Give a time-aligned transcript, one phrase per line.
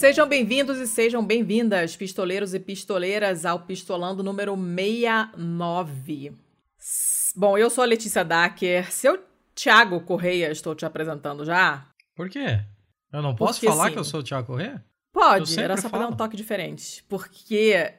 [0.00, 6.32] Sejam bem-vindos e sejam bem-vindas, pistoleiros e pistoleiras, ao Pistolando número 69.
[7.36, 8.90] Bom, eu sou a Letícia Dacker.
[8.90, 9.22] Seu
[9.54, 11.86] Thiago Correia, estou te apresentando já.
[12.16, 12.60] Por quê?
[13.12, 13.92] Eu não posso Porque, falar sim.
[13.92, 14.82] que eu sou o Thiago Correia?
[15.12, 17.04] Pode, era só pra dar um toque diferente.
[17.06, 17.92] Porque,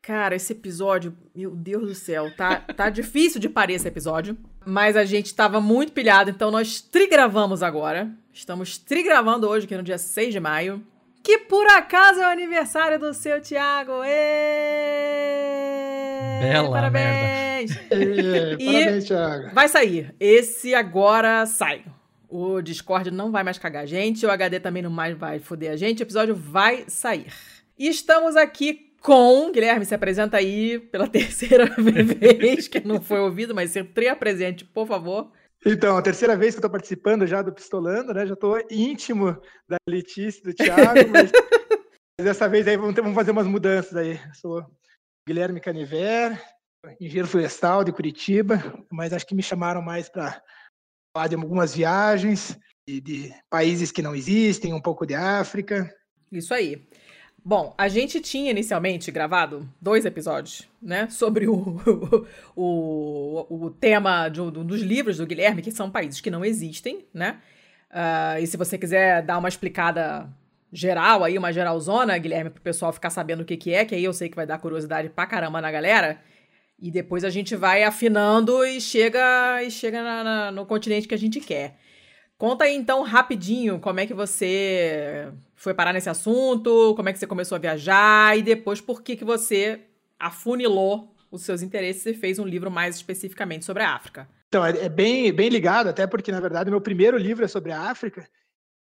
[0.00, 4.38] cara, esse episódio, meu Deus do céu, tá, tá difícil de parir esse episódio.
[4.64, 8.08] Mas a gente tava muito pilhado, então nós trigravamos agora.
[8.32, 10.86] Estamos trigravando hoje, que é no dia 6 de maio
[11.22, 14.02] que por acaso é o aniversário do seu Thiago.
[14.04, 15.20] Êêêê!
[16.40, 17.74] Bela parabéns!
[17.90, 18.56] Merda.
[18.58, 19.54] e parabéns, Thiago.
[19.54, 20.14] Vai sair.
[20.18, 21.84] Esse agora sai.
[22.28, 25.72] O Discord não vai mais cagar a gente, o HD também não mais vai foder
[25.72, 27.32] a gente, o episódio vai sair.
[27.78, 29.50] E estamos aqui com.
[29.50, 34.86] Guilherme, se apresenta aí pela terceira vez, que não foi ouvido, mas se presente, por
[34.86, 35.32] favor.
[35.64, 38.26] Então, a terceira vez que eu estou participando já do Pistolando, né?
[38.26, 41.30] Já estou íntimo da Letícia, do Thiago, mas,
[42.18, 44.12] dessa vez aí vamos, ter, vamos fazer umas mudanças aí.
[44.14, 44.66] Eu sou
[45.28, 46.42] Guilherme Caniver,
[46.98, 48.56] engenheiro florestal de Curitiba,
[48.90, 50.42] mas acho que me chamaram mais para
[51.14, 55.94] falar de algumas viagens, de, de países que não existem, um pouco de África.
[56.32, 56.88] Isso aí.
[57.44, 61.80] Bom, a gente tinha inicialmente gravado dois episódios, né, sobre o,
[62.54, 67.06] o, o tema de um dos livros do Guilherme, que são países que não existem,
[67.12, 67.40] né?
[67.90, 70.28] Uh, e se você quiser dar uma explicada
[70.72, 74.04] geral aí, uma geralzona, Guilherme, pro pessoal ficar sabendo o que, que é, que aí
[74.04, 76.20] eu sei que vai dar curiosidade pra caramba na galera.
[76.78, 81.14] E depois a gente vai afinando e chega, e chega na, na, no continente que
[81.14, 81.76] a gente quer.
[82.40, 87.18] Conta aí então rapidinho como é que você foi parar nesse assunto, como é que
[87.18, 89.82] você começou a viajar e depois por que, que você
[90.18, 94.26] afunilou os seus interesses e fez um livro mais especificamente sobre a África.
[94.48, 97.48] Então, é, é bem, bem ligado, até porque, na verdade, o meu primeiro livro é
[97.48, 98.26] sobre a África.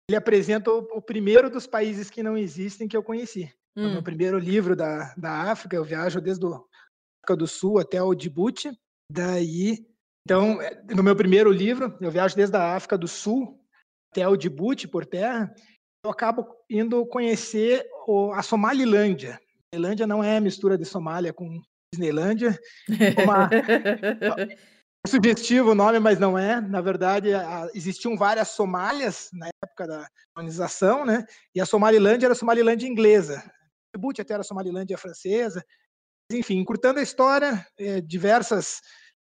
[0.10, 3.54] Ele apresenta o, o primeiro dos países que não existem que eu conheci.
[3.78, 3.90] Hum.
[3.90, 8.02] O meu primeiro livro da, da África, eu viajo desde a África do Sul até
[8.02, 8.72] o Djibouti.
[9.08, 9.86] Daí
[10.26, 10.58] então,
[10.96, 13.60] no meu primeiro livro, eu viajo desde a África do Sul
[14.12, 15.54] até o Djibouti por terra,
[16.06, 17.84] eu acabo indo conhecer
[18.34, 19.34] a Somalilândia.
[19.34, 21.60] A Somalilândia não é a mistura de Somália com
[21.94, 22.58] Disneylândia.
[23.24, 23.50] Uma...
[25.06, 26.62] é sugestivo o nome, mas não é.
[26.62, 27.30] Na verdade,
[27.74, 31.26] existiam várias Somálias na época da colonização, né?
[31.56, 33.44] E a Somalilândia era a Somalilândia inglesa.
[33.96, 35.64] Djibouti até era a Somalilândia francesa.
[36.32, 38.80] Enfim, encurtando a história, é, diversas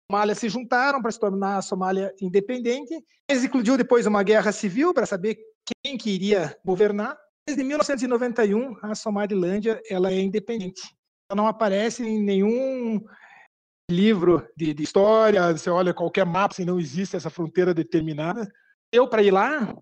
[0.10, 2.94] Somália se juntaram para se tornar a Somália independente.
[3.30, 5.38] Mas eclodiu depois uma guerra civil para saber
[5.84, 7.18] quem que iria governar.
[7.48, 10.82] Desde 1991, a Somalilândia ela é independente.
[11.30, 13.04] Ela não aparece em nenhum
[13.90, 15.52] livro de, de história.
[15.52, 18.48] Você olha qualquer mapa, se não existe essa fronteira determinada.
[18.92, 19.76] Eu, para ir lá,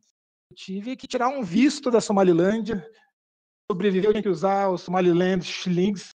[0.55, 2.85] tive que tirar um visto da Somalilândia.
[3.69, 6.11] Sobreviveu, tinha que usar os Somaliland shillings,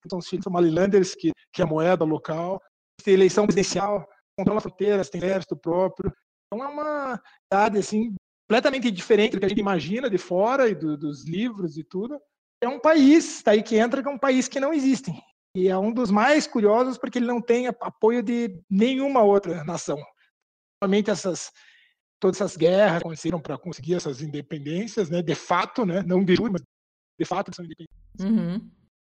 [0.00, 2.60] que são os somalilanders, que, que é a moeda local
[3.02, 6.12] tem eleição presidencial, controla fronteiras, tem exército próprio.
[6.46, 8.14] Então é uma cidade assim
[8.48, 12.20] completamente diferente do que a gente imagina de fora e do, dos livros e tudo.
[12.62, 15.10] É um país, tá aí que entra, que é um país que não existe.
[15.56, 19.98] E é um dos mais curiosos porque ele não tem apoio de nenhuma outra nação.
[20.82, 21.50] Somente essas
[22.20, 25.22] todas essas guerras aconteceram para conseguir essas independências, né?
[25.22, 26.02] De fato, né?
[26.04, 26.62] Não de júri, mas
[27.18, 27.96] de fato são independentes.
[28.20, 28.70] Uhum.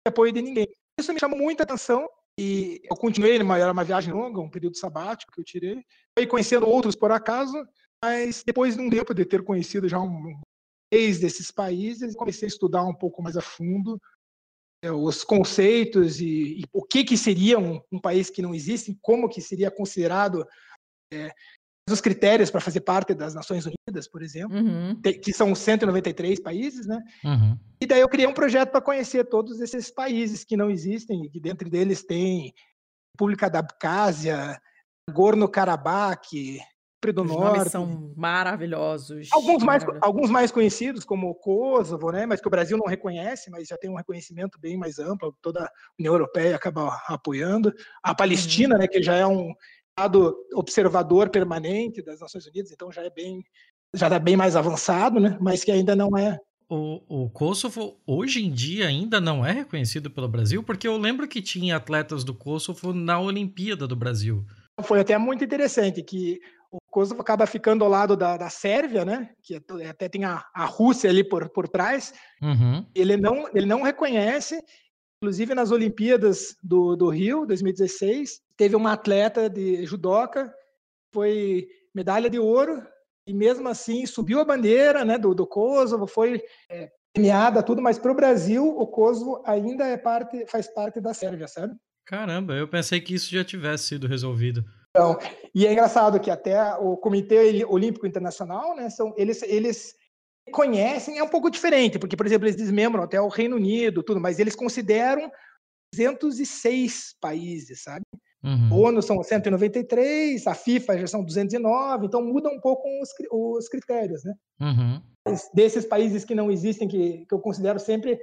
[0.07, 0.67] Apoio de ninguém.
[0.99, 2.07] Isso me chamou muita atenção
[2.41, 5.83] e eu continuei, era uma viagem longa, um período sabático que eu tirei.
[6.17, 7.53] Fui conhecendo outros por acaso,
[8.01, 10.39] mas depois de um tempo de ter conhecido já um
[10.89, 13.99] três desses países, comecei a estudar um pouco mais a fundo
[14.81, 18.97] é, os conceitos e, e, o que que seria um, um, país que não existe,
[19.01, 20.47] como que seria considerado
[21.11, 21.31] é,
[21.91, 24.99] os critérios para fazer parte das Nações Unidas, por exemplo, uhum.
[25.01, 26.99] que são 193 países, né?
[27.23, 27.57] Uhum.
[27.81, 31.29] E daí eu criei um projeto para conhecer todos esses países que não existem, e
[31.29, 32.53] que dentro deles tem
[33.15, 34.59] República da Abcásia,
[35.11, 36.59] Gorno-Karabakh,
[37.13, 37.57] do Os Norte.
[37.57, 39.29] Nomes são maravilhosos.
[39.31, 42.25] Alguns mais, alguns mais conhecidos, como o Kosovo, né?
[42.25, 45.63] mas que o Brasil não reconhece, mas já tem um reconhecimento bem mais amplo, toda
[45.63, 47.73] a União Europeia acaba apoiando.
[48.03, 48.81] A Palestina, uhum.
[48.81, 49.53] né, que já é um
[50.53, 53.43] observador permanente das Nações Unidas, então já é bem
[53.93, 55.37] já está bem mais avançado, né?
[55.41, 56.37] Mas que ainda não é.
[56.69, 61.27] O, o Kosovo hoje em dia ainda não é reconhecido pelo Brasil, porque eu lembro
[61.27, 64.45] que tinha atletas do Kosovo na Olimpíada do Brasil.
[64.83, 66.39] Foi até muito interessante que
[66.71, 69.31] o Kosovo acaba ficando ao lado da, da Sérvia, né?
[69.41, 72.13] Que é até tem a, a Rússia ali por, por trás.
[72.39, 72.85] Uhum.
[72.93, 74.63] Ele, não, ele não reconhece
[75.21, 80.53] Inclusive, nas Olimpíadas do, do Rio, 2016, teve uma atleta de judoca,
[81.13, 81.65] foi
[81.95, 82.85] medalha de ouro,
[83.25, 87.97] e mesmo assim subiu a bandeira né, do, do Kosovo, foi é, premiada, tudo, mas
[87.97, 91.73] para o Brasil, o Kosovo ainda é parte, faz parte da Sérvia, sabe?
[92.05, 94.65] Caramba, eu pensei que isso já tivesse sido resolvido.
[94.89, 95.17] Então,
[95.55, 99.95] e é engraçado que até o Comitê Olímpico Internacional, né, são, eles, eles
[100.51, 104.19] conhecem, é um pouco diferente, porque, por exemplo, eles desmembram até o Reino Unido, tudo,
[104.19, 105.31] mas eles consideram
[105.93, 108.03] 206 países, sabe?
[108.43, 108.73] Uhum.
[108.73, 114.23] ONU são 193, a FIFA já são 209, então muda um pouco os, os critérios,
[114.23, 114.33] né?
[114.61, 115.01] Uhum.
[115.53, 118.17] Desses países que não existem, que, que eu considero sempre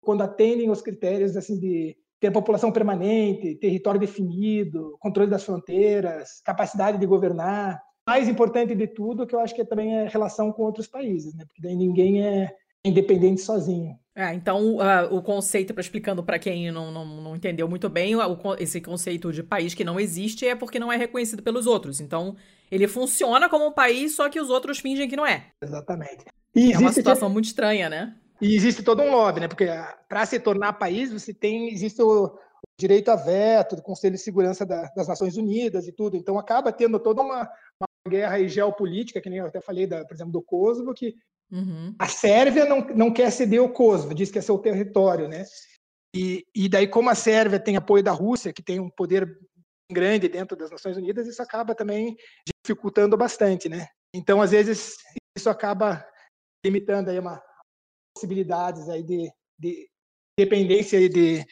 [0.00, 6.98] quando atendem os critérios assim de ter população permanente, território definido, controle das fronteiras, capacidade
[6.98, 7.80] de governar.
[8.06, 11.44] Mais importante de tudo, que eu acho que também é relação com outros países, né?
[11.46, 12.50] Porque daí ninguém é
[12.84, 13.94] independente sozinho.
[14.14, 18.16] É, então, uh, o conceito, para explicando para quem não, não, não, entendeu muito bem,
[18.16, 22.00] o, esse conceito de país que não existe é porque não é reconhecido pelos outros.
[22.00, 22.36] Então,
[22.70, 25.46] ele funciona como um país, só que os outros fingem que não é.
[25.62, 26.24] Exatamente.
[26.54, 28.16] E é uma situação muito estranha, né?
[28.40, 29.48] E existe todo um lobby, né?
[29.48, 32.36] Porque ah, para se tornar país, você tem existe o
[32.78, 36.16] direito a veto do Conselho de Segurança da, das Nações Unidas e tudo.
[36.16, 37.42] Então acaba tendo toda uma,
[37.78, 41.14] uma guerra geopolítica, que nem eu até falei, da, por exemplo, do Kosovo, que
[41.50, 41.94] uhum.
[41.98, 45.44] a Sérvia não, não quer ceder o Kosovo, diz que é seu território, né?
[46.14, 49.38] E, e daí, como a Sérvia tem apoio da Rússia, que tem um poder
[49.90, 52.16] grande dentro das Nações Unidas, isso acaba também
[52.64, 53.86] dificultando bastante, né?
[54.14, 54.96] Então, às vezes,
[55.36, 56.04] isso acaba
[56.64, 57.40] limitando aí uma,
[58.14, 59.88] possibilidades aí de, de
[60.38, 61.44] dependência de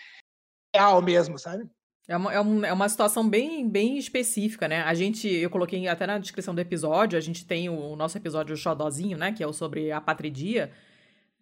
[0.74, 1.68] real mesmo, sabe?
[2.08, 4.80] É uma, é, é uma situação bem, bem específica, né?
[4.80, 8.16] A gente, eu coloquei até na descrição do episódio, a gente tem o, o nosso
[8.16, 9.30] episódio Xodozinho, né?
[9.30, 10.72] Que é o sobre a patridia.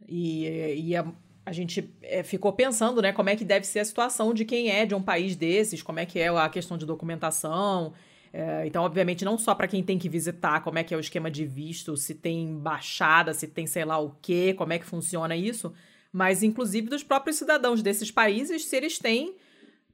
[0.09, 0.45] E,
[0.89, 1.07] e a,
[1.47, 3.13] a gente é, ficou pensando, né?
[3.13, 6.01] Como é que deve ser a situação de quem é de um país desses, como
[6.01, 7.95] é que é a questão de documentação,
[8.39, 11.01] é, então, obviamente, não só para quem tem que visitar, como é que é o
[11.01, 14.85] esquema de visto, se tem embaixada, se tem sei lá o quê, como é que
[14.85, 15.73] funciona isso,
[16.13, 19.35] mas inclusive dos próprios cidadãos desses países, se eles têm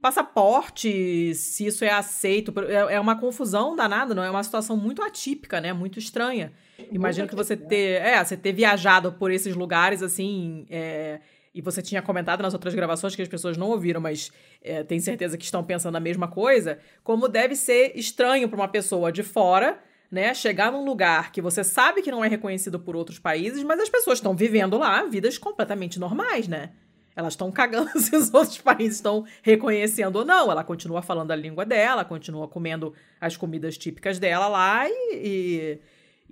[0.02, 2.52] passaporte, se isso é aceito.
[2.68, 5.72] É, é uma confusão danada, não é uma situação muito atípica, né?
[5.72, 6.52] Muito estranha.
[6.90, 11.20] Imagino que você ter, é, você ter viajado por esses lugares assim, é,
[11.54, 14.98] e você tinha comentado nas outras gravações que as pessoas não ouviram, mas é, tem
[14.98, 19.22] certeza que estão pensando a mesma coisa, como deve ser estranho para uma pessoa de
[19.22, 19.78] fora,
[20.10, 23.80] né, chegar num lugar que você sabe que não é reconhecido por outros países, mas
[23.80, 26.72] as pessoas estão vivendo lá vidas completamente normais, né?
[27.14, 30.50] Elas estão cagando se os outros países estão reconhecendo ou não.
[30.50, 35.80] Ela continua falando a língua dela, continua comendo as comidas típicas dela lá e, e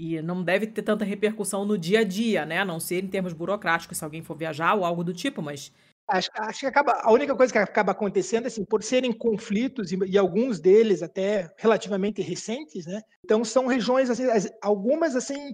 [0.03, 2.61] e não deve ter tanta repercussão no dia a dia, né?
[2.61, 5.71] A não ser em termos burocráticos, se alguém for viajar ou algo do tipo, mas.
[6.09, 9.99] Acho, acho que acaba, a única coisa que acaba acontecendo, assim, por serem conflitos, e,
[10.06, 13.03] e alguns deles até relativamente recentes, né?
[13.23, 14.25] Então são regiões, assim,
[14.62, 15.53] algumas assim,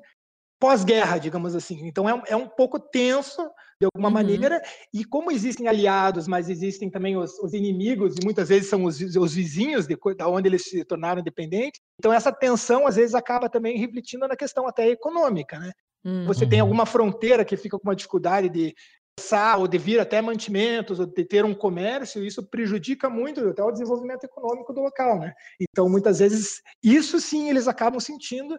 [0.61, 1.87] pós-guerra, digamos assim.
[1.87, 4.15] Então é, é um pouco tenso de alguma uhum.
[4.15, 8.85] maneira, e como existem aliados, mas existem também os, os inimigos, e muitas vezes são
[8.85, 13.15] os, os vizinhos de, da onde eles se tornaram independentes, então essa tensão às vezes
[13.15, 15.73] acaba também refletindo na questão até econômica, né?
[16.05, 16.27] Uhum.
[16.27, 16.67] Você tem uhum.
[16.67, 18.75] alguma fronteira que fica com uma dificuldade de
[19.19, 23.63] passar, ou de vir até mantimentos, ou de ter um comércio, isso prejudica muito até
[23.63, 25.33] o desenvolvimento econômico do local, né?
[25.61, 28.59] Então, muitas vezes, isso sim eles acabam sentindo,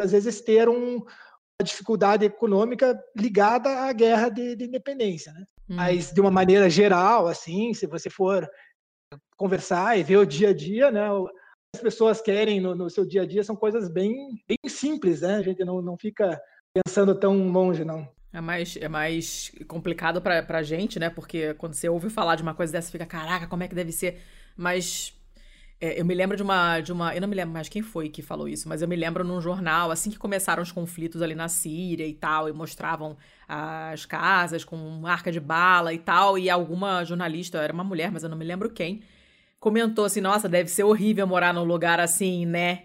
[0.00, 1.02] às vezes ter um,
[1.62, 5.44] dificuldade econômica ligada à guerra de, de independência, né?
[5.68, 5.76] Hum.
[5.76, 8.48] Mas de uma maneira geral, assim, se você for
[9.36, 11.06] conversar e ver o dia a dia, né?
[11.74, 15.36] As pessoas querem no, no seu dia a dia são coisas bem, bem simples, né?
[15.36, 16.40] A gente não, não fica
[16.74, 18.08] pensando tão longe, não.
[18.32, 21.08] É mais, é mais complicado pra, pra gente, né?
[21.08, 23.92] Porque quando você ouve falar de uma coisa dessa, fica, caraca, como é que deve
[23.92, 24.20] ser?
[24.54, 25.15] Mas
[25.80, 27.14] é, eu me lembro de uma, de uma.
[27.14, 29.40] Eu não me lembro mais quem foi que falou isso, mas eu me lembro num
[29.40, 33.16] jornal, assim que começaram os conflitos ali na Síria e tal, e mostravam
[33.46, 38.22] as casas com marca de bala e tal, e alguma jornalista, era uma mulher, mas
[38.22, 39.02] eu não me lembro quem,
[39.60, 42.84] comentou assim: nossa, deve ser horrível morar num lugar assim, né?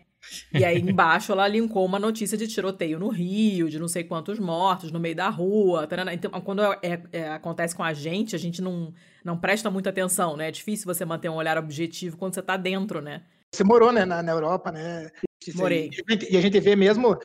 [0.54, 4.40] E aí embaixo ela linkou uma notícia de tiroteio no Rio, de não sei quantos
[4.40, 5.88] mortos no meio da rua.
[5.88, 6.14] Tarana.
[6.14, 9.90] Então, quando é, é, é, acontece com a gente, a gente não, não presta muita
[9.90, 10.48] atenção, né?
[10.48, 13.24] É difícil você manter um olhar objetivo quando você tá dentro, né?
[13.54, 15.10] Você morou, né, na, na Europa, né?
[15.56, 15.90] Morei.
[16.30, 17.18] E a gente vê mesmo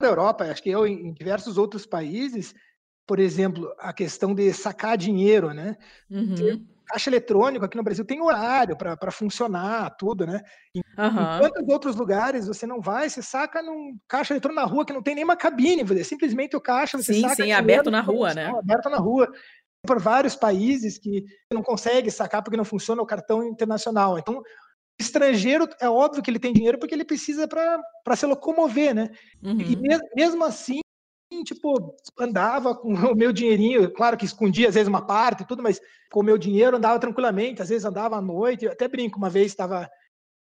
[0.00, 2.54] na Europa, acho que eu em diversos outros países,
[3.06, 5.76] por exemplo, a questão de sacar dinheiro, né?
[6.10, 10.40] Uhum caixa eletrônico aqui no Brasil tem horário para funcionar, tudo, né?
[10.74, 11.06] Em, uhum.
[11.06, 14.92] em quantos outros lugares você não vai, você saca num caixa eletrônico na rua que
[14.92, 17.36] não tem nenhuma cabine, é simplesmente o caixa, você sim, saca.
[17.36, 18.46] Sim, aberto na rua, né?
[18.46, 19.30] Aberto na rua.
[19.84, 24.16] Por vários países que não consegue sacar porque não funciona o cartão internacional.
[24.16, 24.40] Então,
[25.00, 29.10] estrangeiro, é óbvio que ele tem dinheiro porque ele precisa para se locomover, né?
[29.42, 29.60] Uhum.
[29.60, 29.76] E
[30.14, 30.81] mesmo assim,
[31.42, 35.46] assim, tipo, andava com o meu dinheirinho, claro que escondia às vezes uma parte e
[35.46, 35.80] tudo, mas
[36.10, 39.30] com o meu dinheiro andava tranquilamente, às vezes andava à noite, eu até brinco, uma
[39.30, 39.90] vez estava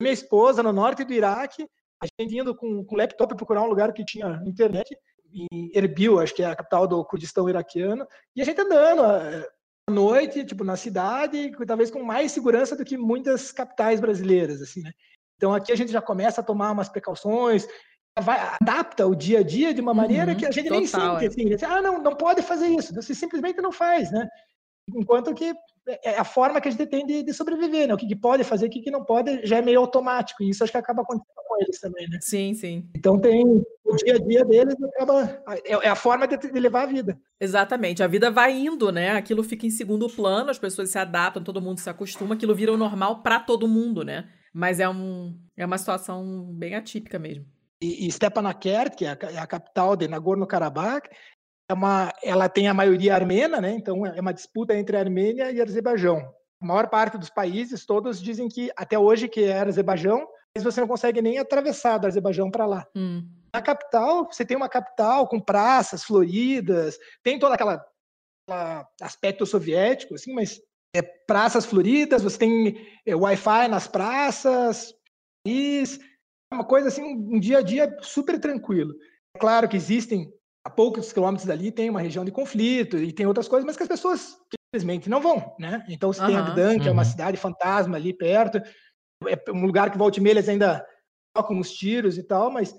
[0.01, 1.68] minha esposa no norte do Iraque,
[2.01, 4.96] a gente indo com o laptop procurar um lugar que tinha internet,
[5.34, 9.50] em Erbil, acho que é a capital do Kurdistão iraquiano, e a gente andando eh,
[9.89, 14.82] à noite, tipo, na cidade, talvez com mais segurança do que muitas capitais brasileiras, assim,
[14.82, 14.92] né?
[15.36, 17.68] Então aqui a gente já começa a tomar umas precauções,
[18.22, 20.88] vai, adapta o dia a dia de uma maneira uhum, que a gente total, nem
[20.88, 21.28] sente, é.
[21.28, 21.58] assim, né?
[21.64, 24.28] ah, não, não pode fazer isso, você simplesmente não faz, né?
[24.94, 25.54] Enquanto que
[26.04, 27.94] é a forma que a gente tem de, de sobreviver, né?
[27.94, 30.44] O que, que, pode fazer, o que, que não pode, já é meio automático.
[30.44, 32.18] E isso acho que acaba acontecendo com eles também, né?
[32.22, 32.90] Sim, sim.
[32.96, 36.84] Então tem o dia a dia deles acaba é, é a forma de, de, levar
[36.84, 37.18] a vida.
[37.40, 38.04] Exatamente.
[38.04, 39.12] A vida vai indo, né?
[39.12, 42.74] Aquilo fica em segundo plano, as pessoas se adaptam, todo mundo se acostuma, aquilo vira
[42.74, 44.30] o normal para todo mundo, né?
[44.54, 47.46] Mas é um é uma situação bem atípica mesmo.
[47.81, 51.10] E, e Stepanakert, que é a, é a capital de Nagorno-Karabakh,
[51.69, 53.72] é uma, ela tem a maioria armena, né?
[53.72, 56.17] Então é uma disputa entre a Armênia e Azerbaijão.
[56.62, 60.81] A maior parte dos países, todos dizem que até hoje que é Azerbaijão, mas você
[60.81, 62.88] não consegue nem atravessar do Azerbaijão para lá.
[62.96, 63.27] Hum.
[63.53, 67.86] Na capital, você tem uma capital com praças floridas, tem todo aquela
[69.01, 70.62] aspecto soviético, assim, mas
[70.96, 74.93] é praças floridas, você tem é, Wi-Fi nas praças,
[75.46, 76.03] isso, é
[76.51, 78.94] uma coisa assim, um dia a dia super tranquilo.
[79.36, 80.32] É claro que existem
[80.63, 83.84] a poucos quilômetros dali tem uma região de conflito e tem outras coisas, mas que
[83.84, 85.86] as pessoas simplesmente não vão, né?
[85.88, 86.89] Então você uhum, tem Agdan, que uhum.
[86.89, 88.62] é uma cidade fantasma ali perto,
[89.25, 90.86] é um lugar que volta e meia eles ainda
[91.34, 92.75] tocam os tiros e tal, mas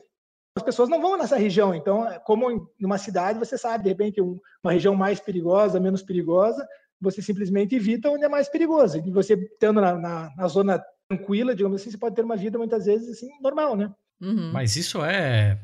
[0.54, 1.75] as pessoas não vão nessa região.
[1.75, 6.02] Então, é como em uma cidade, você sabe, de repente, uma região mais perigosa, menos
[6.02, 6.66] perigosa,
[7.00, 8.98] você simplesmente evita onde é mais perigoso.
[8.98, 12.58] E você estando na, na, na zona tranquila, digamos assim, você pode ter uma vida
[12.58, 13.90] muitas vezes assim normal, né?
[14.20, 14.52] Uhum.
[14.52, 15.58] Mas isso é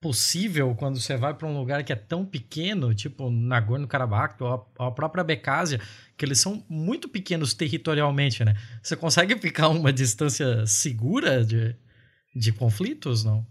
[0.00, 4.90] possível quando você vai para um lugar que é tão pequeno, tipo Nagorno-Karabakh ou a
[4.90, 5.80] própria Becásia,
[6.16, 8.54] que eles são muito pequenos territorialmente, né?
[8.82, 11.74] Você consegue ficar uma distância segura de,
[12.34, 13.46] de conflitos, não?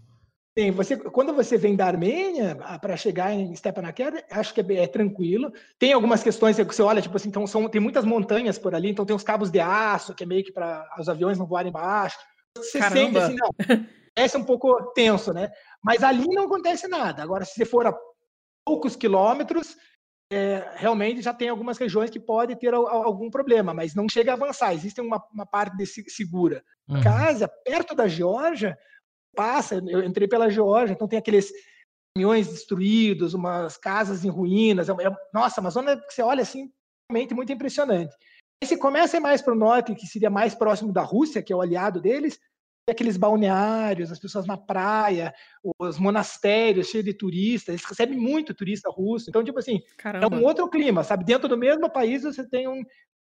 [0.56, 4.86] Sim, você, quando você vem da Armênia para chegar em Stepanakert, acho que é, é,
[4.86, 5.50] tranquilo.
[5.78, 8.90] Tem algumas questões que você olha, tipo assim, então são, tem muitas montanhas por ali,
[8.90, 11.72] então tem os cabos de aço, que é meio que para os aviões não voarem
[11.72, 12.18] baixo.
[12.56, 12.96] Você Caramba.
[12.96, 15.50] sente assim, não, é um pouco tenso, né?
[15.82, 17.22] Mas ali não acontece nada.
[17.22, 17.98] Agora, se você for a
[18.62, 19.74] poucos quilômetros,
[20.30, 24.34] é, realmente já tem algumas regiões que pode ter algum problema, mas não chega a
[24.34, 24.74] avançar.
[24.74, 26.62] Existe uma, uma parte de segura.
[26.88, 27.02] Uhum.
[27.02, 28.76] Casa, perto da Geórgia,
[29.34, 31.52] passa, eu entrei pela Geórgia, então tem aqueles
[32.14, 34.88] caminhões destruídos, umas casas em ruínas.
[34.88, 36.70] É, é, nossa, uma zona que você olha assim,
[37.10, 38.14] realmente muito impressionante.
[38.62, 41.56] E se começa mais para o norte, que seria mais próximo da Rússia, que é
[41.56, 42.38] o aliado deles,
[42.88, 45.32] aqueles balneários, as pessoas na praia,
[45.78, 49.30] os monastérios cheios de turistas, eles recebem muito turista russo.
[49.30, 50.36] Então, tipo assim, Caramba.
[50.36, 51.24] é um outro clima, sabe?
[51.24, 52.82] Dentro do mesmo país você tem um,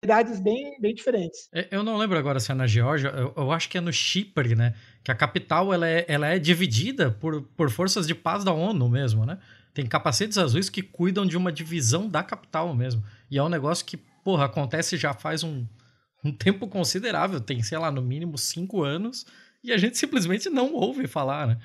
[0.04, 1.50] cidades bem, bem diferentes.
[1.54, 3.92] É, eu não lembro agora se é na Geórgia, eu, eu, acho que é no
[3.92, 4.74] Chipre, né?
[5.02, 8.90] Que a capital ela é, ela é dividida por, por forças de paz da ONU
[8.90, 9.38] mesmo, né?
[9.74, 13.04] Tem capacetes azuis que cuidam de uma divisão da capital mesmo.
[13.32, 15.66] E é um negócio que, porra, acontece já faz um,
[16.24, 19.26] um tempo considerável, tem, sei lá, no mínimo cinco anos,
[19.64, 21.58] e a gente simplesmente não ouve falar, né?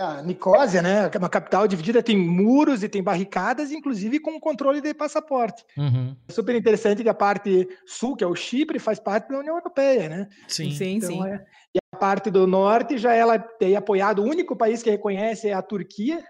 [0.00, 4.80] A Nicósia, né, é uma capital dividida, tem muros e tem barricadas, inclusive com controle
[4.80, 5.62] de passaporte.
[5.76, 6.16] Uhum.
[6.26, 9.56] É super interessante que a parte sul, que é o Chipre, faz parte da União
[9.56, 10.28] Europeia, né?
[10.48, 11.28] Sim, sim, então, sim.
[11.28, 11.44] É...
[11.74, 15.52] E a parte do norte já ela tem apoiado, o único país que reconhece é
[15.52, 16.24] a Turquia,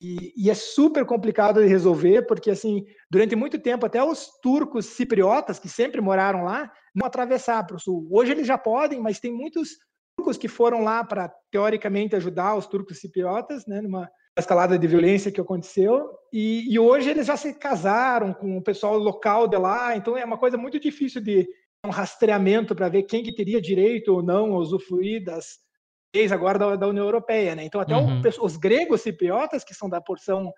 [0.00, 4.84] e, e, é super complicado de resolver, porque assim, durante muito tempo, até os turcos
[4.84, 8.06] cipriotas, que sempre moraram lá, não atravessaram para o sul.
[8.10, 9.78] Hoje eles já podem, mas tem muitos
[10.24, 15.30] turcos que foram lá para, teoricamente, ajudar os turcos cipriotas, né, numa escalada de violência
[15.30, 19.96] que aconteceu, e, e, hoje eles já se casaram com o pessoal local de lá,
[19.96, 21.46] então é uma coisa muito difícil de
[21.86, 25.58] um rastreamento para ver quem que teria direito ou não a usufruir das
[26.16, 27.64] leis agora da, da União Europeia, né?
[27.64, 28.20] Então até uhum.
[28.20, 30.52] o, os gregos cipriotas, que são da porção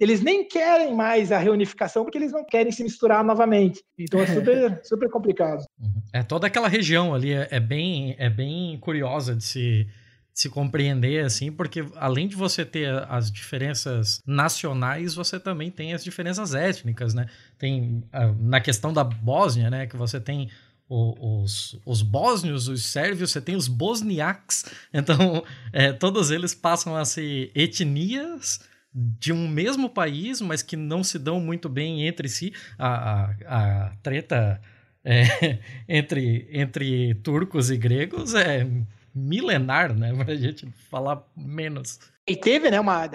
[0.00, 3.82] eles nem querem mais a reunificação porque eles não querem se misturar novamente.
[3.98, 5.64] Então é super, super complicado.
[5.78, 6.02] Uhum.
[6.12, 9.86] É toda aquela região ali é, é, bem é bem curiosa de se
[10.34, 15.92] de se compreender assim, porque além de você ter as diferenças nacionais, você também tem
[15.92, 17.26] as diferenças étnicas, né?
[17.58, 20.48] Tem ah, na questão da Bósnia, né, que você tem
[20.88, 27.04] os, os bósnios, os sérvios, você tem os bosniaques, então é, todos eles passam a
[27.04, 28.60] ser etnias
[28.94, 32.52] de um mesmo país, mas que não se dão muito bem entre si.
[32.78, 34.60] A, a, a treta
[35.04, 35.22] é,
[35.88, 38.66] entre, entre turcos e gregos é
[39.14, 40.12] milenar, né?
[40.14, 41.98] Pra gente falar menos.
[42.26, 43.08] E teve, né, uma...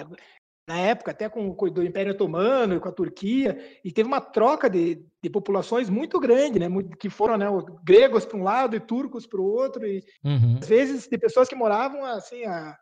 [0.68, 4.68] na época, até com o Império Otomano e com a Turquia, e teve uma troca
[4.68, 6.68] de, de populações muito grande, né?
[6.98, 7.46] Que foram né,
[7.84, 10.58] gregos para um lado e turcos para o outro, e uhum.
[10.60, 12.76] às vezes de pessoas que moravam assim, a,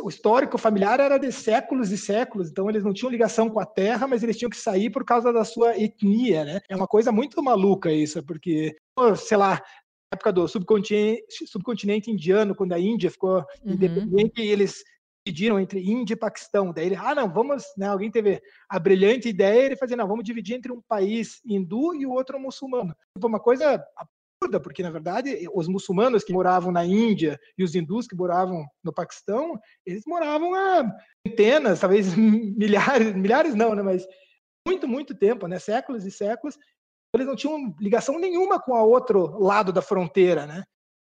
[0.00, 3.66] o histórico familiar era de séculos e séculos, então eles não tinham ligação com a
[3.66, 6.60] terra, mas eles tinham que sair por causa da sua etnia, né?
[6.68, 8.76] É uma coisa muito maluca isso, porque,
[9.16, 13.72] sei lá, na época do subcontinente, subcontinente indiano, quando a Índia ficou uhum.
[13.72, 14.82] independente, eles
[15.26, 16.72] dividiram entre Índia e Paquistão.
[16.72, 20.24] Daí ele, ah, não, vamos, né, alguém teve a brilhante ideia, ele fazia, não, vamos
[20.24, 22.94] dividir entre um país hindu e o outro muçulmano.
[23.18, 23.82] Foi uma coisa
[24.44, 28.64] absurda, porque na verdade os muçulmanos que moravam na Índia e os hindus que moravam
[28.82, 30.90] no Paquistão, eles moravam há
[31.26, 34.06] centenas, talvez milhares, milhares não, né, mas
[34.66, 36.56] muito, muito tempo, né, séculos e séculos,
[37.14, 40.64] eles não tinham ligação nenhuma com o outro lado da fronteira, né?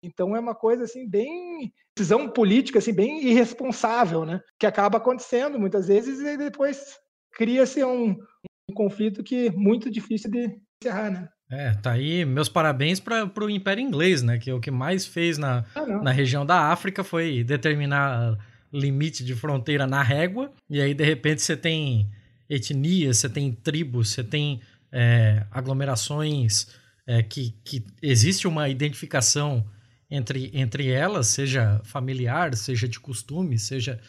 [0.03, 4.41] Então é uma coisa assim bem decisão política assim bem irresponsável, né?
[4.59, 6.97] Que acaba acontecendo muitas vezes e depois
[7.31, 11.29] cria-se um, um, conflito que é muito difícil de encerrar, né?
[11.49, 14.37] É, tá aí meus parabéns para o Império Inglês, né?
[14.37, 18.37] Que o que mais fez na, ah, na região da África foi determinar
[18.73, 22.09] limite de fronteira na régua, e aí de repente você tem
[22.49, 24.59] etnias, você tem tribos, você tem
[24.91, 26.67] é, aglomerações
[27.07, 29.65] é, que, que existe uma identificação
[30.09, 33.99] entre, entre elas, seja familiar, seja de costume, seja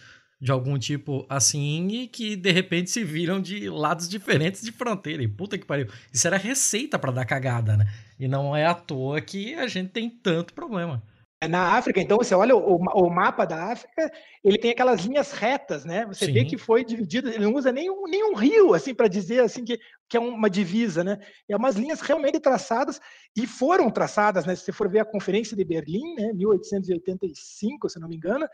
[0.40, 5.23] de algum tipo assim, e que de repente se viram de lados diferentes de fronteira.
[5.23, 5.88] E puta que pariu.
[6.12, 7.87] Isso era receita para dar cagada, né?
[8.18, 11.03] E não é à toa que a gente tem tanto problema.
[11.38, 14.11] É, na África, então, você olha o, o, mapa da África,
[14.42, 16.07] ele tem aquelas linhas retas, né?
[16.07, 16.33] Você Sim.
[16.33, 19.79] vê que foi dividido, ele não usa nenhum, nenhum rio, assim, para dizer assim que,
[20.09, 21.18] que é uma divisa, né?
[21.46, 22.99] É umas linhas realmente traçadas,
[23.37, 24.57] e foram traçadas, né?
[24.57, 28.49] Se você for ver a Conferência de Berlim, né, 1885, se não me engano,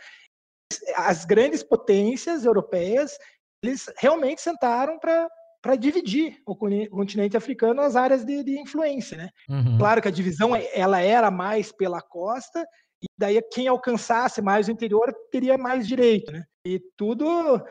[0.96, 3.18] as grandes potências europeias,
[3.62, 5.28] eles realmente sentaram para
[5.62, 9.30] para dividir o continente africano nas áreas de, de influência, né?
[9.48, 9.78] Uhum.
[9.78, 12.66] Claro que a divisão ela era mais pela costa
[13.00, 16.44] e daí quem alcançasse mais o interior teria mais direito, né?
[16.66, 17.62] E tudo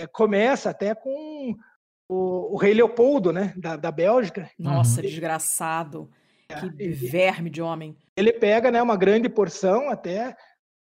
[0.00, 1.54] é, começa até com
[2.08, 4.50] o, o, rei Leopoldo, né, da, da Bélgica.
[4.58, 5.06] Nossa, uhum.
[5.06, 6.10] desgraçado.
[6.48, 7.96] É, que verme de homem.
[8.16, 10.36] Ele pega, né, uma grande porção até.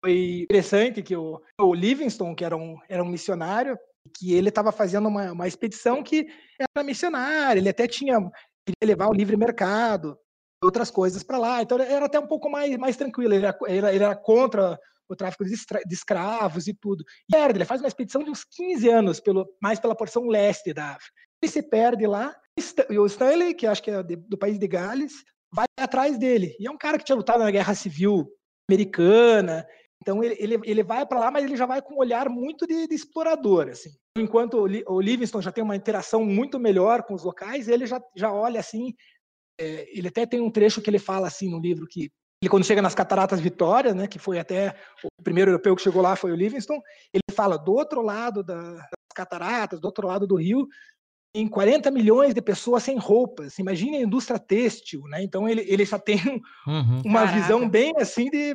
[0.04, 3.78] Foi interessante que o, o Livingston, que era um, era um missionário,
[4.14, 6.26] que ele estava fazendo uma, uma expedição que
[6.60, 8.20] era missionária, ele até tinha
[8.66, 10.14] queria levar o livre mercado,
[10.62, 14.04] outras coisas para lá, então era até um pouco mais, mais tranquilo, ele era, ele
[14.04, 15.54] era contra o tráfico de,
[15.90, 17.02] escravos e tudo.
[17.26, 20.74] E perde, ele faz uma expedição de uns 15 anos, pelo, mais pela porção leste
[20.74, 21.14] da África.
[21.42, 22.36] Ele se perde lá,
[22.90, 26.54] e o Stanley, que acho que é do país de Gales, vai atrás dele.
[26.60, 28.28] E é um cara que tinha lutado na Guerra Civil
[28.68, 29.66] Americana,
[30.04, 32.66] então ele, ele, ele vai para lá, mas ele já vai com um olhar muito
[32.66, 33.88] de, de explorador, assim.
[34.18, 38.30] Enquanto o, Livingston já tem uma interação muito melhor com os locais, ele já, já
[38.30, 38.94] olha assim.
[39.58, 42.10] É, ele até tem um trecho que ele fala assim no livro que
[42.42, 46.02] ele quando chega nas Cataratas Vitória, né, que foi até o primeiro europeu que chegou
[46.02, 46.78] lá foi o Livingston,
[47.10, 50.68] ele fala do outro lado da, das cataratas, do outro lado do rio,
[51.34, 53.58] em 40 milhões de pessoas sem roupas.
[53.58, 55.22] Imagine a indústria têxtil, né?
[55.22, 56.18] Então ele, ele já tem
[56.66, 57.00] uhum.
[57.06, 57.40] uma Caraca.
[57.40, 58.54] visão bem assim de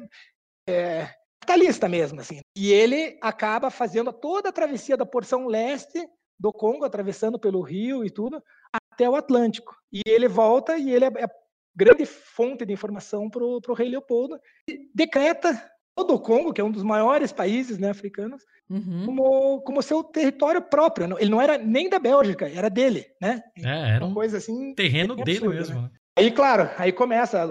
[0.70, 2.41] é, capitalista mesmo, assim.
[2.56, 6.08] E ele acaba fazendo toda a travessia da porção leste
[6.39, 8.41] do Congo, atravessando pelo rio e tudo,
[8.73, 9.75] até o Atlântico.
[9.91, 11.28] E ele volta e ele é, é
[11.75, 16.63] grande fonte de informação para o rei Leopoldo e decreta todo o Congo, que é
[16.63, 19.06] um dos maiores países né, africanos, uhum.
[19.06, 21.17] como, como seu território próprio.
[21.19, 23.41] Ele não era nem da Bélgica, era dele, né?
[23.58, 24.73] É, era uma coisa assim.
[24.75, 25.82] Terreno dele absurda, mesmo.
[25.82, 25.89] Né?
[26.17, 27.41] Aí, claro, aí começa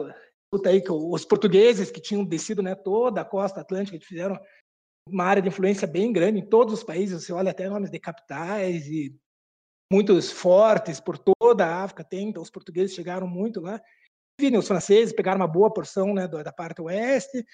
[0.52, 4.38] luta aí que os portugueses que tinham descido né, toda a costa atlântica, que fizeram
[5.08, 7.24] uma área de influência bem grande em todos os países.
[7.24, 9.14] Você olha até nomes de capitais e
[9.92, 12.28] muitos fortes por toda a África tem.
[12.28, 13.80] Então os portugueses chegaram muito lá.
[14.40, 17.44] E os franceses pegaram uma boa porção né, da parte oeste,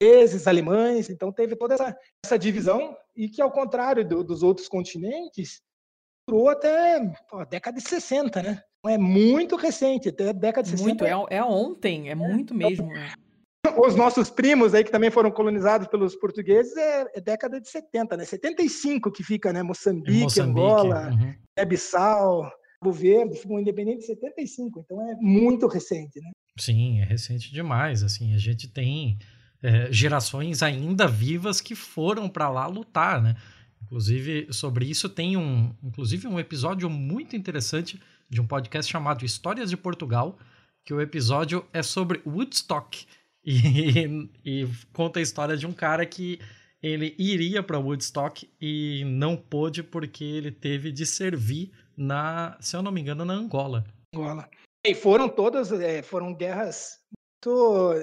[0.00, 1.10] esses alemães.
[1.10, 5.60] Então teve toda essa, essa divisão e que ao contrário do, dos outros continentes
[6.28, 6.98] durou até
[7.32, 8.62] a década de 60, né?
[8.86, 10.86] É muito recente, até década de 60.
[10.86, 12.86] Muito, é, é ontem, é, é muito mesmo.
[12.86, 13.12] Né?
[13.78, 18.16] Os nossos primos aí que também foram colonizados pelos portugueses é, é década de 70,
[18.16, 18.24] né?
[18.24, 19.62] 75 que fica, né?
[19.62, 21.34] Moçambique, Moçambique Angola, uhum.
[21.56, 26.30] é Bissau, Cabo Verde, ficam independentes em 75, então é muito recente, né?
[26.58, 29.18] Sim, é recente demais, assim, a gente tem
[29.62, 33.36] é, gerações ainda vivas que foram para lá lutar, né?
[33.82, 39.68] Inclusive, sobre isso tem um, inclusive um episódio muito interessante de um podcast chamado Histórias
[39.68, 40.38] de Portugal,
[40.84, 43.06] que o episódio é sobre Woodstock
[43.44, 46.40] e, e, conta a história de um cara que
[46.82, 52.82] ele iria para Woodstock e não pôde porque ele teve de servir na, se eu
[52.82, 53.84] não me engano, na Angola.
[54.14, 54.48] Angola.
[54.86, 57.00] E foram todas, é, foram guerras
[57.46, 57.94] muito,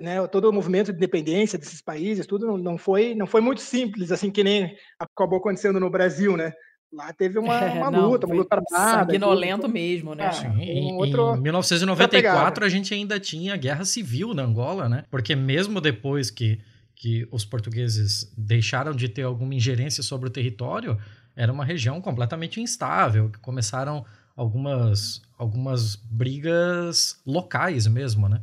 [0.00, 4.12] né, todo o movimento de independência desses países, tudo não foi, não foi muito simples,
[4.12, 6.52] assim que nem acabou acontecendo no Brasil, né?
[6.92, 9.04] Lá teve uma, é, uma luta, não, uma luta armada.
[9.04, 10.26] Sanguinolento mesmo, né?
[10.26, 15.04] É, Sim, um outro, em 1994 a gente ainda tinha guerra civil na Angola, né?
[15.10, 16.58] Porque mesmo depois que,
[16.94, 20.98] que os portugueses deixaram de ter alguma ingerência sobre o território,
[21.36, 28.40] era uma região completamente instável, que começaram algumas, algumas brigas locais mesmo, né?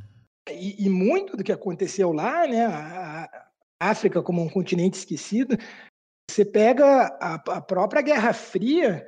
[0.51, 2.65] E, e muito do que aconteceu lá, né?
[2.67, 3.27] A,
[3.81, 5.57] a África como um continente esquecido,
[6.29, 9.05] você pega a, a própria Guerra Fria,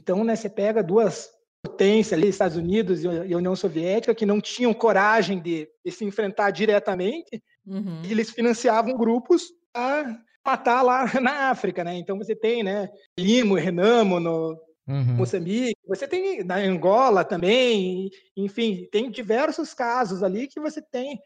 [0.00, 1.30] então, né, você pega duas
[1.64, 6.04] potências ali, Estados Unidos e a União Soviética, que não tinham coragem de, de se
[6.04, 8.02] enfrentar diretamente, uhum.
[8.04, 10.04] e eles financiavam grupos a
[10.44, 11.96] matar lá na África, né?
[11.96, 15.14] Então você tem, né, Limo Renamo no uhum.
[15.14, 21.18] Moçambique, você tem na Angola também, enfim, tem diversos casos ali que você tem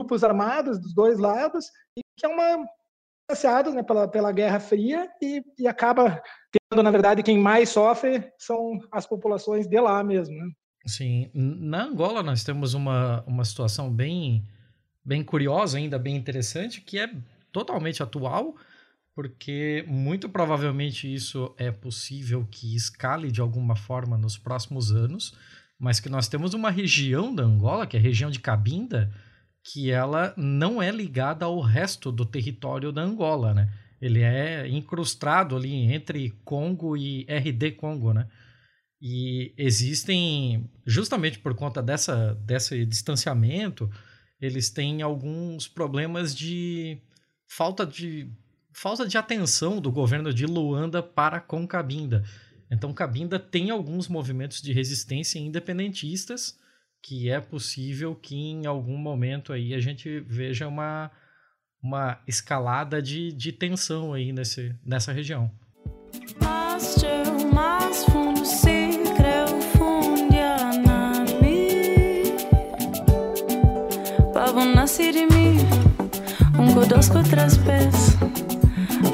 [0.00, 1.66] grupos armados dos dois lados
[1.98, 2.64] e que é uma
[3.72, 8.78] né, pela, pela Guerra Fria e, e acaba tendo, na verdade, quem mais sofre são
[8.90, 10.36] as populações de lá mesmo.
[10.36, 10.50] Né?
[10.86, 14.44] Sim, na Angola nós temos uma, uma situação bem,
[15.04, 17.10] bem curiosa, ainda bem interessante, que é
[17.52, 18.56] totalmente atual,
[19.14, 25.36] porque muito provavelmente isso é possível que escale de alguma forma nos próximos anos,
[25.78, 29.12] mas que nós temos uma região da Angola, que é a região de Cabinda,
[29.64, 33.72] que ela não é ligada ao resto do território da Angola, né?
[34.00, 38.26] Ele é incrustado ali entre Congo e RD Congo, né?
[39.00, 43.90] E existem, justamente por conta dessa, desse distanciamento,
[44.40, 47.00] eles têm alguns problemas de
[47.46, 48.28] falta de
[48.72, 52.24] falta de atenção do governo de Luanda para com Cabinda.
[52.70, 56.58] Então Cabinda tem alguns movimentos de resistência independentistas,
[57.02, 61.10] que é possível que em algum momento aí a gente veja uma,
[61.82, 65.50] uma escalada de, de tensão aí nesse, nessa região.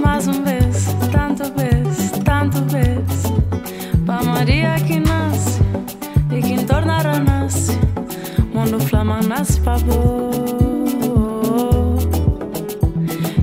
[0.00, 5.17] mais um vez, tanto vez, tanto vez, Maria que nasce
[8.68, 10.30] mundo flama nasce favor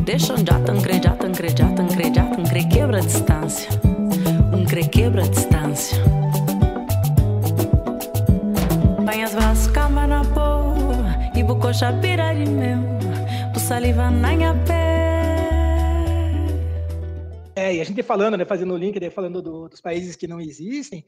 [0.05, 3.69] deixa um jatan cre jatan cre jatan cre jatan cre quebra a distância.
[4.53, 5.97] Um cre quebra a distância.
[9.03, 11.03] Banhas vas cama na boa
[11.35, 12.79] e bucocha pira de meu
[13.51, 14.85] tu saliva na pé.
[17.55, 20.27] É, e a gente falando, né, fazendo o link, né, falando do, dos países que
[20.27, 21.03] não existem,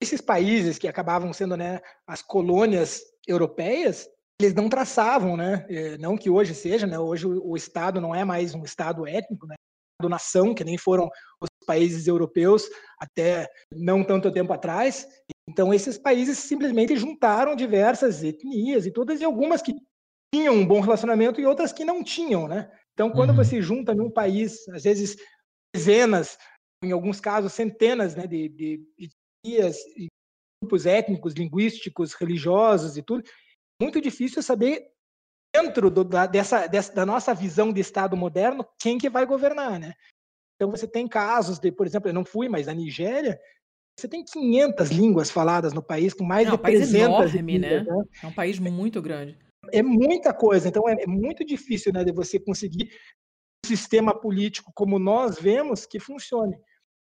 [0.00, 4.08] esses países que acabavam sendo né, as colônias europeias,
[4.40, 5.66] eles não traçavam, né?
[5.68, 6.98] É, não que hoje seja, né?
[6.98, 9.54] Hoje o, Estado não é mais um Estado étnico, né?
[10.00, 11.08] Do nação, que nem foram
[11.40, 15.06] os países europeus até não tanto tempo atrás.
[15.48, 19.74] Então esses países simplesmente juntaram diversas etnias e todas e algumas que
[20.34, 22.70] tinham um bom relacionamento e outras que não tinham, né?
[22.94, 23.36] Então quando uhum.
[23.36, 25.16] você junta num país, às vezes
[25.74, 26.36] dezenas,
[26.82, 28.82] em alguns casos centenas, né, de, de,
[29.44, 30.08] etnias e
[30.62, 33.24] grupos étnicos, linguísticos, religiosos e tudo,
[33.80, 34.86] muito difícil saber
[35.54, 39.78] dentro do, da, dessa, dessa, da nossa visão de Estado moderno quem que vai governar,
[39.78, 39.92] né?
[40.54, 43.38] Então você tem casos de, por exemplo, eu não fui, mas na Nigéria
[43.98, 47.34] você tem 500 línguas faladas no país com mais não, de 300 é um país
[47.34, 47.82] enorme, né?
[47.82, 48.04] né?
[48.22, 49.38] É um país muito grande.
[49.72, 52.90] É muita coisa, então é, é muito difícil, né, de você conseguir
[53.64, 56.56] um sistema político como nós vemos que funcione.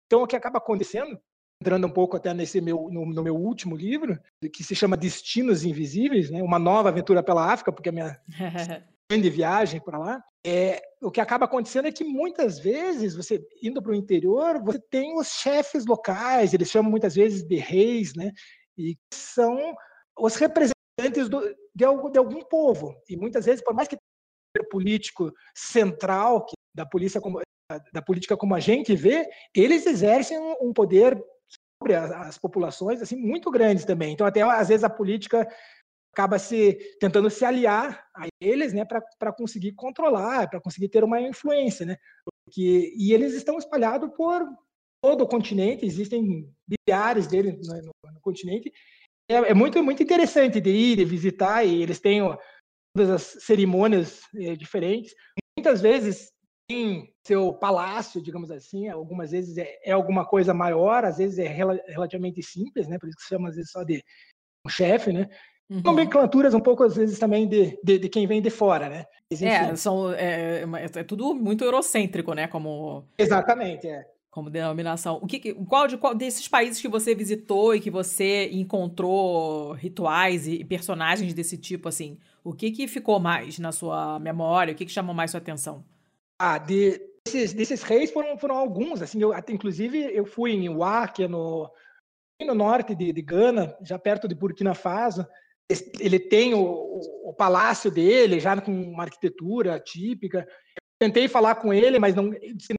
[0.06, 1.20] Então o que acaba acontecendo
[1.62, 4.20] entrando um pouco até nesse meu no, no, meu último livro,
[4.54, 6.42] que se chama Destinos Invisíveis, né?
[6.42, 8.22] Uma nova aventura pela África, porque é a minha
[9.10, 10.24] grande viagem para lá.
[10.46, 14.80] É, o que acaba acontecendo é que muitas vezes você indo para o interior, você
[14.90, 18.32] tem os chefes locais, eles chamam muitas vezes de reis, né?
[18.78, 19.76] E são
[20.18, 21.42] os representantes do,
[21.76, 22.96] de, algum, de algum povo.
[23.10, 27.42] E muitas vezes, por mais que o político central que, da polícia como
[27.92, 31.22] da política como a gente vê, eles exercem um poder
[31.82, 34.14] sobre as, as, populações assim muito grandes também.
[34.14, 35.48] Então até às vezes a política
[36.14, 41.22] acaba se tentando se aliar a eles, né, para conseguir controlar, para conseguir ter uma
[41.22, 41.96] influência, né?
[42.26, 44.44] Porque, e eles estão espalhados por
[45.00, 48.72] todo o continente, existem milhares deles no, no, no continente.
[49.30, 52.22] É, é, muito muito interessante de ir, de visitar e eles têm
[52.96, 55.14] todas as cerimônias é, diferentes.
[55.58, 56.32] Muitas vezes
[56.68, 61.48] tem seu palácio, digamos assim, algumas vezes é, é alguma coisa maior, às vezes é
[61.48, 63.00] rel relativamente simples, né?
[63.00, 64.04] Por isso que chama às vezes só de
[64.66, 65.30] um chefe, né?
[65.70, 65.82] Uhum.
[65.84, 69.06] Nomenclaturas um pouco, às vezes, também de, de, de quem vem de fora, né?
[69.42, 70.64] É, são, é,
[70.96, 72.48] é, tudo muito eurocêntrico, né?
[72.48, 73.06] Como...
[73.18, 75.18] Exatamente, é como denominação.
[75.20, 80.48] O que, qual, de, qual desses países que você visitou e que você encontrou rituais
[80.48, 84.74] e personagens desse tipo, assim, o que que ficou mais na sua memória?
[84.74, 85.84] O que que chamou mais sua atenção?
[86.40, 90.68] Ah, de, desses, desses reis foram, foram alguns, assim, eu, até, inclusive eu fui em
[90.68, 91.72] é no,
[92.42, 95.26] no norte de, de Gana, já perto de Burkina Faso,
[96.00, 100.48] ele tem o, o, o, palácio dele, já com uma arquitetura típica.
[101.00, 102.32] Tentei falar com ele, mas não,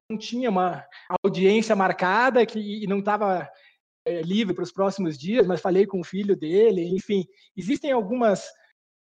[0.09, 0.83] não tinha uma
[1.23, 3.47] audiência marcada que, e não estava
[4.07, 7.25] é, livre para os próximos dias, mas falei com o filho dele, enfim.
[7.55, 8.49] Existem algumas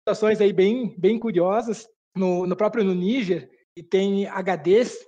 [0.01, 1.89] situações aí bem, bem curiosas.
[2.15, 4.99] No, no próprio no Níger, e tem HDs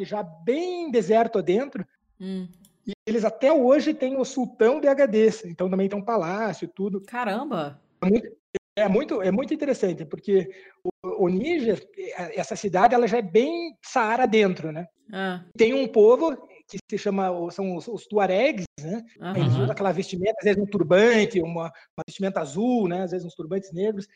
[0.00, 1.86] já bem deserto adentro,
[2.20, 2.48] hum.
[2.86, 6.68] e eles até hoje têm o sultão de HDs, então também tem um palácio e
[6.68, 7.00] tudo.
[7.02, 7.80] Caramba!
[8.00, 8.36] É muito,
[8.76, 10.50] é muito, é muito interessante, porque
[10.82, 11.86] o, o Níger,
[12.34, 14.86] essa cidade, ela já é bem Saara dentro, né?
[15.12, 15.44] Ah.
[15.56, 19.04] Tem um povo que se chama, são os, os tuaregs, né?
[19.20, 19.36] Uhum.
[19.36, 23.02] Eles usam aquela vestimenta, às vezes um turbante, uma, uma, vestimenta azul, né?
[23.02, 24.06] Às vezes uns turbantes negros.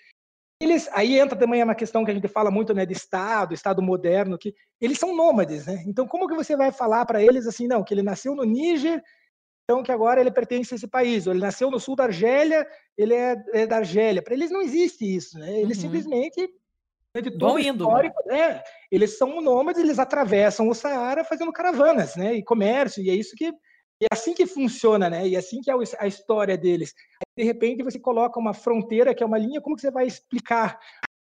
[0.60, 3.80] Eles, aí entra também uma questão que a gente fala muito, né, de Estado, Estado
[3.80, 5.84] moderno, que eles são nômades, né?
[5.86, 9.02] Então, como que você vai falar para eles assim, não, que ele nasceu no Níger
[9.70, 12.66] então que agora ele pertence a esse país, ou ele nasceu no sul da Argélia,
[12.96, 14.22] ele é, é da Argélia.
[14.22, 15.60] Para eles não existe isso, né?
[15.60, 15.82] Eles uhum.
[15.82, 16.48] simplesmente
[17.22, 17.90] de todo indo, né?
[17.90, 18.62] histórico, né?
[18.90, 22.36] Eles são nômades, eles atravessam o Saara fazendo caravanas, né?
[22.36, 23.52] E comércio, e é isso que
[24.04, 25.26] é assim que funciona, né?
[25.26, 26.94] E é assim que é a história deles.
[27.37, 30.78] De repente você coloca uma fronteira que é uma linha, como que você vai explicar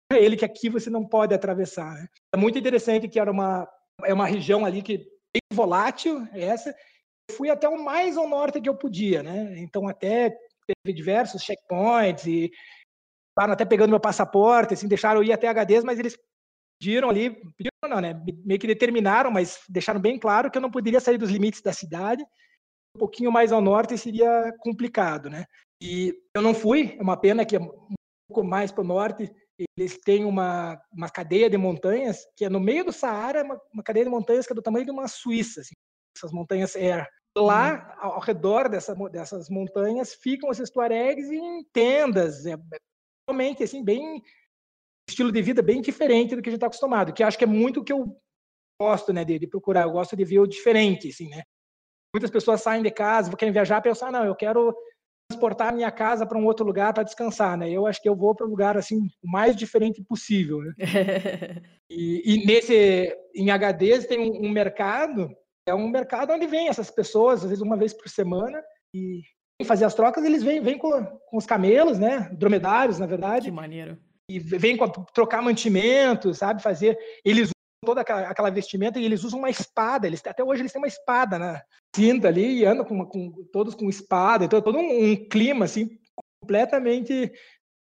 [0.10, 1.94] para ele que aqui você não pode atravessar?
[1.96, 2.08] Né?
[2.34, 3.68] É muito interessante que era uma
[4.06, 6.74] é uma região ali que bem volátil essa
[7.32, 9.60] fui até o mais ao norte que eu podia, né?
[9.60, 12.52] Então até teve diversos checkpoints e
[13.30, 16.18] estavam até pegando meu passaporte, assim, deixaram eu ir até HDs, mas eles
[16.80, 18.14] pediram ali, pediram não, né?
[18.46, 21.74] Meio que determinaram, mas deixaram bem claro que eu não poderia sair dos limites da
[21.74, 22.26] cidade.
[22.98, 25.46] Um pouquinho mais ao norte seria complicado, né?
[25.80, 27.94] E eu não fui, é uma pena que é um
[28.28, 29.32] pouco mais para o norte
[29.78, 33.84] eles têm uma, uma cadeia de montanhas que é no meio do Saara, uma, uma
[33.84, 35.74] cadeia de montanhas que é do tamanho de uma Suíça, assim,
[36.16, 37.08] essas montanhas Air.
[37.38, 38.14] Lá, uhum.
[38.14, 42.56] ao redor dessa, dessas montanhas, ficam esses tuaregs em tendas, é,
[43.30, 44.24] realmente, assim, bem
[45.08, 47.48] estilo de vida bem diferente do que a gente está acostumado, que acho que é
[47.48, 48.20] muito o que eu
[48.82, 51.44] gosto, né, de, de, procurar, eu gosto de ver o diferente, assim, né.
[52.14, 54.76] Muitas pessoas saem de casa, querem viajar, pensam, ah, não, eu quero
[55.30, 57.70] transportar a minha casa para um outro lugar para descansar, né?
[57.70, 60.74] Eu acho que eu vou para o lugar assim o mais diferente possível, né?
[61.90, 65.30] e, e, nesse em HDs tem um, um mercado
[65.68, 68.64] é um mercado onde vem essas pessoas, às vezes uma vez por semana,
[68.96, 69.22] e
[69.66, 72.30] fazer as trocas, eles vêm, vêm com, com os camelos, né?
[72.34, 73.46] Dromedários, na verdade.
[73.48, 73.98] Que maneiro.
[74.30, 76.62] E vêm com, trocar mantimento, sabe?
[76.62, 76.98] Fazer.
[77.26, 77.50] Eles
[77.84, 80.08] toda aquela, aquela, vestimenta e eles usam uma espada.
[80.08, 81.62] Eles, até hoje eles têm uma espada na
[81.96, 84.46] cinta ali e andam com, com todos com espada.
[84.46, 85.98] Então, é todo um, um clima, assim,
[86.42, 87.32] completamente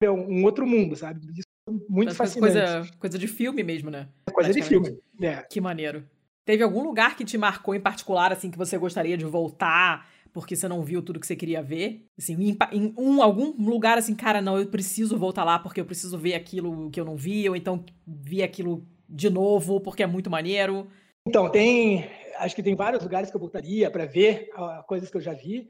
[0.03, 1.21] um outro mundo, sabe?
[1.33, 2.53] Isso é muito Mas fascinante.
[2.53, 4.09] Coisa, coisa de filme mesmo, né?
[4.33, 4.99] Coisa de filme.
[5.21, 5.43] É.
[5.43, 6.05] Que maneiro.
[6.45, 10.55] Teve algum lugar que te marcou em particular, assim, que você gostaria de voltar porque
[10.55, 12.07] você não viu tudo que você queria ver?
[12.19, 15.85] Assim, em, em um, algum lugar assim, cara, não, eu preciso voltar lá porque eu
[15.87, 20.07] preciso ver aquilo que eu não vi, ou então vi aquilo de novo porque é
[20.07, 20.91] muito maneiro.
[21.27, 22.11] Então, tem.
[22.39, 25.33] Acho que tem vários lugares que eu voltaria para ver uh, coisas que eu já
[25.33, 25.69] vi.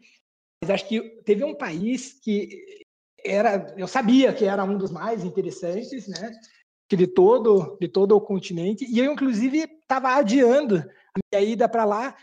[0.63, 2.85] Mas acho que teve um país que
[3.25, 3.75] era.
[3.77, 6.33] Eu sabia que era um dos mais interessantes, né?
[6.95, 11.85] de todo, de todo o continente, e eu, inclusive, estava adiando a minha ida para
[11.85, 12.15] lá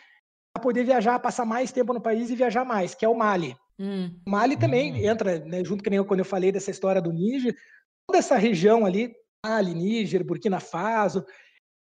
[0.53, 3.57] para poder viajar, passar mais tempo no país e viajar mais, que é o Mali.
[3.77, 4.15] Hum.
[4.25, 4.97] O Mali também hum.
[4.97, 7.55] entra, né, junto com quando eu falei dessa história do Níger,
[8.07, 9.13] toda essa região ali,
[9.45, 11.25] Mali, Níger, Burkina Faso,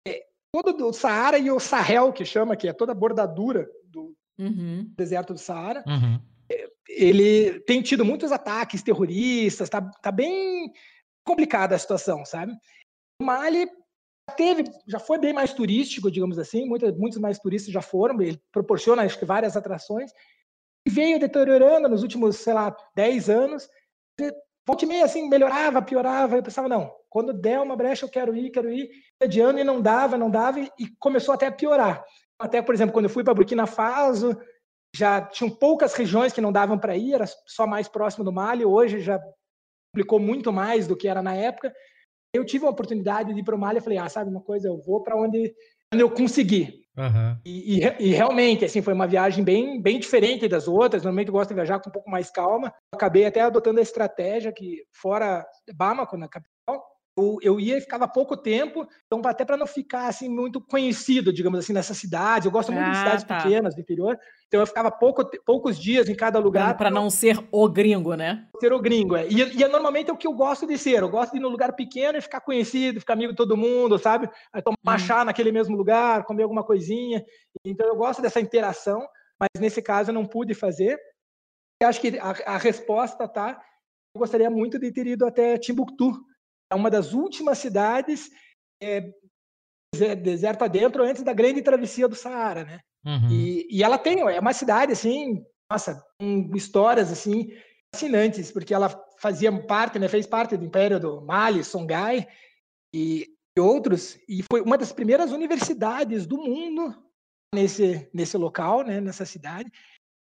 [0.07, 4.15] é, todo o Saara e o Sahel, que chama, que é toda a bordadura do
[4.39, 4.91] uhum.
[4.97, 6.19] deserto do Saara, uhum.
[6.51, 10.71] é, ele tem tido muitos ataques terroristas, tá, tá bem
[11.23, 12.53] complicada a situação, sabe?
[13.21, 13.69] O Mali
[14.35, 18.41] teve, já foi bem mais turístico, digamos assim, muitos, muitos mais turistas já foram, ele
[18.51, 20.11] proporciona, acho que, várias atrações,
[20.85, 23.69] e veio deteriorando nos últimos, sei lá, 10 anos,
[24.65, 28.35] volta e meia, assim, melhorava, piorava, eu pensava, não, quando der uma brecha eu quero
[28.35, 28.89] ir, quero ir,
[29.21, 32.03] adiando e não dava, não dava, e começou até a piorar.
[32.39, 34.37] Até, por exemplo, quando eu fui para Burkina Faso,
[34.95, 38.63] já tinham poucas regiões que não davam para ir, era só mais próximo do Mali,
[38.63, 39.19] hoje já
[39.93, 41.73] complicou muito mais do que era na época.
[42.33, 44.67] Eu tive a oportunidade de ir para o Mali e falei, ah, sabe uma coisa,
[44.67, 45.53] eu vou para onde
[45.91, 46.82] eu consegui.
[46.97, 47.37] Uhum.
[47.43, 51.03] E, e, e, realmente, assim, foi uma viagem bem, bem diferente das outras.
[51.03, 52.73] Normalmente eu gosto de viajar com um pouco mais calma.
[52.93, 56.82] Acabei até adotando a estratégia que, fora Bamako, na capital,
[57.15, 61.31] eu, eu ia e ficava pouco tempo, então até para não ficar assim muito conhecido,
[61.31, 62.45] digamos assim, nessas cidades.
[62.45, 63.37] Eu gosto muito ah, de cidades tá.
[63.37, 66.75] pequenas do interior, então eu ficava pouco, poucos dias em cada lugar.
[66.75, 68.47] Para não ser o gringo, né?
[68.59, 69.27] Ser o gringo, é.
[69.27, 71.03] E, e é normalmente é o que eu gosto de ser.
[71.03, 73.99] Eu gosto de ir num lugar pequeno e ficar conhecido, ficar amigo de todo mundo,
[73.99, 74.27] sabe?
[74.63, 74.99] Tomar hum.
[74.99, 77.23] chá naquele mesmo lugar, comer alguma coisinha.
[77.63, 79.05] Então eu gosto dessa interação,
[79.39, 80.97] mas nesse caso eu não pude fazer.
[81.79, 83.61] Eu acho que a, a resposta tá.
[84.15, 86.13] Eu gostaria muito de ter ido até Timbuktu,
[86.73, 88.29] é uma das últimas cidades
[88.81, 89.11] é,
[90.15, 92.79] deserto adentro antes da grande travessia do Saara, né?
[93.05, 93.29] Uhum.
[93.29, 97.51] E, e, ela tem, é uma cidade assim, nossa, com histórias assim
[97.93, 102.27] fascinantes, porque ela fazia parte, né, fez parte do Império do Mali, Songhai
[102.93, 106.95] e, e outros, e foi uma das primeiras universidades do mundo
[107.53, 109.69] nesse nesse local, né, nessa cidade.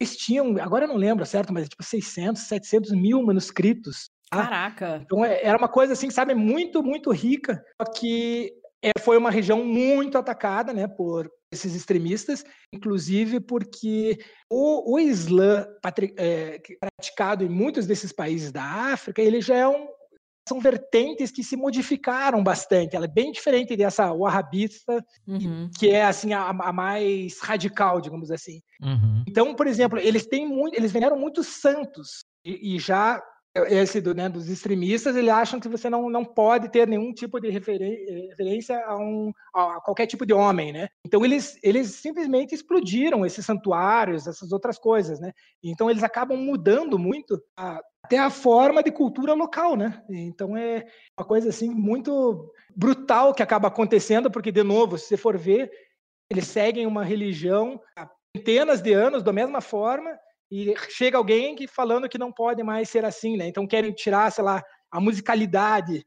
[0.02, 5.02] Eles tinham, agora eu não lembro certo, mas tipo 600, 700 mil manuscritos Caraca!
[5.04, 9.30] Então é, era uma coisa assim, sabe, muito, muito rica, só que é, foi uma
[9.30, 14.18] região muito atacada, né, por esses extremistas, inclusive porque
[14.50, 15.68] o, o Islã
[16.18, 19.88] é, praticado em muitos desses países da África, ele já é um,
[20.48, 22.96] são vertentes que se modificaram bastante.
[22.96, 25.70] Ela é bem diferente dessa wahhabista, uhum.
[25.78, 28.62] que é assim a, a, mais radical, digamos assim.
[28.82, 29.24] Uhum.
[29.28, 33.22] Então, por exemplo, eles têm muito, eles veneram muitos santos e, e já
[33.54, 37.40] esse do, né, dos extremistas, eles acham que você não, não pode ter nenhum tipo
[37.40, 40.88] de referência a, um, a qualquer tipo de homem, né?
[41.06, 45.34] Então eles, eles simplesmente explodiram esses santuários, essas outras coisas, né?
[45.62, 50.02] Então eles acabam mudando muito a, até a forma de cultura local, né?
[50.10, 50.86] Então é
[51.20, 55.70] uma coisa assim muito brutal que acaba acontecendo, porque de novo, se você for ver,
[56.30, 60.18] eles seguem uma religião há centenas de anos da mesma forma
[60.52, 63.48] e chega alguém que falando que não pode mais ser assim, né?
[63.48, 64.62] Então querem tirar, sei lá,
[64.92, 66.06] a musicalidade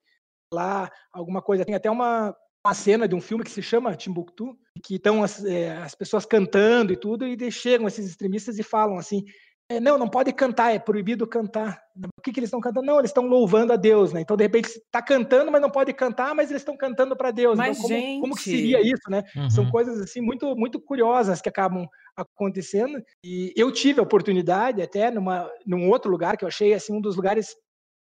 [0.53, 1.65] lá, alguma coisa.
[1.65, 4.55] Tem até uma, uma cena de um filme que se chama Timbuktu,
[4.85, 8.99] que estão as, é, as pessoas cantando e tudo, e chegam esses extremistas e falam
[8.99, 9.25] assim:
[9.69, 11.81] é, não, não pode cantar, é proibido cantar.
[12.19, 12.87] O que, que eles estão cantando?
[12.87, 14.21] Não, eles estão louvando a Deus, né?
[14.21, 17.57] Então, de repente, está cantando, mas não pode cantar, mas eles estão cantando para Deus.
[17.57, 18.21] Mas, então, como, gente...
[18.21, 19.23] como que seria isso, né?
[19.35, 19.49] Uhum.
[19.49, 23.03] São coisas assim muito, muito curiosas que acabam acontecendo.
[23.25, 27.01] E eu tive a oportunidade, até numa, num outro lugar que eu achei assim um
[27.01, 27.57] dos lugares.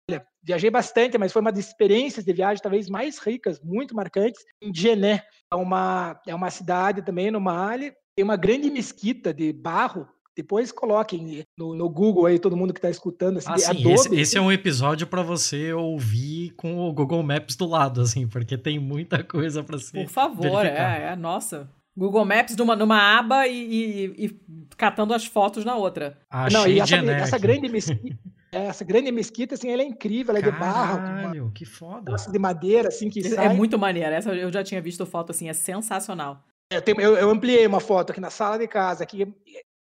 [0.09, 4.45] Olha, viajei bastante, mas foi uma das experiências de viagem talvez mais ricas, muito marcantes,
[4.61, 5.23] em Djené.
[5.51, 10.07] É uma, é uma cidade também no Mali, tem uma grande mesquita de barro
[10.39, 13.39] depois coloquem no, no, Google aí, todo mundo que está escutando.
[13.39, 17.21] Assim, ah, sim, Adobe, esse, esse, é um episódio para você ouvir com o Google
[17.21, 20.05] Maps do lado, assim, porque tem muita coisa para ser.
[20.05, 21.69] Por favor, é, é, nossa.
[21.93, 24.39] Google Maps numa, numa aba e, e, e,
[24.77, 26.17] catando as fotos na outra.
[26.29, 28.17] Achei Não, e essa, essa grande mesquita,
[28.53, 31.51] é, essa grande mesquita, assim, ela é incrível, ela é Caralho, de barro.
[31.51, 32.15] que foda.
[32.15, 33.47] De madeira, assim, que é, sai.
[33.47, 36.45] É muito maneira, essa eu já tinha visto foto, assim, é sensacional.
[36.71, 39.27] Eu, tenho, eu, eu, ampliei uma foto aqui na sala de casa, que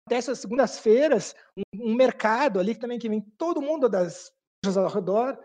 [0.05, 4.31] acontece às segundas-feiras, um, um, mercado ali também que vem todo mundo das
[4.77, 5.39] ao redor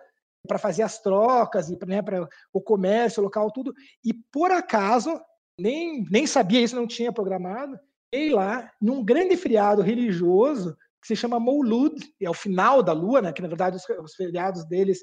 [0.47, 3.75] para fazer as trocas e né, para o comércio local, tudo.
[4.05, 5.21] E por acaso,
[5.59, 7.79] nem, nem sabia isso, não tinha programado,
[8.13, 13.23] e lá, num grande feriado religioso, que se chama Moulud, é o final da lua,
[13.23, 15.01] né, que na verdade os, os feriados deles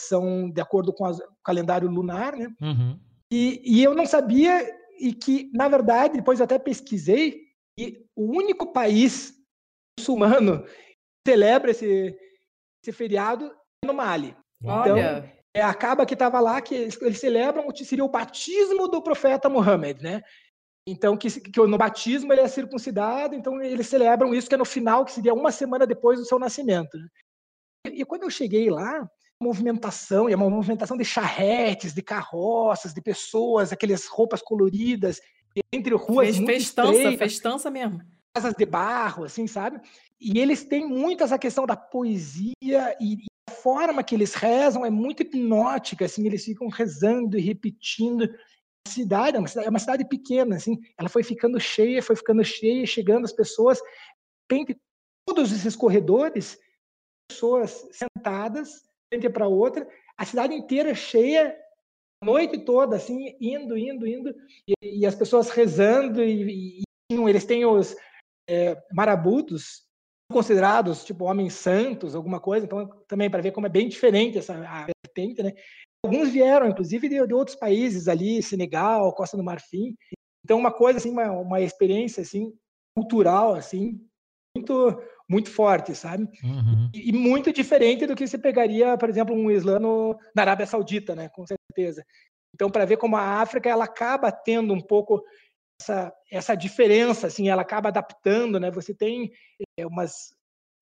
[0.00, 2.48] são de acordo com as, o calendário lunar, né?
[2.60, 2.98] Uhum.
[3.30, 4.66] E, e eu não sabia,
[4.98, 9.34] e que, na verdade, depois até pesquisei, e o único país
[9.98, 12.18] muçulmano que celebra esse,
[12.82, 13.46] esse feriado
[13.84, 14.36] é no Mali.
[14.62, 15.40] Então, Olha.
[15.54, 19.48] É, acaba que estava lá que eles, eles celebram o seria o batismo do profeta
[19.48, 20.22] Muhammad, né?
[20.88, 24.64] Então, que, que no batismo ele é circuncidado, então eles celebram isso, que é no
[24.64, 26.96] final, que seria uma semana depois do seu nascimento.
[26.96, 27.08] Né?
[27.86, 29.08] E, e, quando eu cheguei lá,
[29.42, 35.20] movimentação, e é uma movimentação de charretes, de carroças, de pessoas, aquelas roupas coloridas,
[35.72, 38.00] entre ruas Fez, muito festança, estreitas, festança mesmo.
[38.34, 39.80] Casas de barro, assim, sabe?
[40.20, 42.54] E eles têm muito essa questão da poesia
[43.00, 47.40] e, e a forma que eles rezam é muito hipnótica, assim, eles ficam rezando e
[47.40, 48.24] repetindo.
[48.86, 52.16] A cidade é uma cidade, é uma cidade pequena, assim, ela foi ficando cheia, foi
[52.16, 53.80] ficando cheia, chegando as pessoas,
[54.50, 54.76] entre
[55.26, 56.58] todos esses corredores,
[57.28, 61.56] pessoas sentadas, frente para outra, a cidade inteira cheia
[62.22, 64.34] noite toda, assim, indo, indo, indo,
[64.66, 67.96] e, e as pessoas rezando, e, e, eles têm os
[68.48, 69.82] é, marabutos
[70.30, 74.54] considerados, tipo, homens santos, alguma coisa, então também para ver como é bem diferente essa
[75.04, 75.52] vertente, né?
[76.04, 79.96] Alguns vieram, inclusive, de, de, outros países ali, Senegal, Costa do Marfim,
[80.44, 82.52] Então, uma coisa, assim, uma, uma experiência, assim,
[82.96, 84.00] cultural, assim,
[84.56, 86.28] muito, muito forte, sabe?
[86.42, 86.90] Uhum.
[86.92, 89.78] E, e, muito diferente do que você pegaria, por exemplo, um islã
[90.34, 91.28] na Arábia Saudita, né?
[91.28, 92.04] Com certeza.
[92.52, 95.22] Então, para ver como a África, ela acaba tendo um pouco
[95.80, 98.72] essa, essa diferença, assim, ela acaba adaptando, né?
[98.72, 99.30] Você tem
[99.78, 100.34] é, umas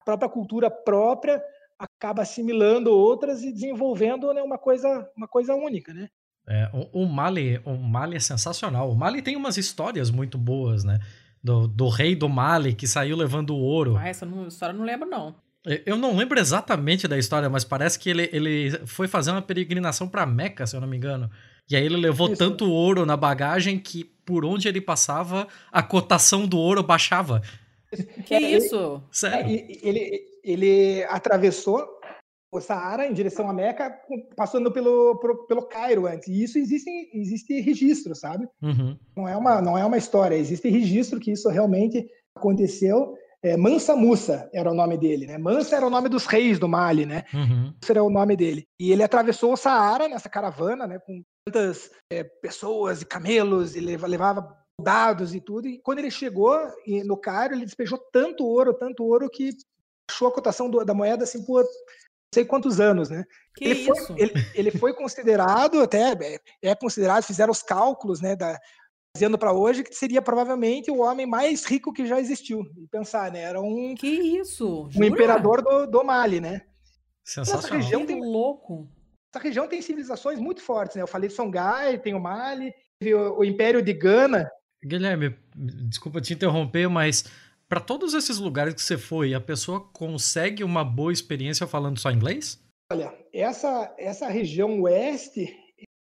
[0.03, 1.39] própria cultura própria
[1.77, 6.09] acaba assimilando outras e desenvolvendo né, uma coisa uma coisa única, né?
[6.47, 8.89] É, o, o, Mali, o Mali é sensacional.
[8.89, 10.97] O Mali tem umas histórias muito boas, né?
[11.41, 13.95] Do, do rei do Mali que saiu levando ouro.
[13.97, 15.35] Ah, essa não, história eu não lembro, não.
[15.85, 20.07] Eu não lembro exatamente da história, mas parece que ele, ele foi fazer uma peregrinação
[20.07, 21.29] para Meca, se eu não me engano.
[21.69, 22.37] E aí ele levou isso.
[22.37, 27.41] tanto ouro na bagagem que por onde ele passava, a cotação do ouro baixava.
[28.25, 29.03] Que é, isso?
[29.11, 29.49] Sério?
[29.49, 31.98] Ele, ele, ele atravessou o
[32.59, 33.95] Saara em direção à Meca,
[34.35, 36.27] passando pelo, pelo, pelo Cairo antes.
[36.27, 38.47] E isso existe, existe registro, sabe?
[38.61, 38.97] Uhum.
[39.15, 43.13] Não, é uma, não é uma história, existe registro que isso realmente aconteceu.
[43.43, 45.37] É, Mansa Musa era o nome dele, né?
[45.37, 47.23] Mansa era o nome dos reis do Mali, né?
[47.33, 47.73] Uhum.
[47.81, 48.67] Esse era o nome dele.
[48.79, 50.99] E ele atravessou o Saara nessa caravana, né?
[50.99, 55.67] Com tantas é, pessoas e camelos, e levava dados e tudo.
[55.67, 56.57] E quando ele chegou
[57.05, 59.51] no Cairo, ele despejou tanto ouro, tanto ouro que
[60.09, 61.63] achou a cotação do, da moeda assim por
[62.33, 63.23] sei quantos anos, né?
[63.55, 64.07] Que ele, isso?
[64.07, 68.57] Foi, ele, ele, foi considerado, até é, é considerado, fizeram os cálculos, né, da,
[69.15, 72.61] dizendo para hoje que seria provavelmente o homem mais rico que já existiu.
[72.77, 73.41] E pensar, né?
[73.41, 73.95] Era um.
[73.95, 74.89] Que isso?
[74.95, 76.61] Um imperador do, do Mali, né?
[77.23, 77.65] Sensacional.
[77.65, 78.89] Essa região tem louco.
[79.33, 81.01] Essa região tem civilizações muito fortes, né?
[81.01, 82.73] Eu falei de Songhai, tem o Mali,
[83.03, 84.49] o, o Império de Gana.
[84.83, 87.25] Guilherme, desculpa te interromper, mas
[87.69, 92.09] para todos esses lugares que você foi, a pessoa consegue uma boa experiência falando só
[92.09, 92.59] inglês?
[92.91, 95.55] Olha, essa, essa região oeste,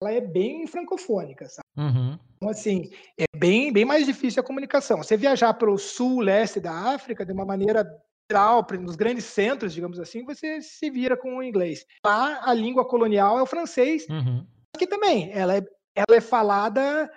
[0.02, 1.62] ela é bem francofônica, sabe?
[1.76, 2.18] Uhum.
[2.36, 4.98] Então, assim, é bem, bem mais difícil a comunicação.
[4.98, 7.86] Você viajar para o sul, leste da África, de uma maneira
[8.28, 11.86] geral, nos grandes centros, digamos assim, você se vira com o inglês.
[12.04, 14.44] Lá, a língua colonial é o francês, uhum.
[14.76, 15.62] que também, ela é,
[15.94, 17.08] ela é falada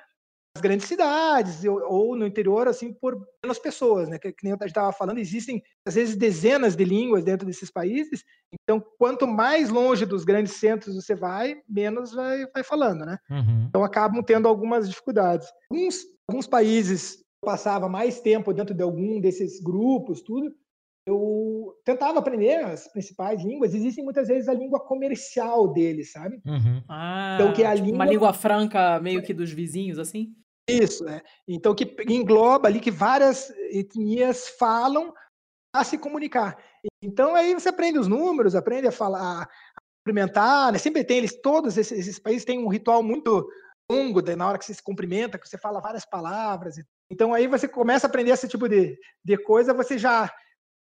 [0.62, 4.18] grandes cidades ou, no interior, assim, por menos pessoas, né?
[4.18, 8.24] Que, que nem eu estava falando, existem às vezes dezenas de línguas dentro desses países.
[8.54, 13.18] Então, quanto mais longe dos grandes centros você vai, menos vai, vai falando, né?
[13.30, 13.66] Uhum.
[13.68, 15.48] Então, acabam tendo algumas dificuldades.
[15.70, 20.54] Alguns, alguns países passava mais tempo dentro de algum desses grupos, tudo.
[21.08, 23.76] Eu tentava aprender as principais línguas.
[23.76, 26.42] Existem muitas vezes a língua comercial deles, sabe?
[26.44, 26.82] Uhum.
[26.90, 27.98] Ah, então, que é a tipo língua...
[27.98, 30.34] uma língua franca meio que dos vizinhos, assim?
[30.68, 31.22] Isso, né?
[31.48, 35.14] Então, que engloba ali que várias etnias falam
[35.74, 36.58] a se comunicar.
[37.04, 39.48] Então, aí você aprende os números, aprende a falar, a
[40.00, 40.80] cumprimentar, né?
[40.80, 43.48] Sempre tem eles, todos esses, esses países têm um ritual muito
[43.92, 46.78] longo, de, na hora que você se cumprimenta, que você fala várias palavras.
[47.12, 50.32] Então, aí você começa a aprender esse tipo de, de coisa, você já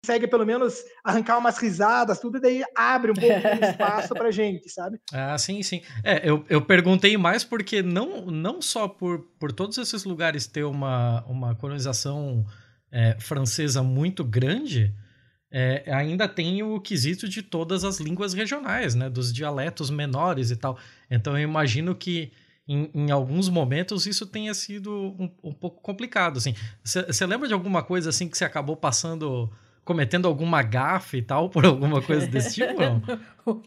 [0.04, 4.30] consegue pelo menos arrancar umas risadas, tudo, e daí abre um pouco de espaço pra
[4.30, 5.00] gente, sabe?
[5.10, 5.80] Ah, sim, sim.
[6.04, 10.64] É, eu, eu perguntei mais porque não, não só por, por todos esses lugares ter
[10.64, 12.44] uma, uma colonização
[12.92, 14.94] é, francesa muito grande,
[15.50, 19.08] é, ainda tem o quesito de todas as línguas regionais, né?
[19.08, 20.78] Dos dialetos menores e tal.
[21.10, 22.30] Então eu imagino que
[22.68, 26.54] em, em, alguns momentos isso tenha sido um, um pouco complicado, assim.
[26.82, 29.50] Você lembra de alguma coisa assim que você acabou passando
[29.84, 33.62] cometendo alguma gafe e tal, por alguma coisa desse tipo, não?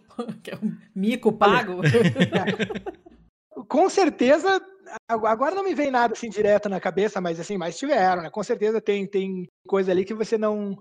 [0.95, 1.81] Mico pago?
[3.67, 4.61] Com certeza,
[5.07, 8.29] agora não me vem nada assim direto na cabeça, mas assim, mas tiveram, né?
[8.29, 10.77] Com certeza tem, tem coisa ali que você não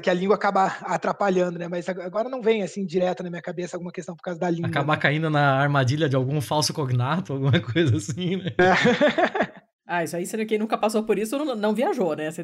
[0.00, 1.68] que a língua acaba atrapalhando, né?
[1.68, 4.68] Mas agora não vem assim direto na minha cabeça alguma questão por causa da língua.
[4.68, 5.02] Acabar né?
[5.02, 8.54] caindo na armadilha de algum falso cognato, alguma coisa assim, né?
[8.56, 8.72] É.
[9.86, 12.30] ah, isso aí, quem nunca passou por isso não, não viajou, né?
[12.30, 12.42] Você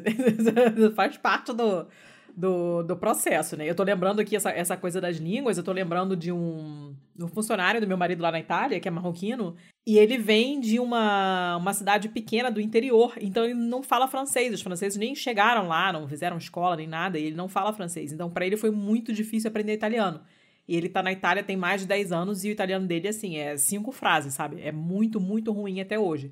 [0.95, 1.87] faz parte do,
[2.35, 3.69] do, do processo, né?
[3.69, 7.27] Eu tô lembrando aqui essa, essa coisa das línguas, eu tô lembrando de um, um
[7.27, 9.55] funcionário do meu marido lá na Itália, que é marroquino,
[9.87, 14.53] e ele vem de uma, uma cidade pequena do interior, então ele não fala francês.
[14.53, 18.11] Os franceses nem chegaram lá, não fizeram escola nem nada, e ele não fala francês.
[18.11, 20.21] Então, para ele foi muito difícil aprender italiano.
[20.67, 23.37] E ele tá na Itália tem mais de 10 anos e o italiano dele, assim,
[23.37, 24.61] é cinco frases, sabe?
[24.61, 26.31] É muito, muito ruim até hoje.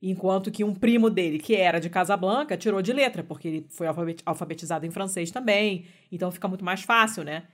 [0.00, 3.86] Enquanto que um primo dele, que era de Casablanca, tirou de letra, porque ele foi
[4.24, 5.86] alfabetizado em francês também.
[6.10, 7.44] Então fica muito mais fácil, né?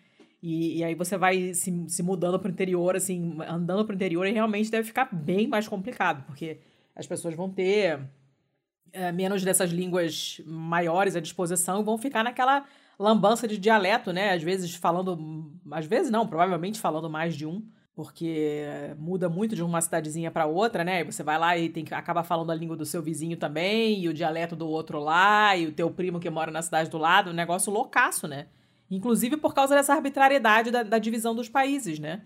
[0.42, 3.96] E, e aí você vai se, se mudando para o interior, assim, andando para o
[3.96, 6.58] interior, e realmente deve ficar bem mais complicado, porque
[6.94, 7.98] as pessoas vão ter
[8.92, 12.66] é, menos dessas línguas maiores à disposição e vão ficar naquela
[12.98, 14.32] lambança de dialeto, né?
[14.32, 15.50] Às vezes falando.
[15.70, 17.66] Às vezes não, provavelmente falando mais de um.
[17.94, 18.64] Porque
[18.98, 21.00] muda muito de uma cidadezinha para outra, né?
[21.00, 24.00] E você vai lá e tem que acaba falando a língua do seu vizinho também,
[24.00, 26.98] e o dialeto do outro lá, e o teu primo que mora na cidade do
[26.98, 28.46] lado, um negócio loucaço, né?
[28.90, 32.22] Inclusive por causa dessa arbitrariedade da, da divisão dos países, né?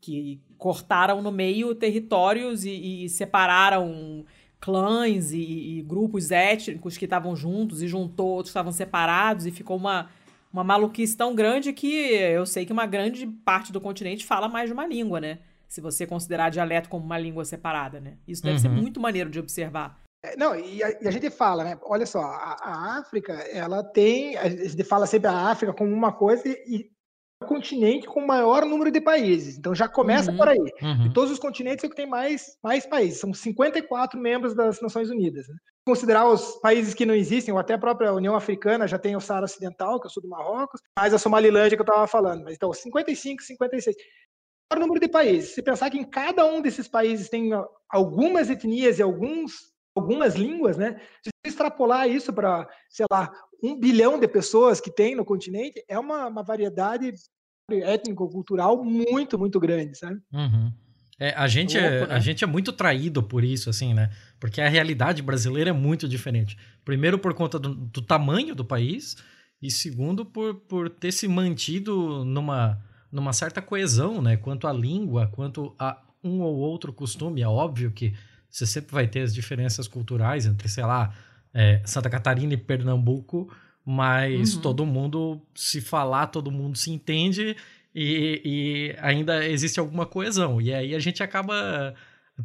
[0.00, 4.24] Que cortaram no meio territórios e, e separaram
[4.58, 5.38] clãs e,
[5.78, 10.08] e, grupos étnicos que estavam juntos e juntou outros que estavam separados e ficou uma
[10.54, 14.68] uma maluquice tão grande que eu sei que uma grande parte do continente fala mais
[14.68, 15.40] de uma língua, né?
[15.66, 18.18] Se você considerar dialeto como uma língua separada, né?
[18.26, 18.60] Isso deve uhum.
[18.60, 20.00] ser muito maneiro de observar.
[20.24, 21.76] É, não, e a, e a, gente fala, né?
[21.82, 24.36] Olha só, a, a, África, ela tem.
[24.36, 26.88] A gente fala sempre a África como uma coisa e
[27.44, 29.56] continente com o maior número de países.
[29.58, 30.36] Então já começa uhum.
[30.36, 30.72] por aí.
[30.82, 31.02] Uhum.
[31.04, 33.20] De todos os continentes é o que tem mais, mais países.
[33.20, 35.46] São 54 membros das Nações Unidas.
[35.48, 35.54] Né?
[35.84, 39.20] considerar os países que não existem, ou até a própria União Africana já tem o
[39.20, 42.44] Saara Ocidental, que é o sul do Marrocos, mais a Somalilândia que eu estava falando.
[42.44, 43.94] Mas então, 55, 56.
[44.72, 45.54] O número de países.
[45.54, 47.50] Se pensar que em cada um desses países tem
[47.88, 51.00] algumas etnias e alguns, algumas línguas, né?
[51.22, 53.30] Se extrapolar isso para, sei lá,
[53.62, 57.12] um bilhão de pessoas que tem no continente, é uma, uma variedade
[57.70, 60.20] étnico-cultural muito, muito grande, sabe?
[60.32, 60.72] Uhum.
[61.18, 62.14] É, a, gente é, Louco, é, né?
[62.14, 64.10] a gente é muito traído por isso, assim, né?
[64.40, 66.56] Porque a realidade brasileira é muito diferente.
[66.84, 69.16] Primeiro, por conta do, do tamanho do país,
[69.62, 74.36] e segundo, por, por ter se mantido numa, numa certa coesão, né?
[74.36, 77.42] Quanto à língua, quanto a um ou outro costume.
[77.42, 78.14] É óbvio que
[78.50, 81.14] você sempre vai ter as diferenças culturais entre, sei lá,
[81.52, 83.52] é, Santa Catarina e Pernambuco,
[83.84, 84.60] mas uhum.
[84.60, 87.56] todo mundo se falar, todo mundo se entende
[87.94, 90.60] e, e, ainda existe alguma coesão.
[90.60, 91.94] E aí a gente acaba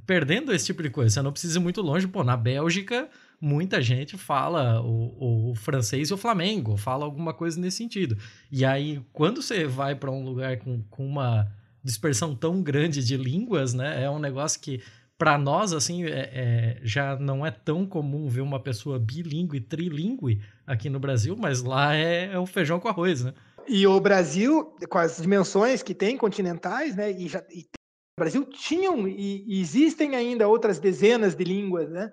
[0.05, 1.09] perdendo esse tipo de coisa.
[1.09, 2.07] Você não precisa ir muito longe.
[2.07, 3.09] Pô, na Bélgica,
[3.41, 8.17] muita gente fala o, o francês e o flamengo, fala alguma coisa nesse sentido.
[8.51, 11.51] E aí, quando você vai para um lugar com, com uma
[11.83, 14.03] dispersão tão grande de línguas, né?
[14.03, 14.81] É um negócio que
[15.17, 20.41] para nós, assim, é, é, já não é tão comum ver uma pessoa bilíngue, trilingue
[20.69, 23.33] aqui no Brasil, mas lá é, é o feijão com arroz, né?
[23.67, 28.45] E o Brasil, com as dimensões que tem continentais, né, e, já, e o Brasil
[28.45, 32.11] tinham e, e, existem ainda outras dezenas de línguas, né,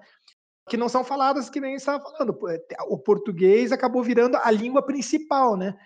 [0.69, 2.37] que não são faladas que nem estava falando.
[2.49, 5.77] É, o português acabou virando a língua principal, né?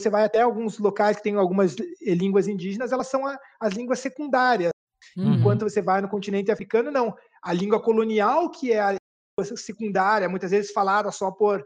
[0.00, 3.98] Você vai até alguns locais que tem algumas línguas indígenas, elas são a, as línguas
[3.98, 4.70] secundárias.
[5.16, 5.34] Uhum.
[5.34, 7.14] Enquanto você vai no continente africano, não.
[7.42, 11.64] A língua colonial, que é a língua secundária, muitas vezes falada só por,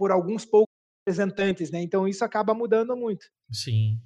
[0.00, 0.74] por alguns poucos
[1.06, 1.82] representantes, né?
[1.82, 3.26] Então isso acaba mudando muito.
[3.52, 4.00] Sim.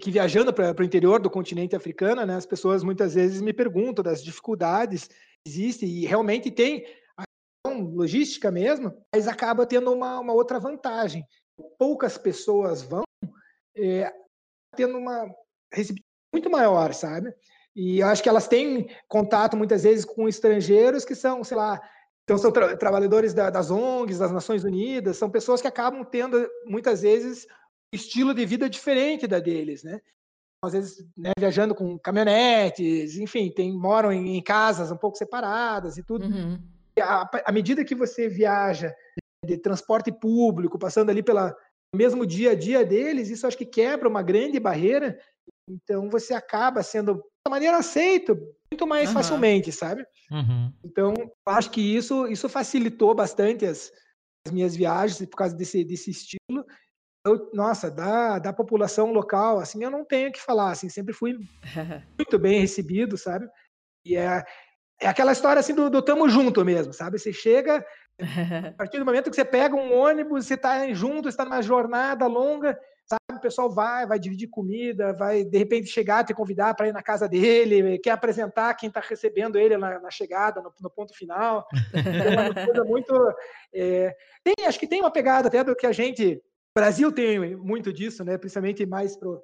[0.00, 4.02] Que viajando para o interior do continente africano, né, as pessoas muitas vezes me perguntam
[4.02, 5.14] das dificuldades que
[5.46, 6.86] existem e realmente tem
[7.18, 7.24] a
[7.68, 11.22] logística mesmo, mas acaba tendo uma, uma outra vantagem.
[11.78, 13.04] Poucas pessoas vão
[13.76, 14.10] é,
[14.74, 15.26] tendo uma
[15.70, 17.34] receptividade muito maior, sabe?
[17.76, 21.78] E eu acho que elas têm contato muitas vezes com estrangeiros que são, sei lá,
[22.24, 26.48] então, são tra trabalhadores da, das ONGs, das Nações Unidas, são pessoas que acabam tendo,
[26.66, 27.46] muitas vezes,
[27.92, 30.00] estilo de vida diferente da deles, né?
[30.64, 35.98] Às vezes, né, viajando com caminhonetes, enfim, tem, moram em, em casas um pouco separadas
[35.98, 36.24] e tudo.
[36.24, 36.58] Uhum.
[36.98, 38.94] À medida que você viaja
[39.44, 41.54] de transporte público, passando ali pela
[41.94, 45.18] mesmo dia a dia deles, isso acho que quebra uma grande barreira.
[45.68, 48.36] Então, você acaba sendo, maneira aceito,
[48.70, 49.14] muito mais uhum.
[49.14, 50.04] facilmente, sabe?
[50.30, 50.72] Uhum.
[50.82, 51.14] Então,
[51.46, 53.92] acho que isso, isso facilitou bastante as,
[54.46, 56.64] as, minhas viagens por causa desse, desse estilo.
[57.26, 61.14] Eu, nossa, da, da população local, assim, eu não tenho o que falar, assim, sempre
[61.14, 61.34] fui
[62.18, 63.46] muito bem recebido, sabe?
[64.04, 64.44] E é,
[65.00, 67.18] é aquela história, assim, do, do tamo junto mesmo, sabe?
[67.18, 67.84] Você chega,
[68.68, 72.26] a partir do momento que você pega um ônibus, você está junto, está numa jornada
[72.26, 72.78] longa,
[73.44, 77.28] pessoal vai, vai dividir comida, vai de repente chegar, te convidar para ir na casa
[77.28, 81.68] dele, quer apresentar quem está recebendo ele na, na chegada, no, no, ponto final.
[81.92, 83.14] é uma coisa muito.
[83.72, 86.42] É, tem, acho que tem uma pegada até do que a gente.
[86.74, 88.38] Brasil tem muito disso, né?
[88.38, 89.40] Principalmente mais pro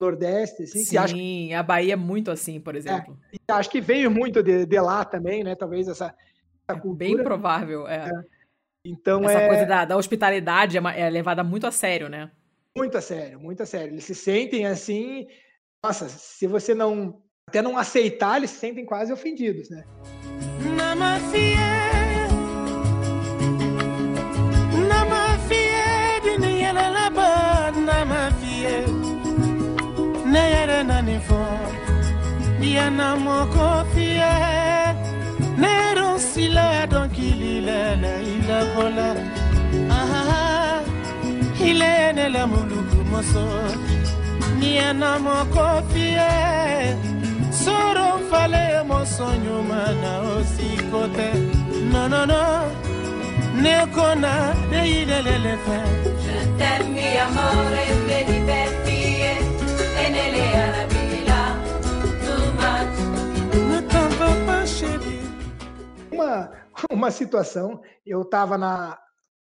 [0.00, 0.84] Nordeste, assim.
[0.84, 3.18] Sim, que a Bahia é muito assim, por é, exemplo.
[3.32, 5.56] É, acho que veio muito de, de, lá também, né?
[5.56, 6.94] Talvez essa, essa é cultura.
[6.96, 8.08] Bem provável, é.
[8.08, 8.40] é.
[8.84, 9.48] Então Essa é...
[9.48, 12.30] coisa da, da hospitalidade é, é levada muito a sério, né?
[12.76, 13.94] Muito a sério, muito a sério.
[13.94, 15.26] Eles se sentem assim,
[15.82, 19.84] nossa, se você não até não aceitar, eles se sentem quase ofendidos, né?
[35.60, 37.66] Nero sila donc il il
[38.48, 39.39] la vola ah
[41.70, 43.44] hilene la muluku moso
[44.58, 46.30] niana moko fie
[47.62, 51.28] soro fale mo sonho mana osikote.
[51.92, 52.42] No no no
[53.62, 54.32] nekona
[54.70, 55.78] deilelele fe.
[56.24, 57.82] Je t'aime mi amore
[60.02, 61.00] e nelle arabi
[66.12, 66.50] Uma,
[66.92, 68.98] uma situação, eu estava na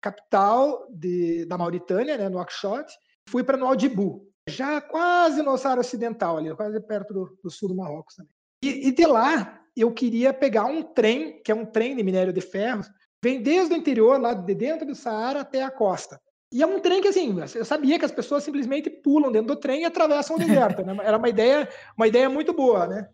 [0.04, 2.94] capital de, da Mauritânia, né, no Nouakchott,
[3.30, 7.76] fui para Nouadhibou, já quase no Saara Ocidental, ali, quase perto do, do sul do
[7.76, 8.32] Marrocos também.
[8.62, 12.34] E, e, de lá eu queria pegar um trem, que é um trem de minério
[12.34, 12.84] de ferro,
[13.24, 16.20] vem desde o interior, lá de dentro do Saara até a costa.
[16.52, 19.60] E é um trem que, assim, eu sabia que as pessoas simplesmente pulam dentro do
[19.60, 20.86] trem e atravessam o deserto.
[20.86, 20.96] Né?
[21.02, 23.10] Era uma ideia, uma ideia muito boa, né?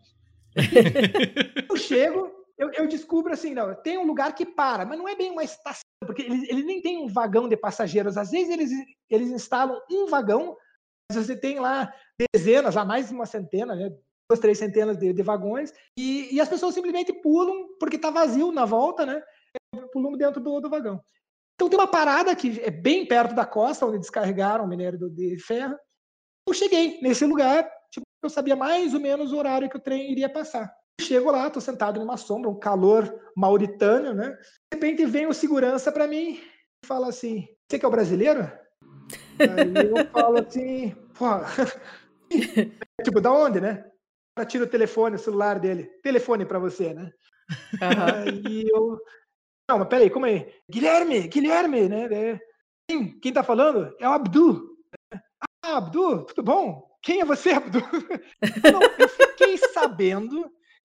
[1.70, 2.30] eu chego,
[2.60, 5.42] eu, eu, descubro assim, não, tem um lugar que para, mas não é bem uma
[5.42, 8.18] estação, porque ele, ele nem tem um vagão de passageiros.
[8.18, 8.70] Às vezes eles,
[9.08, 10.54] eles instalam um vagão,
[11.10, 11.90] mas você tem lá
[12.34, 13.90] dezenas, lá mais de uma centena, né?
[14.30, 18.52] duas, três centenas de, de vagões, e, e, as pessoas simplesmente pulam, porque está vazio
[18.52, 19.20] na volta, né?
[19.92, 21.00] Pulam dentro do, do vagão.
[21.54, 25.38] Então tem uma parada que é bem perto da costa, onde descarregaram o minério de
[25.40, 25.76] ferro.
[26.46, 30.12] Eu cheguei nesse lugar, tipo, eu sabia mais ou menos o horário que o trem
[30.12, 30.72] iria passar.
[31.00, 34.30] Chego lá, tô sentado numa sombra, um calor mauritânio, né?
[34.70, 36.40] De repente vem o segurança para mim
[36.82, 38.42] e fala assim: Você que é o brasileiro?
[39.38, 41.26] Aí eu falo assim: Pô,
[43.02, 43.84] tipo, da onde, né?
[44.46, 45.84] Tira o telefone, o celular dele.
[46.02, 47.12] Telefone para você, né?
[47.82, 48.24] Uhum.
[48.24, 48.98] Aí eu.
[49.68, 50.52] Não, mas peraí, como é?
[50.70, 52.40] Guilherme, Guilherme, né?
[52.88, 53.94] Quem, quem tá falando?
[54.00, 54.76] É o Abdu.
[55.62, 56.90] Ah, Abdu, tudo bom?
[57.02, 57.78] Quem é você, Abdu?
[58.72, 60.50] Não, eu fiquei sabendo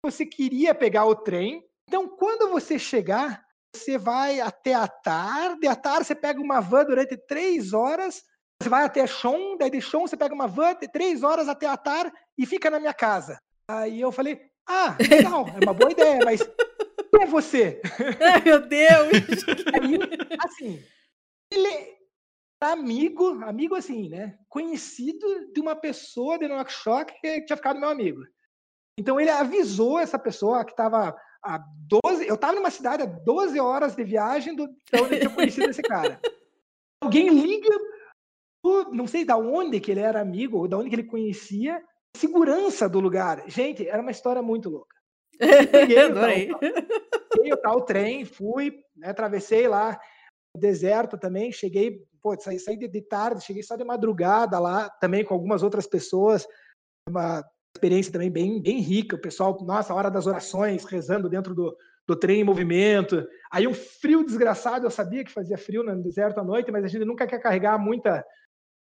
[0.04, 1.64] você queria pegar o trem.
[1.88, 3.44] Então, quando você chegar,
[3.74, 5.66] você vai até a tarde.
[5.66, 8.22] À tarde, você pega uma van durante três horas.
[8.60, 11.66] Você vai até Chon, daí de Chon você pega uma van de três horas até
[11.66, 13.40] a tarde e fica na minha casa.
[13.66, 17.80] Aí eu falei, ah, legal, é uma boa ideia, mas quem é você?
[18.20, 19.44] Ai, meu Deus!
[19.72, 19.98] Aí,
[20.44, 20.82] assim,
[21.50, 21.96] ele é
[22.60, 24.38] amigo, amigo assim, né?
[24.48, 28.20] Conhecido de uma pessoa de Nouakchott que tinha ficado meu amigo.
[29.00, 31.58] Então ele avisou essa pessoa que estava a
[32.04, 32.26] 12.
[32.26, 35.70] Eu estava numa cidade a 12 horas de viagem do então onde eu tinha conhecido
[35.70, 36.20] esse cara.
[37.02, 37.70] Alguém liga,
[38.92, 41.82] não sei da onde que ele era amigo, ou da onde que ele conhecia,
[42.14, 43.42] segurança do lugar.
[43.48, 44.94] Gente, era uma história muito louca.
[45.38, 46.52] Peguei Adorei.
[46.52, 46.70] O tal,
[47.30, 49.98] peguei o tal trem, fui, né, atravessei lá
[50.54, 54.90] o deserto também, cheguei, pô, saí, saí de, de tarde, cheguei só de madrugada lá,
[55.00, 56.46] também com algumas outras pessoas,
[57.08, 57.42] uma
[57.74, 59.16] experiência também bem, bem rica.
[59.16, 63.26] O pessoal, nossa, a hora das orações, rezando dentro do, do trem em movimento.
[63.50, 66.88] Aí um frio desgraçado, eu sabia que fazia frio no deserto à noite, mas a
[66.88, 68.24] gente nunca quer carregar muita,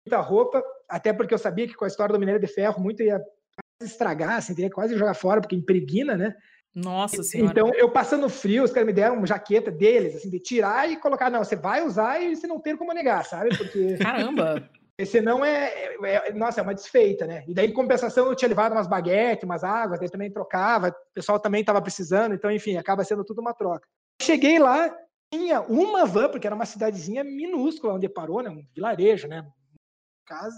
[0.05, 3.01] muita roupa, até porque eu sabia que com a história do minério de ferro, muito
[3.01, 3.21] ia
[3.81, 6.35] estragar, assim, teria quase jogar fora, porque impregna, né?
[6.73, 7.51] Nossa senhora.
[7.51, 10.97] Então, eu passando frio, os caras me deram uma jaqueta deles, assim, de tirar e
[10.97, 11.29] colocar.
[11.29, 13.57] Não, você vai usar e você não tem como negar, sabe?
[13.57, 13.97] Porque.
[13.97, 14.69] Caramba!
[15.03, 15.73] Senão é,
[16.03, 17.43] é, é, nossa, é uma desfeita, né?
[17.47, 21.13] E daí, em compensação, eu tinha levado umas baguetes, umas águas, daí também trocava, o
[21.13, 23.85] pessoal também estava precisando, então, enfim, acaba sendo tudo uma troca.
[24.21, 24.95] Cheguei lá,
[25.33, 28.49] tinha uma van, porque era uma cidadezinha minúscula onde parou, né?
[28.49, 29.45] Um vilarejo, né?
[30.25, 30.57] Casa.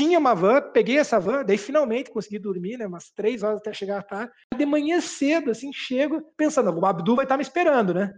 [0.00, 2.86] Tinha uma van, peguei essa van, daí finalmente consegui dormir, né?
[2.86, 4.32] Umas três horas até chegar à tarde.
[4.56, 8.12] De manhã cedo, assim, chego, pensando, o Abdu vai estar me esperando, né?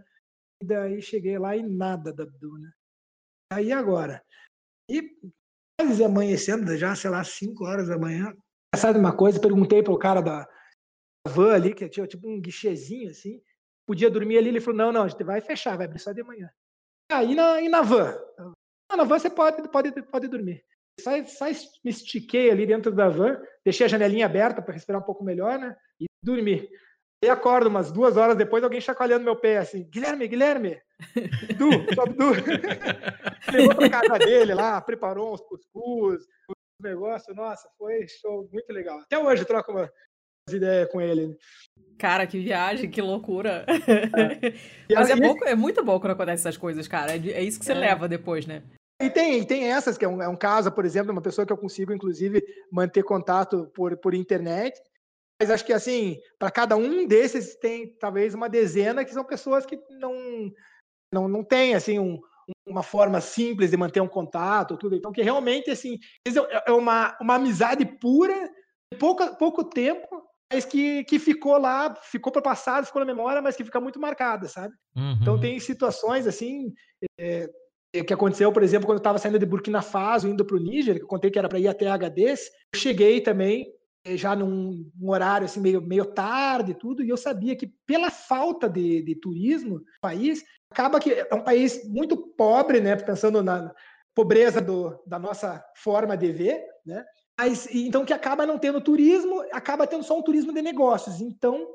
[0.61, 2.69] E daí cheguei lá e nada da Abdu, né?
[3.51, 4.23] Aí agora.
[4.89, 5.01] E
[5.79, 8.33] quase amanhecendo, já, sei lá, 5 horas da manhã.
[8.75, 9.39] Sabe uma coisa?
[9.39, 10.47] Perguntei pro cara da
[11.27, 13.41] van ali, que tinha tipo um guichezinho assim,
[13.87, 14.49] podia dormir ali.
[14.49, 16.49] Ele falou: não, não, a gente vai fechar, vai abrir só de manhã.
[17.11, 18.17] Aí na, na van?
[18.95, 20.63] Na van você pode, pode, pode dormir.
[20.99, 21.45] Só, só
[21.83, 25.59] me estiquei ali dentro da van, deixei a janelinha aberta para respirar um pouco melhor,
[25.59, 25.75] né?
[25.99, 26.67] E dormi.
[27.25, 30.79] E acordo umas duas horas depois, alguém chacoalhando meu pé assim: Guilherme, Guilherme,
[31.57, 32.31] Du, sobe Du.
[33.51, 37.35] Levou pra casa dele lá, preparou uns cuscuz, os negócios.
[37.35, 38.99] Nossa, foi show, muito legal.
[38.99, 39.89] Até hoje eu troco umas
[40.51, 41.35] ideias com ele.
[41.97, 43.65] Cara, que viagem, que loucura.
[43.67, 44.93] É.
[44.93, 47.13] Mas é, bom, é, muito bom quando acontece essas coisas, cara.
[47.13, 47.75] É, é isso que você é.
[47.75, 48.61] leva depois, né?
[49.01, 51.51] E tem, tem essas, que é um, é um caso, por exemplo, uma pessoa que
[51.51, 54.79] eu consigo, inclusive, manter contato por, por internet.
[55.39, 59.65] Mas acho que, assim, para cada um desses tem talvez uma dezena que são pessoas
[59.65, 60.13] que não,
[61.13, 62.19] não, não tem, assim, um,
[62.65, 64.95] uma forma simples de manter um contato, tudo.
[64.95, 68.49] Então, que realmente, assim, é, é uma, uma amizade pura,
[68.97, 73.57] pouco, pouco tempo, mas que, que ficou lá, ficou para passado, ficou na memória, mas
[73.57, 74.73] que fica muito marcada, sabe?
[74.95, 75.17] Uhum.
[75.21, 76.73] Então, tem situações, assim,
[77.19, 77.49] é,
[78.05, 80.95] que aconteceu, por exemplo, quando eu estava saindo de Burkina Faso, indo para o Níger,
[80.95, 83.67] que eu contei que era para ir até HDs, eu cheguei também
[84.05, 88.11] já num, num, horário assim meio, meio tarde e tudo, e eu sabia que pela
[88.11, 93.41] falta de, de turismo no país, acaba que é um país muito pobre, né, pensando
[93.41, 93.73] na
[94.13, 97.03] pobreza do, da nossa forma de ver, né,
[97.37, 101.67] mas, então que acaba não tendo turismo, acaba tendo só um turismo de negócios, então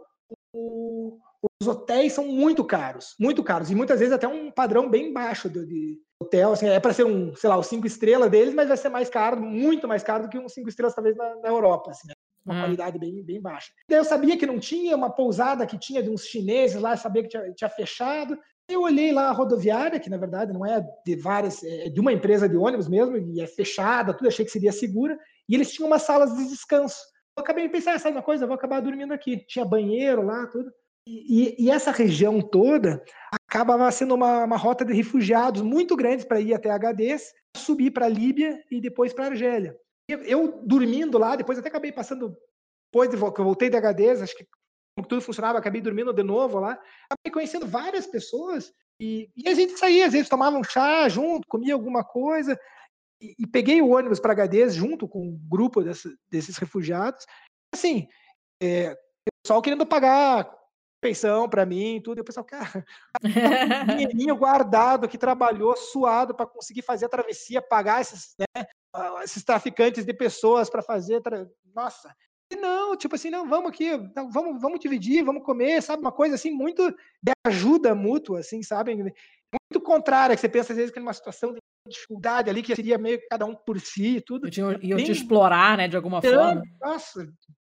[0.55, 1.19] o,
[1.61, 5.49] os hotéis são muito caros, muito caros, e muitas vezes até um padrão bem baixo
[5.49, 8.69] de, de hotel, assim, é para ser um, sei lá, os cinco estrelas deles, mas
[8.69, 11.49] vai ser mais caro, muito mais caro do que um cinco estrelas talvez na, na
[11.49, 12.15] Europa, assim, né?
[12.51, 12.63] Uma hum.
[12.63, 13.73] qualidade bem, bem baixa.
[13.89, 17.23] Daí eu sabia que não tinha uma pousada que tinha de uns chineses lá, sabia
[17.23, 18.39] que tinha, tinha fechado.
[18.69, 22.13] Eu olhei lá a rodoviária, que na verdade não é de várias, é de uma
[22.13, 25.89] empresa de ônibus mesmo, e é fechada, tudo, achei que seria segura, e eles tinham
[25.89, 26.99] umas salas de descanso.
[27.37, 29.45] Eu acabei de pensar, ah, sabe uma coisa, eu vou acabar dormindo aqui.
[29.47, 30.71] Tinha banheiro lá, tudo.
[31.07, 36.41] E, e, essa região toda acabava sendo uma, uma rota de refugiados muito grande para
[36.41, 39.75] ir até Agadez, subir para a Líbia e depois para a Argélia.
[40.13, 42.37] Eu dormindo lá, depois até acabei passando,
[42.93, 44.47] depois de, que eu voltei de Agadez, acho que
[45.09, 46.73] tudo funcionava, acabei dormindo de novo lá,
[47.09, 51.49] acabei conhecendo várias pessoas e, e, a gente saía, às vezes tomava um chá junto,
[51.49, 52.59] comia alguma coisa
[53.21, 57.25] e, e peguei o ônibus para Agadez junto com um grupo desse, desses refugiados.
[57.75, 58.07] Assim,
[58.63, 58.95] é,
[59.43, 60.51] pessoal querendo pagar
[61.01, 62.19] pensão para mim, tudo.
[62.19, 62.85] E o pessoal, cara,
[63.23, 63.23] um
[63.97, 68.67] dinheirinho guardado que trabalhou suado para conseguir fazer a travessia, pagar esses, né,
[69.23, 71.21] esses traficantes de pessoas para fazer.
[71.21, 71.49] Tra...
[71.75, 72.15] Nossa.
[72.53, 76.03] E não, tipo assim, não, vamos aqui, não, vamos, vamos dividir, vamos comer, sabe?
[76.03, 76.91] Uma coisa assim, muito
[77.23, 78.95] de ajuda mútua, assim, sabe?
[78.95, 82.99] Muito contrária, que você pensa às vezes que numa situação de dificuldade ali, que seria
[82.99, 84.49] meio que cada um por si e tudo.
[84.83, 86.63] Iam te explorar, né, de alguma forma.
[86.81, 87.33] Nossa,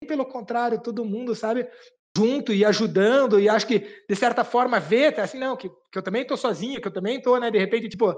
[0.07, 1.69] pelo contrário, todo mundo, sabe?
[2.16, 6.03] Junto e ajudando, e acho que, de certa forma, ver, assim, não, que, que eu
[6.03, 8.16] também estou sozinho, que eu também estou, né, de repente, tipo,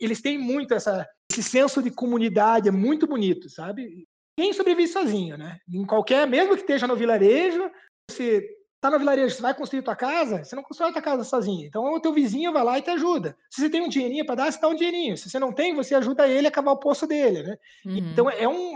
[0.00, 4.06] eles têm muito essa, esse senso de comunidade, é muito bonito, sabe?
[4.38, 5.58] Quem sobrevive sozinho, né?
[5.68, 7.70] Em qualquer, mesmo que esteja no vilarejo,
[8.08, 8.46] você
[8.86, 11.66] tá no vilarejo, você vai construir tua casa, você não constrói tua casa sozinho.
[11.66, 13.36] Então o teu vizinho vai lá e te ajuda.
[13.50, 15.16] Se você tem um dinheirinho para dar, você dá um dinheirinho.
[15.16, 17.56] Se você não tem, você ajuda ele a cavar o poço dele, né?
[17.84, 17.96] Uhum.
[17.96, 18.74] Então é um,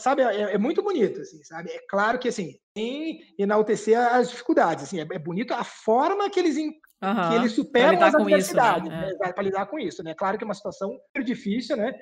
[0.00, 1.70] sabe, é, é, muito bonito, assim, sabe?
[1.70, 6.38] É claro que assim tem enaltecer as dificuldades, assim, é, é bonito a forma que
[6.38, 6.56] eles
[7.00, 9.12] Uhum, que eles superam as adversidades né?
[9.20, 9.32] né?
[9.32, 10.14] para lidar com isso, né?
[10.14, 11.92] Claro que é uma situação super difícil, né?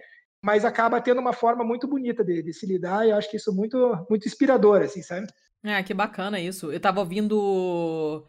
[0.43, 3.37] Mas acaba tendo uma forma muito bonita de, de se lidar e eu acho que
[3.37, 5.27] isso é muito, muito inspirador, assim, sabe?
[5.67, 6.71] É, que bacana isso.
[6.71, 8.25] Eu tava ouvindo.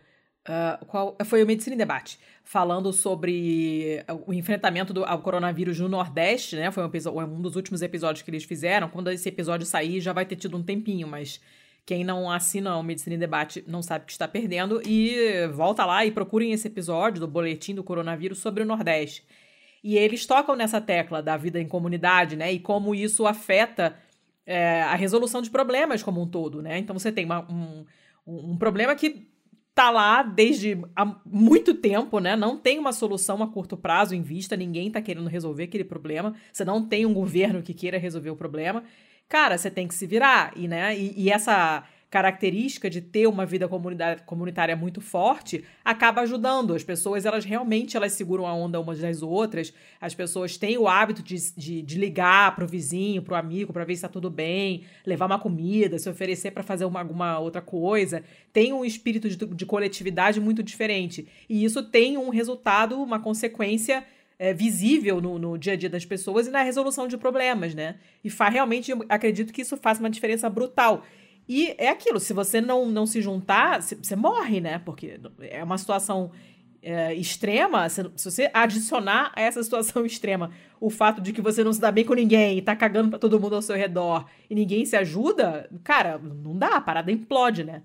[0.50, 5.88] Uh, qual, foi o Medicina em Debate, falando sobre o enfrentamento do, ao coronavírus no
[5.88, 6.72] Nordeste, né?
[6.72, 8.90] Foi um, um dos últimos episódios que eles fizeram.
[8.90, 11.40] Quando esse episódio sair, já vai ter tido um tempinho, mas
[11.86, 14.82] quem não assina o Medicina em Debate não sabe que está perdendo.
[14.84, 19.24] E volta lá e procurem esse episódio do boletim do coronavírus sobre o Nordeste.
[19.84, 22.52] E eles tocam nessa tecla da vida em comunidade, né?
[22.52, 23.96] E como isso afeta
[24.48, 26.80] é, a resolução de problemas como um todo, né?
[26.80, 27.86] Então você tem uma, um,
[28.26, 29.28] um problema que
[29.76, 32.36] tá lá desde há muito tempo, né?
[32.36, 36.34] Não tem uma solução a curto prazo em vista, ninguém tá querendo resolver aquele problema.
[36.52, 38.84] Você não tem um governo que queira resolver o problema.
[39.28, 40.98] Cara, você tem que se virar, e, né?
[40.98, 43.68] e, e essa característica de ter uma vida
[44.26, 46.74] comunitária muito forte acaba ajudando.
[46.74, 49.74] As pessoas, elas realmente elas seguram a onda umas das outras.
[50.00, 53.94] As pessoas têm o hábito de, de, de ligar pro vizinho, pro amigo, para ver
[53.94, 58.24] se está tudo bem, levar uma comida, se oferecer para fazer uma, alguma outra coisa.
[58.54, 61.28] Tem um espírito de, de coletividade muito diferente.
[61.50, 64.06] E isso tem um resultado, uma consequência
[64.40, 67.96] é, visível no, no, dia a dia das pessoas e na resolução de problemas, né?
[68.24, 71.04] E fa, realmente acredito que isso faz uma diferença brutal.
[71.48, 74.80] E é aquilo, se você não, não se juntar, você morre, né?
[74.80, 76.32] Porque é uma situação
[76.82, 77.88] é, extrema.
[77.90, 81.80] Se, se, você adicionar a essa situação extrema o fato de que você não se
[81.80, 84.86] dá bem com ninguém e tá cagando pra todo mundo ao seu redor e ninguém
[84.86, 87.82] se ajuda, cara, não dá, a parada implode, né?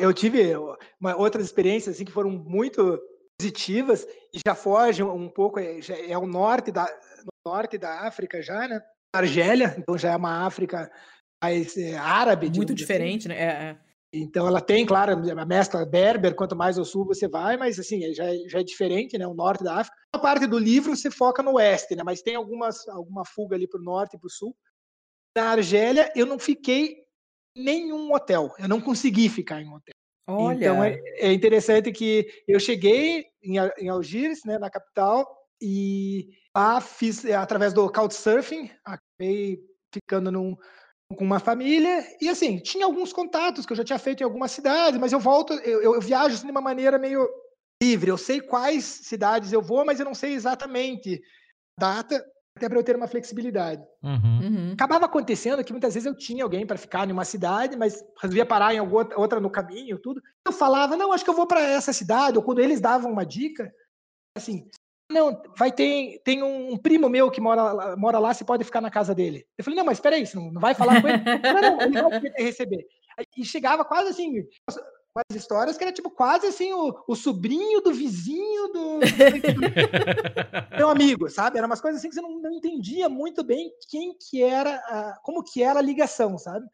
[0.00, 0.52] Eu tive
[1.00, 3.00] uma, outras experiências assim, que foram muito
[3.38, 5.78] positivas e já fogem um pouco, é,
[6.08, 6.86] é o norte da,
[7.46, 8.80] norte da África já, né?
[9.14, 10.90] Argélia, então já é uma África
[11.46, 12.46] mais é, árabe.
[12.46, 12.74] Muito assim.
[12.74, 13.28] diferente, assim.
[13.28, 13.40] né?
[13.40, 13.76] É, é.
[14.12, 18.14] Então ela tem, claro, a mescla berber, quanto mais ao sul você vai, mas assim,
[18.14, 19.26] já, é, já é diferente, né?
[19.26, 19.96] O norte da África.
[20.12, 22.02] A parte do livro você foca no oeste, né?
[22.04, 24.56] Mas tem algumas, alguma fuga ali para o norte e para o sul.
[25.36, 26.96] Na Argélia, eu não fiquei
[27.54, 28.54] em nenhum hotel.
[28.58, 29.94] Eu não consegui ficar em um hotel.
[30.28, 30.56] Olha.
[30.56, 35.26] Então é, é interessante que eu cheguei em, em Algiers, né, na capital,
[35.60, 39.58] e lá fiz através do Couchsurfing, acabei
[39.92, 40.56] ficando num,
[41.14, 44.50] com uma família, e assim, tinha alguns contatos que eu já tinha feito em algumas
[44.50, 47.28] cidades, mas eu volto, eu, eu viajo assim, de uma maneira meio
[47.82, 48.10] livre.
[48.10, 51.20] Eu sei quais cidades eu vou, mas eu não sei exatamente
[51.78, 52.24] a data.
[52.56, 53.82] até para eu ter uma flexibilidade.
[54.02, 54.40] Uhum.
[54.42, 54.72] Uhum.
[54.72, 58.46] Acabava acontecendo que muitas vezes eu tinha alguém para ficar em uma cidade, mas resolvia
[58.46, 60.20] parar em alguma outra- outra no caminho, tudo.
[60.46, 63.26] Eu falava, não, acho que eu vou para essa cidade, ou quando eles davam uma
[63.26, 63.70] dica,
[64.36, 64.66] assim,
[65.10, 68.80] não, vai ter tem um primo meu que mora, lá- mora lá, você pode ficar
[68.80, 69.46] na casa dele.
[69.56, 71.22] Eu falei, não, mas espera aí, você não, não vai falar com ele?
[71.24, 72.86] não, não, ele vai receber.
[73.36, 77.94] E chegava quase assim, umas histórias que era tipo quase assim o, o sobrinho do
[77.94, 79.00] vizinho do,
[80.76, 81.56] meu amigo, sabe?
[81.56, 85.18] Eram umas coisas assim que você não, não entendia muito bem quem que era, a-
[85.22, 86.66] como que era a ligação, sabe?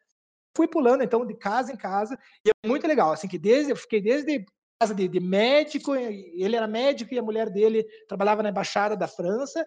[0.55, 3.75] Fui pulando então de casa em casa e é muito legal, assim que desde eu
[3.75, 4.45] fiquei desde
[4.79, 9.07] casa de, de médico, ele era médico e a mulher dele trabalhava na embaixada da
[9.07, 9.65] França,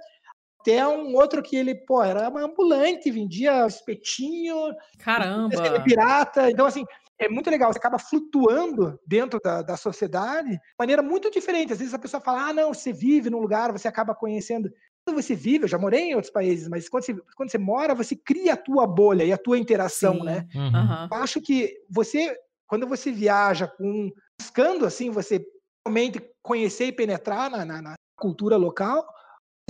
[0.61, 5.81] até um outro que ele, pô, era uma ambulante, vendia espetinho, Caramba.
[5.85, 6.51] Pirata.
[6.51, 6.85] Então, assim,
[7.19, 7.73] é muito legal.
[7.73, 11.73] Você acaba flutuando dentro da, da sociedade de maneira muito diferente.
[11.73, 14.71] Às vezes a pessoa fala, ah, não, você vive num lugar, você acaba conhecendo.
[15.05, 17.95] Quando você vive, eu já morei em outros países, mas quando você, quando você mora,
[17.95, 20.25] você cria a tua bolha e a tua interação, Sim.
[20.25, 20.49] né?
[20.53, 21.09] Uhum.
[21.13, 22.37] Eu acho que você,
[22.67, 24.11] quando você viaja com
[24.41, 25.45] buscando assim, você
[25.87, 29.07] realmente conhecer e penetrar na, na- na cultura local,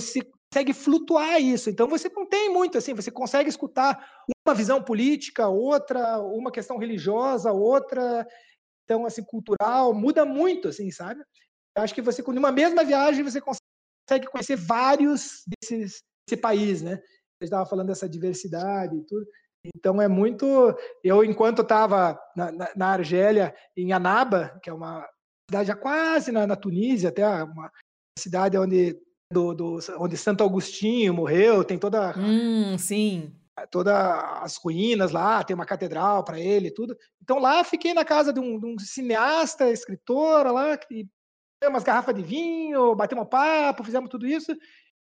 [0.01, 0.21] você
[0.53, 1.71] consegue flutuar isso.
[1.71, 3.99] Então você não tem muito assim, você consegue escutar
[4.47, 8.27] uma visão política, outra, uma questão religiosa, outra,
[8.85, 11.23] então assim cultural, muda muito assim, sabe?
[11.77, 16.83] Eu acho que você com uma mesma viagem você consegue conhecer vários desses desse país,
[16.83, 16.97] né?
[16.97, 19.27] Você estava falando dessa diversidade e tudo.
[19.75, 20.47] Então é muito.
[21.03, 25.07] Eu, enquanto estava na, na, na Argélia, em Anaba, que é uma
[25.51, 27.71] cidade já quase na, na Tunísia, até uma
[28.19, 28.99] cidade onde,
[29.33, 33.33] do, do- onde Santo Agostinho morreu, tem toda, Hum, sim.
[33.71, 36.97] toda as ruínas lá, tem uma catedral para ele tudo.
[37.23, 41.07] Então lá fiquei na casa de um, de um cineasta, escritor lá, que
[41.63, 44.53] deu umas garrafas de vinho, batemos um papo, fizemos tudo isso.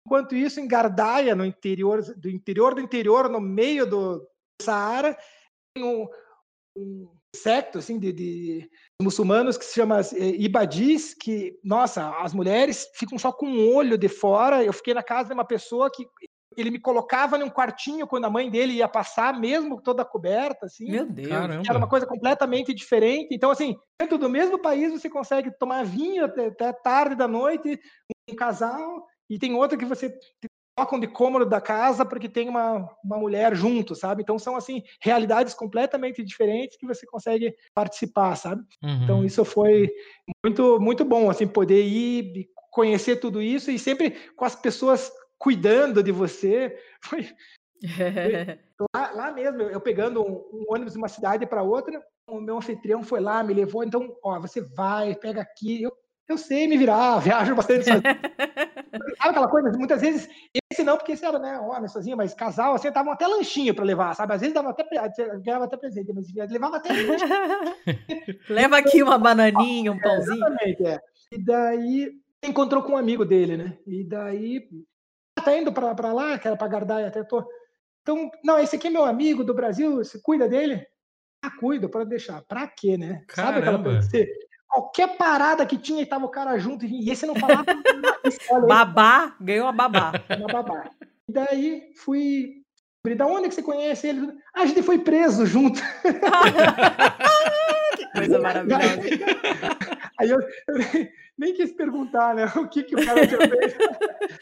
[0.07, 4.25] Enquanto isso, em Gardaia, no interior do interior do interior, no meio do
[4.63, 5.17] Saara,
[5.75, 6.09] tem um,
[6.77, 12.89] um secto assim de, de muçulmanos que se chama eh, Ibadis, que nossa, as mulheres
[12.95, 14.65] ficam só com um olho de fora.
[14.65, 16.07] Eu fiquei na casa de uma pessoa que
[16.57, 20.91] ele me colocava num quartinho quando a mãe dele ia passar, mesmo toda coberta, assim.
[20.91, 21.29] Meu Deus.
[21.29, 21.63] Caramba.
[21.69, 23.35] era uma coisa completamente diferente.
[23.35, 27.79] Então, assim, dentro do mesmo país você consegue tomar vinho até, até tarde da noite,
[28.31, 30.17] um casal, e tem outro que você
[30.77, 34.23] trocam de cômodo da casa porque tem uma, uma mulher junto, sabe?
[34.23, 38.63] Então são assim realidades completamente diferentes que você consegue participar, sabe?
[38.83, 39.03] Uhum.
[39.03, 39.91] Então isso foi
[40.45, 46.03] muito muito bom assim poder ir conhecer tudo isso e sempre com as pessoas cuidando
[46.03, 46.79] de você.
[47.03, 47.27] Foi
[48.95, 52.41] lá, lá mesmo, eu, eu pegando um, um ônibus de uma cidade para outra, o
[52.41, 55.93] meu anfitrião foi lá, me levou, então, ó, você vai, pega aqui, eu,
[56.29, 58.03] eu sei me virar, viajo bastante sozinho.
[59.19, 60.29] Sabe aquela coisa, muitas vezes,
[60.73, 63.85] esse não, porque esse era, né, homem sozinho, mas casal, assim, davam até lanchinho para
[63.85, 64.33] levar, sabe?
[64.33, 64.85] Às vezes dava até,
[65.39, 66.91] ganhava até presente, mas levava até.
[68.49, 70.37] Leva aqui uma bananinha, um pãozinho.
[70.37, 71.01] Exatamente, é.
[71.33, 72.13] E daí
[72.43, 73.79] encontrou com um amigo dele, né?
[73.87, 74.69] E daí
[75.39, 77.47] ah, tá indo pra, pra lá, que era pra Gardaia, até tô.
[78.03, 80.87] Então, não, esse aqui é meu amigo do Brasil, você cuida dele?
[81.43, 82.43] Ah, cuido, pode deixar.
[82.43, 83.25] Pra quê, né?
[83.31, 83.91] Sabe aquela Caramba.
[83.91, 84.27] coisa?
[84.77, 87.65] Qualquer parada que tinha e tava o cara junto, e esse não falava
[88.69, 90.13] Babá, ganhou a babá.
[90.29, 90.91] é uma babá.
[91.27, 92.63] E daí fui.
[93.17, 94.31] Da onde que você conhece ele?
[94.55, 95.81] Ah, a gente foi preso junto.
[97.97, 99.01] que coisa maravilhosa.
[100.21, 102.45] Aí eu, eu nem- nem quis perguntar, né?
[102.57, 103.83] O que, que o cara tinha feito.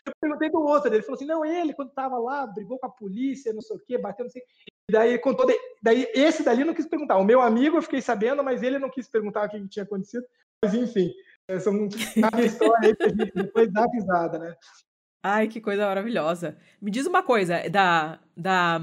[0.06, 2.90] Eu perguntei do outro, ele falou assim: não, ele, quando tava lá, brigou com a
[2.90, 4.42] polícia, não sei o quê, bateu, não sei.
[4.88, 5.46] E daí contou.
[5.46, 7.16] de- Daí esse dali não quis perguntar.
[7.18, 10.24] O meu amigo eu fiquei sabendo, mas ele não quis perguntar o que, tinha acontecido.
[10.64, 11.12] Mas enfim,
[11.48, 11.88] essa é uma
[12.44, 14.54] história aí que a gente depois dá risada, né?
[15.22, 16.56] Ai, que coisa maravilhosa.
[16.80, 18.78] Me diz uma coisa, da, da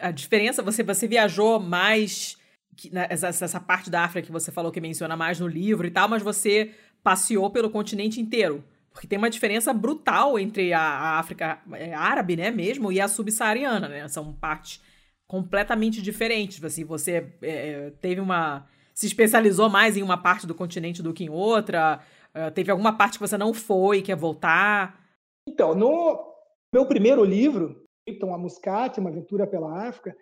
[0.00, 2.36] a diferença, você, você viajou mais,
[2.76, 5.86] que- né, essa, essa parte da África que você falou que menciona mais no livro
[5.86, 8.64] e tal, mas você passeou pelo continente inteiro.
[8.92, 13.08] Porque tem uma diferença brutal entre a, a África é, árabe, né, mesmo, e a
[13.08, 14.06] subsaariana, né?
[14.08, 14.80] São partes
[15.28, 16.62] completamente diferentes.
[16.62, 18.66] Assim, você é, teve uma...
[18.92, 22.00] se especializou mais em uma parte do continente do que em outra,
[22.32, 25.02] é, teve alguma parte que você não foi, quer voltar...
[25.46, 26.32] Então, no
[26.72, 30.16] meu primeiro livro, então a Muscat, uma aventura pela África,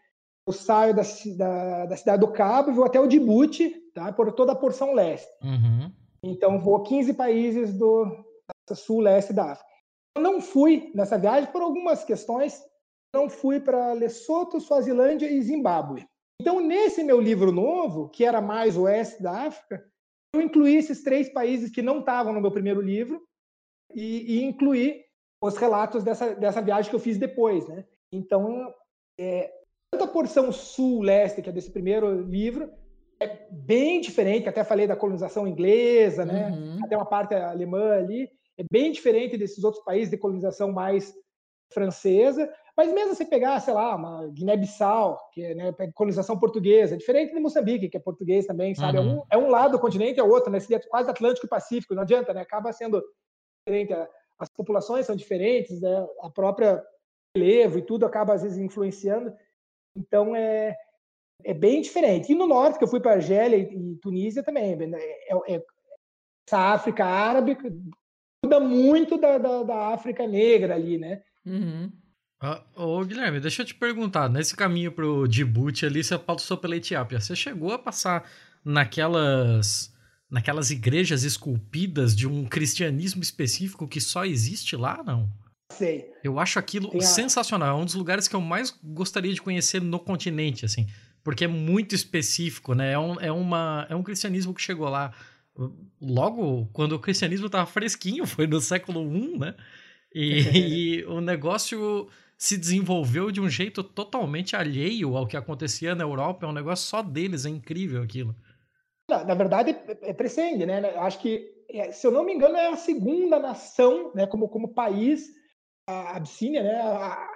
[0.47, 1.03] eu saio da,
[1.37, 4.13] da, da cidade do Cabo e vou até o Djibouti, tá?
[4.13, 5.31] por toda a porção leste.
[5.43, 5.93] Uhum.
[6.25, 8.25] Então, vou 15 países do
[8.73, 9.71] sul-leste da África.
[10.17, 12.61] Eu não fui nessa viagem por algumas questões.
[13.15, 16.07] Não fui para Lesoto, Suazilândia e Zimbábue.
[16.41, 19.85] Então, nesse meu livro novo, que era mais oeste da África,
[20.35, 23.23] eu incluí esses três países que não estavam no meu primeiro livro
[23.95, 25.05] e, e incluí
[25.43, 27.85] os relatos dessa, dessa viagem que eu fiz depois, né?
[28.11, 28.73] Então,
[29.19, 29.53] é,
[29.91, 32.73] tanto a porção sul-leste, que é desse primeiro livro,
[33.21, 36.51] é bem diferente, até falei da colonização inglesa, né?
[36.51, 36.79] Uhum.
[36.85, 41.15] Até uma parte alemã ali, é bem diferente desses outros países de colonização mais
[41.73, 46.99] francesa, mas mesmo se pegar, sei lá, uma Guiné-Bissau, que é né, colonização portuguesa, é
[46.99, 48.99] diferente de Moçambique, que é português também, sabe?
[48.99, 49.23] Uhum.
[49.31, 50.59] É, um, é um lado do continente, é outro, né?
[50.59, 52.41] Seria quase Atlântico e Pacífico, não adianta, né?
[52.41, 53.03] Acaba sendo
[53.67, 53.93] diferente,
[54.39, 56.07] as populações são diferentes, né?
[56.23, 56.83] A própria
[57.37, 59.33] relevo e tudo acaba às vezes influenciando.
[59.97, 60.75] Então é,
[61.45, 62.33] é bem diferente.
[62.33, 64.99] E no norte, que eu fui para Argélia e, e, Tunísia também, né?
[64.99, 65.65] é, é, é,
[66.49, 67.57] essa África árabe
[68.45, 71.23] muda muito da, da, da África negra ali, né?
[71.47, 71.93] Uhum.
[72.75, 77.21] Ô Guilherme, deixa eu te perguntar, nesse caminho pro Djibouti ali, você passou pela Etiópia,
[77.21, 78.29] você chegou a passar
[78.65, 79.93] naquelas
[80.29, 85.31] naquelas igrejas esculpidas de um cristianismo específico que só existe lá, não?
[85.71, 86.07] Sei.
[86.25, 90.01] Eu acho aquilo sensacional, é um dos lugares que eu mais gostaria de conhecer no
[90.01, 90.87] continente, assim,
[91.23, 92.93] porque é muito específico, né?
[92.93, 95.13] É um, é uma, é um cristianismo que chegou lá
[96.01, 99.55] logo quando o cristianismo estava fresquinho, foi no século I, né?
[100.15, 100.41] E,
[101.01, 102.09] e, o negócio
[102.43, 106.45] se desenvolveu de um jeito totalmente alheio ao que acontecia na Europa.
[106.45, 108.35] É um negócio só deles, é incrível aquilo.
[109.09, 110.81] Na, na verdade, é, é precede, né?
[110.97, 114.75] Acho que, é, se eu não me engano, é a segunda nação, né, como, como
[114.75, 115.29] país,
[115.89, 117.31] a Abissínia, né, a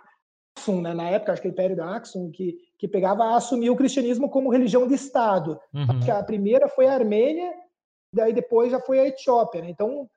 [0.59, 3.37] Axum, né, na época, acho que é o Império da Axum, que, que pegava a
[3.37, 5.57] assumir o cristianismo como religião de Estado.
[5.73, 6.13] Uhum.
[6.13, 7.55] a primeira foi a Armênia,
[8.13, 9.71] daí depois já foi a Etiópia, né?
[9.71, 10.11] Então,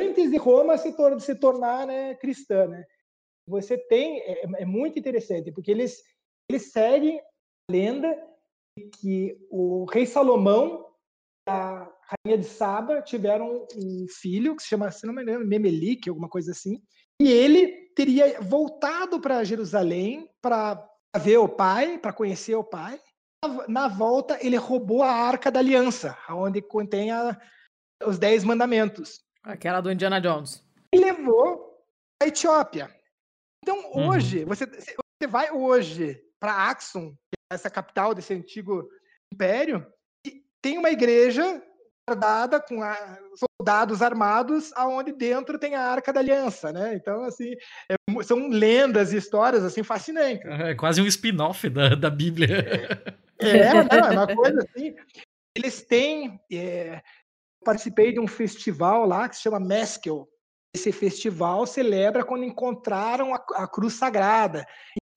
[0.00, 2.84] antes de Roma se, tor se tornar né, cristã, né?
[3.48, 6.02] Você tem é, é, muito interessante porque eles
[6.50, 8.16] eles seguem a lenda
[9.00, 10.86] que o rei Salomão
[11.48, 16.08] a rainha de Saba tiveram um filho que se chama, se não me engano, Memelik,
[16.08, 16.82] alguma coisa assim,
[17.20, 20.88] e ele teria voltado para Jerusalém para
[21.18, 23.00] ver o pai, para conhecer o pai.
[23.68, 27.40] Na volta, ele roubou a Arca da Aliança, onde contém a,
[28.04, 29.20] os Dez Mandamentos.
[29.42, 30.64] Aquela do Indiana Jones.
[30.92, 31.80] E levou
[32.20, 32.90] a Etiópia.
[33.62, 34.08] Então, uhum.
[34.08, 37.14] hoje, você, você vai hoje para Axum,
[37.50, 38.88] é essa capital desse antigo
[39.32, 39.86] império,
[40.26, 41.62] e tem uma igreja
[42.08, 46.94] guardada com a, soldados armados, aonde dentro tem a Arca da Aliança, né?
[46.94, 47.52] Então, assim,
[47.90, 50.46] é, são lendas e histórias assim fascinantes.
[50.46, 52.48] É quase um spin-off da, da Bíblia.
[53.38, 54.94] É, é, não, é uma coisa assim.
[55.54, 57.02] Eles têm é,
[57.64, 60.28] participei de um festival lá que se chama Meskel.
[60.76, 64.66] Esse festival celebra quando encontraram a, a cruz sagrada.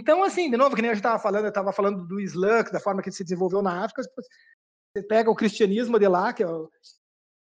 [0.02, 2.64] Então, assim, de novo, que nem a gente estava falando, eu estava falando do Islã,
[2.64, 6.42] da forma que ele se desenvolveu na África, você pega o cristianismo de lá, que
[6.42, 6.70] é o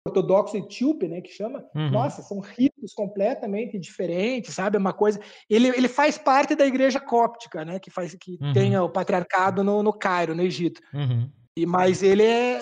[0.08, 1.90] ortodoxo etíope, né, que chama, uhum.
[1.90, 7.00] nossa, são ritos completamente diferentes, sabe, é uma coisa, ele, ele faz parte da igreja
[7.00, 8.54] cóptica, né, que faz, que uhum.
[8.54, 11.32] tem o patriarcado no, no Cairo, no Egito, uhum.
[11.58, 12.62] e, mas ele é,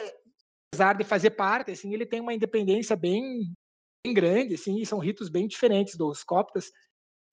[0.71, 3.53] apesar de fazer parte, assim, ele tem uma independência bem, bem
[4.07, 6.71] grande, assim, e são ritos bem diferentes dos coptas.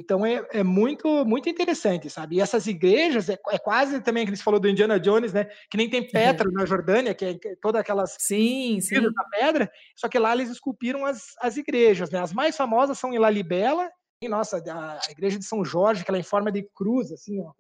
[0.00, 2.36] Então é, é muito muito interessante, sabe?
[2.36, 5.46] E essas igrejas é, é quase também que eles falou do Indiana Jones, né?
[5.68, 9.00] Que nem tem Petra na Jordânia, que é, é todas aquelas sim, sim.
[9.00, 12.20] da pedra, só que lá eles esculpiram as, as igrejas, né?
[12.20, 13.90] As mais famosas são em Lalibela,
[14.22, 17.10] e nossa, a, a igreja de São Jorge, que ela é em forma de cruz,
[17.10, 17.52] assim, ó,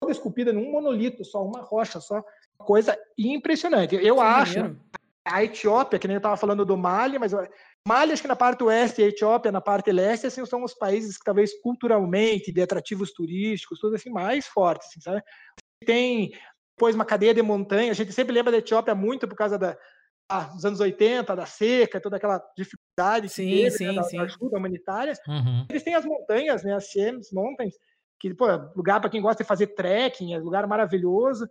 [0.00, 2.22] toda esculpida num monolito, só uma rocha, só
[2.56, 3.94] coisa impressionante.
[3.94, 4.80] Eu que acho maneiro
[5.24, 7.32] a Etiópia, que nem eu estava falando do Mali, mas
[7.86, 10.72] Mali, acho que na parte oeste e a Etiópia na parte leste, assim, são os
[10.72, 15.22] países que talvez culturalmente, de atrativos turísticos, tudo assim, mais fortes, assim, sabe?
[15.84, 16.32] Tem
[16.76, 19.76] depois uma cadeia de montanha, a gente sempre lembra da Etiópia muito por causa da,
[20.28, 24.16] ah, dos anos 80, da seca, toda aquela dificuldade sim, teve, sim, né, da, sim.
[24.16, 25.12] da, ajuda humanitária.
[25.28, 25.66] Uhum.
[25.68, 27.74] Eles têm as montanhas, né, as Siems Mountains,
[28.18, 31.48] que pô, é lugar para quem gosta de fazer trekking, é lugar maravilhoso.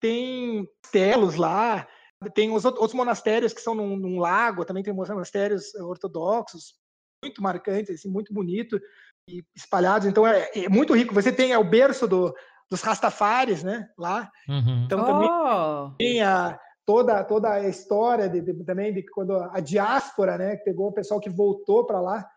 [0.00, 1.86] Tem telos lá,
[2.34, 6.74] tem os outros monastérios que são num, num lago, também tem monastérios ortodoxos,
[7.22, 8.80] muito marcantes, assim, muito bonito
[9.28, 10.06] e espalhados.
[10.06, 11.14] Então é, é, muito rico.
[11.14, 12.34] Você tem é, o berço do,
[12.70, 13.88] dos Rastafares, né?
[13.96, 14.30] Lá.
[14.48, 14.84] Uhum.
[14.84, 15.90] Então também oh.
[15.96, 20.56] tem a, toda toda a história de, de, também de quando a diáspora, né?
[20.56, 22.28] Pegou o pessoal que voltou para lá,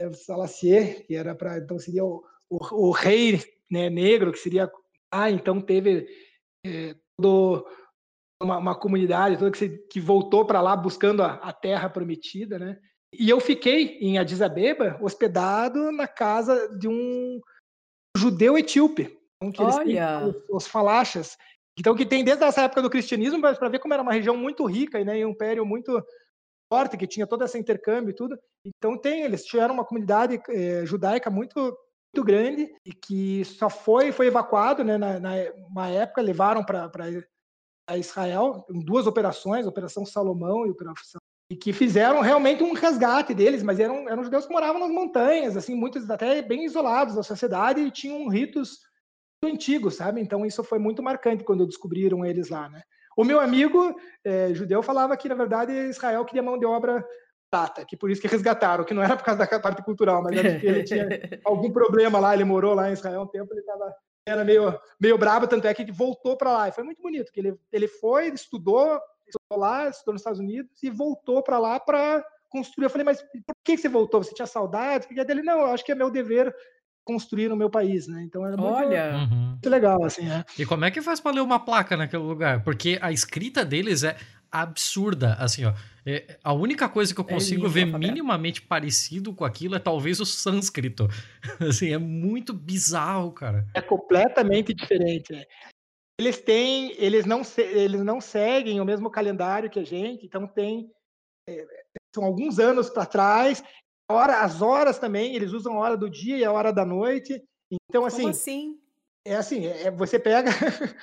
[0.00, 4.38] é, o Salacier, que era para então seria o, o, o rei né, negro que
[4.38, 4.70] seria
[5.12, 6.06] ah então teve
[6.64, 7.66] é, todo
[8.42, 12.58] uma, uma comunidade toda que, se, que voltou para lá buscando a, a, terra prometida,
[12.58, 12.78] né?
[13.12, 17.40] E eu fiquei em Addis Abeba hospedado na casa de um
[18.16, 20.26] judeu etíope, então, que Olha.
[20.26, 21.36] Os, os, falachas.
[21.78, 24.64] Então que tem desde essa época do cristianismo para ver como era uma região muito
[24.64, 25.18] rica, né?
[25.18, 26.02] E um império muito
[26.72, 28.38] forte, que tinha todo esse intercâmbio e tudo.
[28.64, 34.10] Então tem, eles tiveram uma comunidade eh, judaica muito, muito grande e que só foi
[34.10, 35.32] foi evacuado, né, na, na
[35.70, 36.90] uma época levaram para
[37.94, 41.20] Israel em duas operações, Operação Salomão e Operação
[41.50, 45.56] e que fizeram realmente um resgate deles, mas eram, eram judeus que moravam nas montanhas,
[45.56, 48.80] assim, muitos até bem isolados da sociedade e tinham ritos
[49.44, 50.20] antigos, sabe?
[50.20, 52.82] Então isso foi muito marcante quando descobriram eles lá, né?
[53.16, 57.04] O meu amigo é, judeu falava que, na verdade, Israel queria mão de obra
[57.50, 60.36] prata, que por isso que resgataram, que não era por causa da parte cultural, mas
[60.36, 61.06] era porque ele tinha
[61.44, 63.94] algum problema lá, ele morou lá em Israel um tempo, ele tava,
[64.26, 66.68] era meio, meio bravo, tanto é que ele voltou para lá.
[66.68, 70.40] E foi muito bonito, que ele, ele foi, ele estudou, estudou lá, estudou nos Estados
[70.40, 72.86] Unidos e voltou para lá para construir.
[72.86, 74.22] Eu falei, mas por que você voltou?
[74.22, 75.06] Você tinha saudade?
[75.08, 76.52] E dele, não, eu acho que é meu dever
[77.04, 78.24] construir no meu país, né?
[78.24, 79.14] Então era muito, Olha.
[79.14, 79.50] Uhum.
[79.50, 80.44] muito legal, assim, né?
[80.58, 82.64] E como é que faz pra ler uma placa naquele lugar?
[82.64, 84.16] Porque a escrita deles é
[84.50, 85.72] absurda, assim, ó.
[86.04, 88.12] É, a única coisa que eu É consigo o ver alfabeto.
[88.12, 91.08] minimamente parecido com aquilo é talvez o sânscrito.
[91.60, 93.66] Assim, é muito bizarro, cara.
[93.74, 95.32] É completamente diferente.
[95.32, 95.44] né?
[96.20, 100.90] Eles têm, eles não, eles não seguem o mesmo calendário que a gente, então tem
[101.48, 101.66] é,
[102.14, 103.62] são alguns anos para trás.
[104.10, 107.34] Hora, as horas também, eles usam a hora do dia e a hora da noite.
[107.90, 108.80] Então Como assim, assim?
[109.26, 110.50] é assim, é, você pega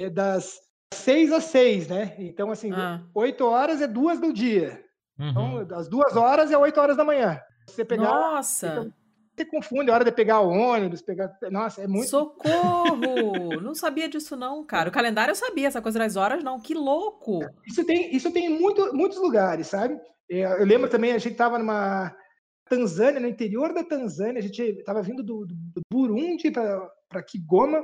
[0.00, 0.60] é das
[0.92, 2.14] seis às seis, né?
[2.18, 3.02] Então assim, Ah.
[3.14, 4.84] oito horas é duas do dia.
[5.18, 5.30] Uhum.
[5.30, 7.40] Então, das duas horas é oito horas da manhã.
[7.66, 8.90] Você pegar, Nossa!
[9.36, 12.96] você confunde a hora de pegar o ônibus, pegar, nossa, é muito Socorro!
[13.60, 14.88] não sabia disso, não, cara.
[14.88, 16.60] O calendário eu sabia, essa coisa das horas, não.
[16.60, 17.40] Que louco!
[17.66, 19.98] Isso tem, isso tem em muito, muitos lugares, sabe?
[20.30, 22.14] É, Eu lembro também, a gente estava numa
[22.68, 27.82] Tanzânia, no interior da Tanzânia, a gente estava vindo do, do, do Burundi para Kigoma,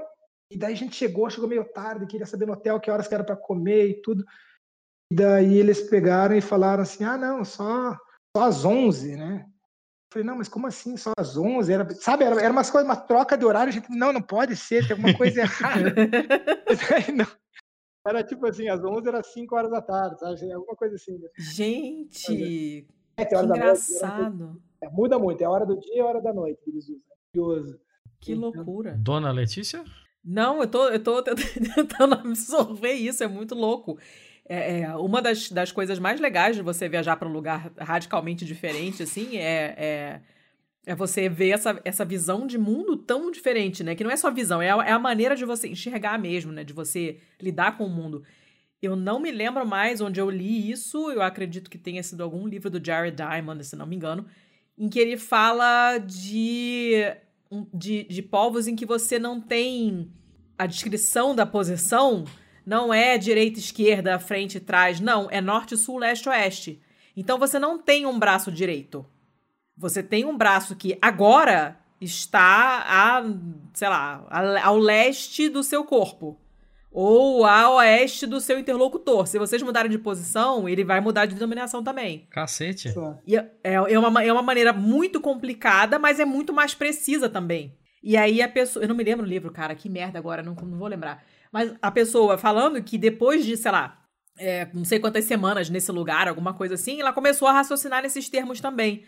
[0.50, 3.14] e daí a gente chegou, chegou meio tarde, queria saber no hotel que horas que
[3.14, 4.24] era para comer e tudo.
[5.12, 7.96] E daí eles pegaram e falaram assim: ah, não, só,
[8.36, 9.44] só às 11, né?
[9.46, 9.52] Eu
[10.12, 11.72] falei, não, mas como assim, só às 11?
[11.72, 14.54] Era, sabe, era, era umas coisas, uma troca de horário, a gente, não, não pode
[14.54, 15.92] ser, tem alguma coisa errada.
[16.94, 17.26] Aí, não.
[18.06, 20.52] Era tipo assim, às 11 era 5 horas da tarde, sabe?
[20.52, 21.18] Alguma coisa assim.
[21.18, 21.28] né?
[21.38, 22.86] Gente, que
[23.18, 24.62] Sete horas da noite, engraçado.
[24.82, 26.84] é, muda muito, é a hora do dia e a hora da noite que eles
[26.84, 27.02] usam.
[27.32, 27.80] Curioso.
[28.20, 28.96] Que loucura.
[28.98, 29.84] Dona Letícia?
[30.24, 31.22] Não, eu tô, eu tô
[31.74, 33.98] tentando absorver isso, é muito louco.
[34.46, 38.44] É, é, uma das, das coisas mais legais de você viajar para um lugar radicalmente
[38.44, 40.20] diferente, assim, é, é,
[40.86, 43.94] é você ver essa, essa visão de mundo tão diferente, né?
[43.94, 46.64] Que não é só visão, é a, é a maneira de você enxergar mesmo, né?
[46.64, 48.22] De você lidar com o mundo.
[48.82, 52.46] Eu não me lembro mais onde eu li isso, eu acredito que tenha sido algum
[52.46, 54.26] livro do Jared Diamond, se não me engano,
[54.76, 56.94] em que ele fala de,
[57.72, 60.10] de, de povos em que você não tem
[60.58, 62.24] a descrição da posição,
[62.64, 66.80] não é direita, esquerda, frente trás, não, é norte, sul, leste, oeste.
[67.16, 69.04] Então você não tem um braço direito.
[69.76, 73.22] Você tem um braço que agora está a,
[73.72, 74.26] sei lá,
[74.62, 76.38] ao leste do seu corpo.
[76.96, 79.26] Ou a oeste do seu interlocutor.
[79.26, 82.28] Se vocês mudarem de posição, ele vai mudar de denominação também.
[82.30, 82.88] Cacete.
[83.26, 87.28] E é, é, uma, ma- é uma maneira muito complicada, mas é muito mais precisa
[87.28, 87.76] também.
[88.00, 88.84] E aí a pessoa.
[88.84, 91.24] Eu não me lembro o livro, cara, que merda agora, não, não vou lembrar.
[91.50, 93.98] Mas a pessoa falando que depois de, sei lá,
[94.38, 98.28] é, não sei quantas semanas nesse lugar, alguma coisa assim, ela começou a raciocinar nesses
[98.28, 99.02] termos também.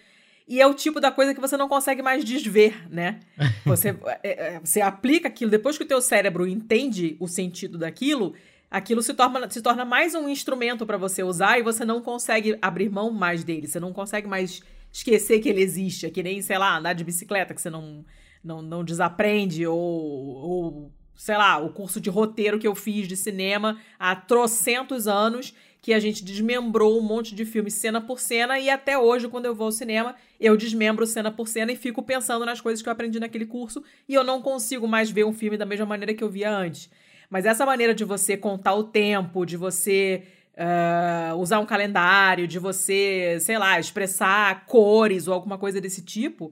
[0.49, 3.21] E é o tipo da coisa que você não consegue mais desver, né?
[3.65, 3.89] Você,
[4.23, 8.33] é, é, você aplica aquilo, depois que o teu cérebro entende o sentido daquilo,
[8.71, 12.57] aquilo se torna, se torna mais um instrumento para você usar e você não consegue
[12.63, 13.67] abrir mão mais dele.
[13.67, 14.63] Você não consegue mais
[14.93, 16.07] esquecer que ele existe.
[16.07, 18.05] É que nem, sei lá, andar de bicicleta, que você não,
[18.43, 23.17] não, não desaprende, ou, ou, sei lá, o curso de roteiro que eu fiz de
[23.17, 25.55] cinema há trocentos anos,
[25.87, 29.45] que a gente desmembrou um monte de filmes cena por cena, e até hoje, quando
[29.45, 32.89] eu vou ao cinema, eu desmembro cena por cena e fico pensando nas coisas que
[32.89, 36.13] eu aprendi naquele curso, e eu não consigo mais ver um filme da mesma maneira
[36.13, 36.91] que eu via antes.
[37.31, 40.25] Mas essa maneira de você contar o tempo, de você
[40.57, 46.51] ah, usar um calendário, de você, sei lá, expressar cores ou alguma coisa desse tipo,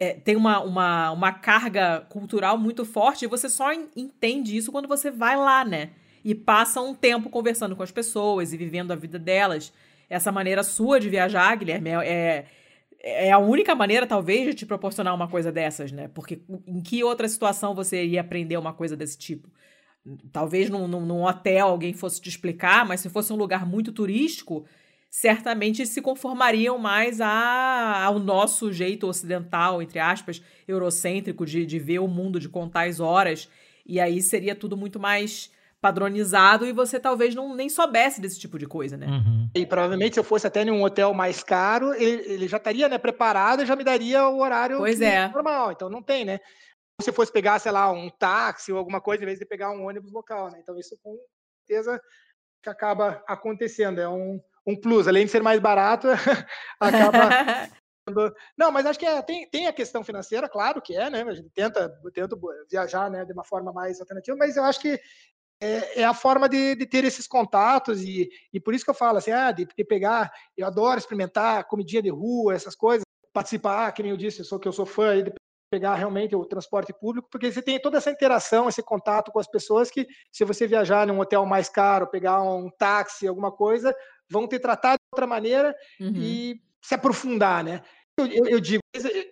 [0.00, 4.72] é, tem uma, uma, uma carga cultural muito forte e você só en- entende isso
[4.72, 5.90] quando você vai lá, né?
[6.24, 9.72] E passa um tempo conversando com as pessoas e vivendo a vida delas.
[10.08, 12.46] Essa maneira sua de viajar, Guilherme, é,
[13.02, 16.08] é, é a única maneira, talvez, de te proporcionar uma coisa dessas, né?
[16.08, 19.48] Porque em que outra situação você iria aprender uma coisa desse tipo?
[20.32, 24.64] Talvez num, num, hotel alguém fosse te explicar, mas se fosse um lugar muito turístico,
[25.08, 32.00] certamente se conformariam mais a, ao nosso jeito ocidental, entre aspas, eurocêntrico, de, de ver
[32.00, 33.48] o mundo, de contar as horas.
[33.86, 35.51] E aí seria tudo muito mais
[35.82, 39.08] padronizado e você talvez não nem soubesse desse tipo de coisa, né?
[39.08, 39.50] Uhum.
[39.52, 42.88] E provavelmente se eu fosse até em um hotel mais caro, ele, ele já estaria
[42.88, 45.28] né, preparado e já me daria o horário é.
[45.28, 45.72] normal.
[45.72, 46.38] Então não tem, né?
[47.00, 49.72] Se você fosse pegar, sei lá, um táxi ou alguma coisa, em vez de pegar
[49.72, 50.60] um ônibus local, né?
[50.62, 51.18] Então isso com
[51.66, 52.00] certeza
[52.62, 54.00] que acaba acontecendo.
[54.00, 55.08] É um, um plus.
[55.08, 56.06] Além de ser mais barato,
[56.78, 57.28] acaba
[58.56, 61.22] Não, mas acho que é, tem, tem a questão financeira, claro que é, né?
[61.22, 62.36] A gente tenta, tenta
[62.70, 65.00] viajar né, de uma forma mais alternativa, mas eu acho que
[65.62, 68.94] é, é a forma de, de, ter esses contatos e, e por isso que eu
[68.94, 73.92] falo assim, ah, de, de, pegar, eu adoro experimentar comidinha de rua, essas coisas, participar,
[73.92, 75.32] que nem eu disse, eu sou que eu sou fã de
[75.70, 79.46] pegar realmente o transporte público, porque você tem toda essa interação, esse contato com as
[79.46, 83.94] pessoas que, se você viajar num hotel mais caro, pegar um táxi, alguma coisa,
[84.28, 86.12] vão te tratar de outra maneira Uhum.
[86.14, 87.82] e se aprofundar, né?
[88.18, 88.82] Eu, eu, eu digo,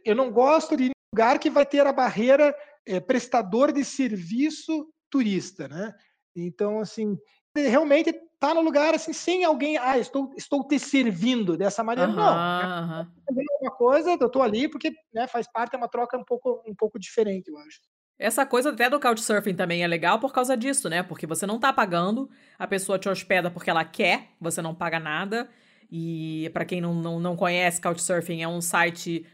[0.05, 5.69] eu não gosto de lugar que vai ter a barreira é, prestador de serviço turista,
[5.69, 5.93] né?
[6.35, 7.17] Então, assim,
[7.55, 12.11] realmente tá no lugar assim, sem alguém, ah, estou, estou te servindo dessa maneira.
[12.11, 12.81] Aham, não.
[12.85, 13.13] aham.
[13.61, 16.75] Uma coisa, eu tô ali porque né, faz parte, é uma troca um pouco, um
[16.75, 17.81] pouco diferente, eu acho.
[18.19, 21.03] Essa coisa até do Couchsurfing também é legal por causa disso, né?
[21.03, 22.29] Porque você não tá pagando,
[22.59, 25.49] a pessoa te hospeda porque ela quer, você não paga nada.
[25.91, 29.27] E para quem não, não, não conhece, Couchsurfing é um site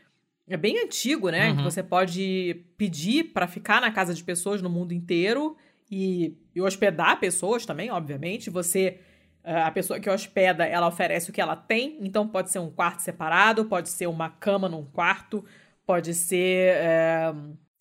[0.48, 1.50] é bem antigo, né?
[1.50, 1.56] Uhum.
[1.56, 5.56] Que você pode pedir para ficar na casa de pessoas no mundo inteiro
[5.90, 8.50] e, e hospedar pessoas também, obviamente.
[8.50, 8.98] Você
[9.46, 12.68] eh, a pessoa que hospeda, ela oferece o que ela tem, então pode ser um
[12.68, 15.44] quarto separado, pode ser uma cama num quarto,
[15.86, 17.32] pode ser eh,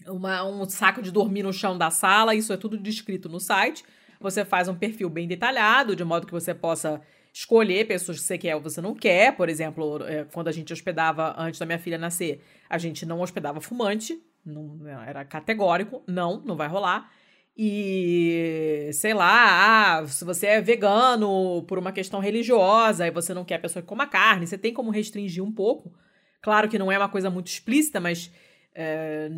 [0.07, 3.83] uma, um saco de dormir no chão da sala, isso é tudo descrito no site.
[4.19, 7.01] Você faz um perfil bem detalhado, de modo que você possa
[7.33, 9.35] escolher pessoas que você quer ou você não quer.
[9.35, 13.21] Por exemplo, eh, quando a gente hospedava antes da minha filha nascer, a gente não
[13.21, 17.11] hospedava fumante, não, era categórico, não, não vai rolar.
[17.57, 23.45] E sei lá, ah, se você é vegano por uma questão religiosa e você não
[23.45, 25.93] quer a pessoa que coma carne, você tem como restringir um pouco.
[26.41, 28.31] Claro que não é uma coisa muito explícita, mas.
[28.77, 29.29] É,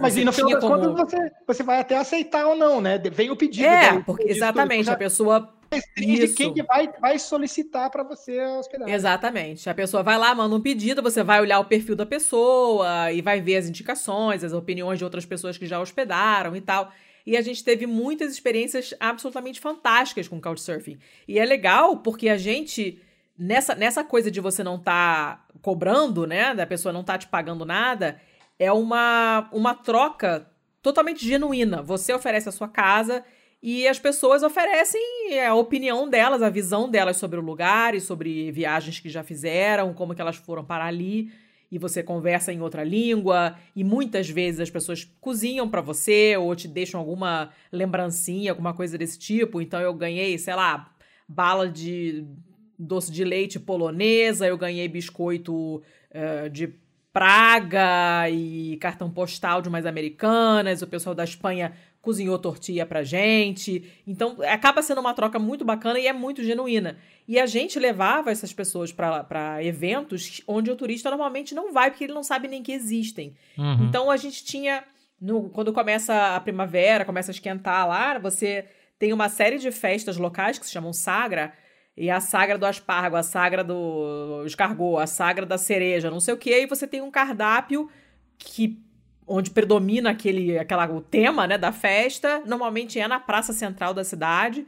[0.00, 2.96] Mas e no final das como- contas você, você vai até aceitar ou não, né?
[2.98, 3.66] Vem o pedido.
[3.66, 6.34] É, daí, porque, exatamente, já a pessoa restringe isso.
[6.34, 8.88] quem que vai, vai solicitar para você hospedar.
[8.88, 9.68] Exatamente.
[9.68, 13.20] A pessoa vai lá, manda um pedido, você vai olhar o perfil da pessoa e
[13.20, 16.90] vai ver as indicações, as opiniões de outras pessoas que já hospedaram e tal.
[17.28, 20.98] E a gente teve muitas experiências absolutamente fantásticas com Couchsurfing.
[21.28, 23.02] E é legal porque a gente,
[23.38, 27.66] nessa, nessa coisa de você não tá cobrando, né, da pessoa não tá te pagando
[27.66, 28.18] nada,
[28.58, 30.50] é uma, uma troca
[30.80, 31.82] totalmente genuína.
[31.82, 33.22] Você oferece a sua casa
[33.62, 34.98] e as pessoas oferecem
[35.46, 39.92] a opinião delas, a visão delas sobre o lugar e sobre viagens que já fizeram,
[39.92, 41.30] como que elas foram parar ali.
[41.70, 46.54] E você conversa em outra língua, e muitas vezes as pessoas cozinham pra você ou
[46.56, 49.60] te deixam alguma lembrancinha, alguma coisa desse tipo.
[49.60, 50.90] Então eu ganhei, sei lá,
[51.28, 52.26] bala de
[52.78, 56.74] doce de leite polonesa, eu ganhei biscoito eh, de
[57.10, 61.72] Praga e cartão postal de umas americanas, o pessoal da Espanha
[62.08, 63.84] cozinhou tortilha pra gente.
[64.06, 66.96] Então, acaba sendo uma troca muito bacana e é muito genuína.
[67.26, 71.90] E a gente levava essas pessoas pra pra eventos onde o turista normalmente não vai,
[71.90, 73.34] porque ele não sabe nem que existem.
[73.58, 73.84] Uhum.
[73.88, 74.84] Então a gente tinha.
[75.20, 78.64] no- quando começa a primavera, começa a esquentar lá, você
[78.98, 81.52] tem uma série de festas locais que se chamam Sagra.
[82.00, 86.32] E a sagra do aspargo, a sagra do escargot, a sagra da cereja, não sei
[86.32, 86.50] o que.
[86.54, 87.90] E você tem um cardápio
[88.38, 88.78] que
[89.28, 92.42] onde predomina aquele aquela o tema, né, da festa.
[92.46, 94.66] Normalmente é na praça central da cidade.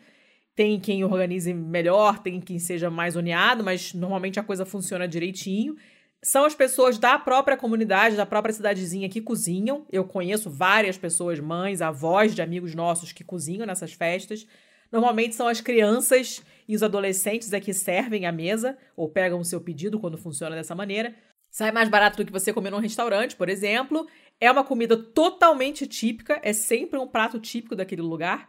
[0.54, 5.76] Tem quem organize melhor, tem quem seja mais uniado, mas normalmente a coisa funciona direitinho.
[6.22, 9.86] São as pessoas da própria comunidade, da própria cidadezinha que cozinham.
[9.90, 14.46] Eu conheço várias pessoas, mães, avós de amigos nossos que cozinham nessas festas.
[14.92, 19.44] Normalmente são as crianças e os adolescentes é que servem a mesa ou pegam o
[19.44, 21.14] seu pedido quando funciona dessa maneira.
[21.50, 24.06] Sai mais barato do que você comer num restaurante, por exemplo.
[24.40, 28.48] É uma comida totalmente típica, é sempre um prato típico daquele lugar.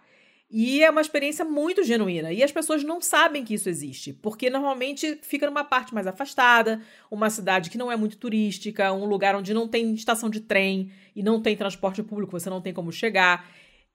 [0.54, 2.34] E é uma experiência muito genuína.
[2.34, 6.82] E as pessoas não sabem que isso existe, porque normalmente fica numa parte mais afastada,
[7.10, 10.92] uma cidade que não é muito turística, um lugar onde não tem estação de trem
[11.16, 13.50] e não tem transporte público, você não tem como chegar.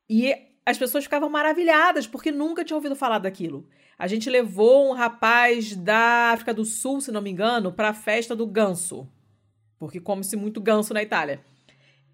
[0.08, 3.68] E as pessoas ficavam maravilhadas porque nunca tinham ouvido falar daquilo.
[3.98, 7.94] A gente levou um rapaz da África do Sul, se não me engano, para a
[7.94, 9.06] festa do ganso,
[9.78, 11.44] porque come-se muito ganso na Itália.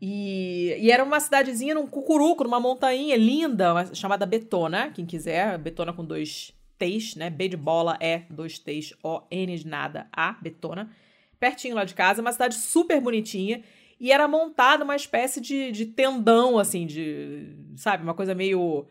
[0.04, 5.92] E, e era uma cidadezinha num cucuruco, numa montanha linda, chamada Betona, quem quiser, Betona
[5.92, 7.30] com dois T's, né?
[7.30, 10.90] B de bola, E, dois T's, O, N de nada, A, Betona.
[11.38, 13.62] Pertinho lá de casa, uma cidade super bonitinha.
[14.00, 17.54] E era montada uma espécie de, de tendão, assim, de.
[17.76, 18.02] Sabe?
[18.02, 18.84] Uma coisa meio.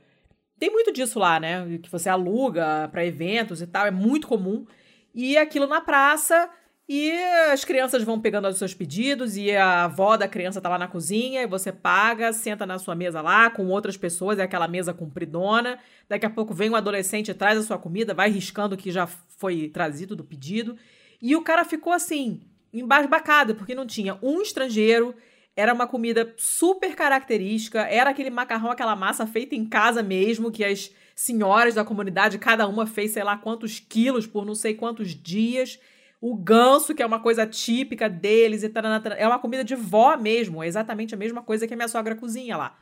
[0.58, 1.78] tem muito disso lá, né?
[1.84, 4.66] Que você aluga para eventos e tal, é muito comum.
[5.14, 6.50] E aquilo na praça,
[6.94, 7.10] e
[7.54, 10.90] as crianças vão pegando os seus pedidos, e a avó da criança tá lá na
[10.90, 14.94] cozinha, e você paga, senta na sua mesa lá com outras pessoas, é aquela mesa
[14.94, 15.80] compridona.
[16.10, 19.08] Daqui a pouco vem um adolescente, traz a sua comida, vai riscando o que já
[19.08, 20.76] foi trazido do pedido.
[21.22, 22.42] E o cara ficou assim,
[22.74, 25.16] embasbacado, porque não tinha um estrangeiro,
[25.56, 30.66] era uma comida super característica, era aquele macarrão, aquela massa feita em casa mesmo, que
[30.66, 35.16] as senhoras da comunidade, cada uma fez sei lá quantos quilos por não sei quantos
[35.16, 35.80] dias.
[36.22, 40.16] O ganso, que é uma coisa típica deles, e taranã, é uma comida de vó
[40.16, 42.78] mesmo, é exatamente a mesma coisa que a minha sogra cozinha lá.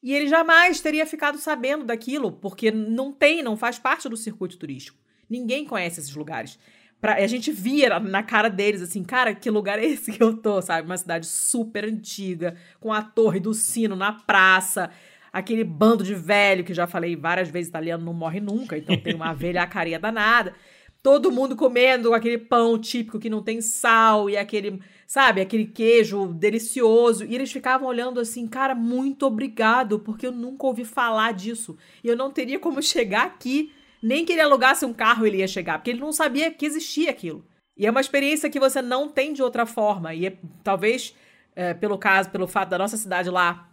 [0.00, 4.56] E ele jamais teria ficado sabendo daquilo, porque não tem, não faz parte do circuito
[4.56, 4.96] turístico.
[5.28, 6.56] Ninguém conhece esses lugares.
[7.00, 10.36] Pra, a gente via na cara deles assim, cara, que lugar é esse que eu
[10.36, 10.86] tô, sabe?
[10.86, 14.90] Uma cidade super antiga, com a torre do sino na praça,
[15.32, 19.14] aquele bando de velho que já falei várias vezes, italiano não morre nunca, então tem
[19.14, 20.54] uma velhacaria danada.
[21.02, 26.26] Todo mundo comendo aquele pão típico que não tem sal e aquele, sabe, aquele queijo
[26.26, 27.24] delicioso.
[27.24, 31.76] E eles ficavam olhando assim, cara, muito obrigado, porque eu nunca ouvi falar disso.
[32.02, 33.72] E eu não teria como chegar aqui
[34.02, 37.10] nem que ele alugasse um carro ele ia chegar, porque ele não sabia que existia
[37.10, 37.44] aquilo.
[37.76, 40.14] E é uma experiência que você não tem de outra forma.
[40.14, 41.14] E é, talvez,
[41.54, 43.68] é, pelo caso, pelo fato da nossa cidade lá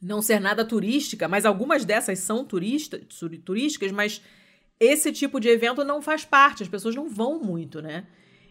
[0.00, 3.00] não ser nada turística, mas algumas dessas são turista,
[3.44, 4.22] turísticas, mas
[4.80, 8.04] esse tipo de evento não faz parte, as pessoas não vão muito, né?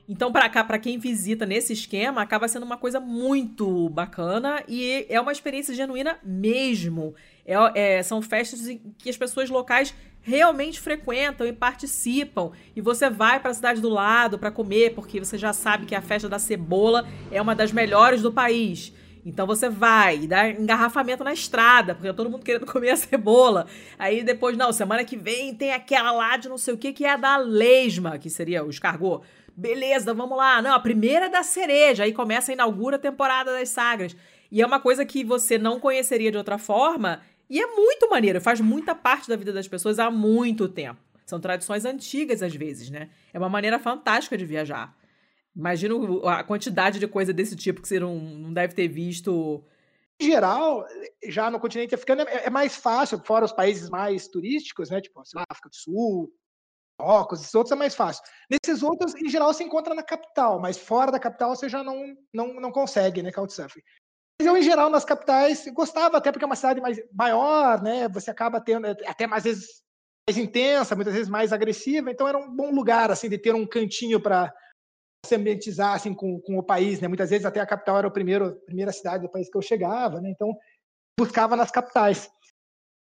[0.09, 5.05] Então, para cá, para quem visita nesse esquema, acaba sendo uma coisa muito bacana e
[5.09, 7.13] é uma experiência genuína mesmo.
[7.45, 8.61] É, é, são festas
[8.97, 12.51] que as pessoas locais realmente frequentam e participam.
[12.73, 15.95] E você vai para a cidade do lado para comer, porque você já sabe que
[15.95, 18.93] a festa da cebola é uma das melhores do país.
[19.27, 23.67] Então você vai dá engarrafamento na estrada, porque todo mundo querendo comer a cebola.
[23.99, 27.03] Aí depois, não, semana que vem tem aquela lá de não sei o que, que
[27.03, 29.25] é a da lesma, que seria o escargot.
[29.53, 30.61] Beleza, vamos lá.
[30.61, 32.05] Não, a primeira é da cereja.
[32.05, 34.15] Aí começa, inaugura a temporada das sagras.
[34.49, 37.21] E é uma coisa que você não conheceria de outra forma.
[37.49, 41.01] E é muito maneiro, faz muita parte da vida das pessoas há muito tempo.
[41.25, 43.09] São tradições antigas, às vezes, né?
[43.33, 44.95] É uma maneira fantástica de viajar.
[45.57, 49.65] Imagino a quantidade de coisa desse tipo que você não, não deve ter visto.
[50.19, 50.85] Em geral,
[51.25, 55.01] já no continente africano é, é mais fácil, fora os países mais turísticos, né?
[55.01, 56.31] Tipo, sei lá, África do Sul,
[56.99, 58.23] Marrocos, esses outros é mais fácil.
[58.49, 62.15] Nesses outros, em geral, se encontra na capital, mas fora da capital você já não,
[62.31, 63.81] não, não consegue, né, Couchsurfing.
[64.39, 68.07] Mas eu, em geral, nas capitais, gostava, até porque é uma cidade mais, maior, né,
[68.07, 69.81] você acaba tendo, até mais vezes,
[70.27, 73.65] mais intensa, muitas vezes mais agressiva, então era um bom lugar, assim, de ter um
[73.65, 74.53] cantinho para
[75.25, 78.11] se ambientizar, assim, com, com o país, né, muitas vezes até a capital era a
[78.11, 80.55] primeira cidade do país que eu chegava, né, então
[81.19, 82.29] buscava nas capitais.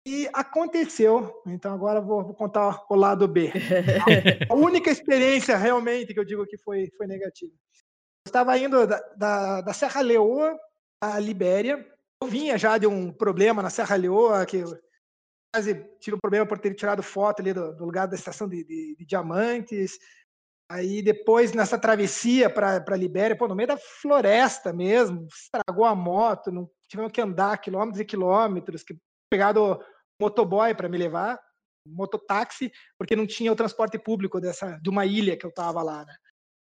[0.06, 3.54] E aconteceu, então agora vou, vou contar o lado B.
[4.50, 7.54] A, única experiência realmente que eu digo que foi, foi negativa.
[8.26, 10.60] Eu estava indo da, da, da Serra Leoa
[11.02, 11.88] à Libéria.
[12.22, 14.78] Eu vinha já de um problema na Serra Leoa, que eu
[15.54, 18.62] quase tive um problema por ter tirado foto ali do, do lugar da estação de,
[18.66, 19.98] de, de, diamantes.
[20.70, 25.94] Aí depois, nessa travessia para a Libéria, pô, no meio da floresta mesmo, estragou a
[25.94, 28.98] moto, não tivemos que andar quilômetros e quilômetros, que
[29.30, 29.80] pegado
[30.20, 31.40] motoboy para me levar,
[31.86, 36.06] mototáxi, porque não tinha o transporte público dessa de uma ilha que eu estava lá,
[36.06, 36.16] né?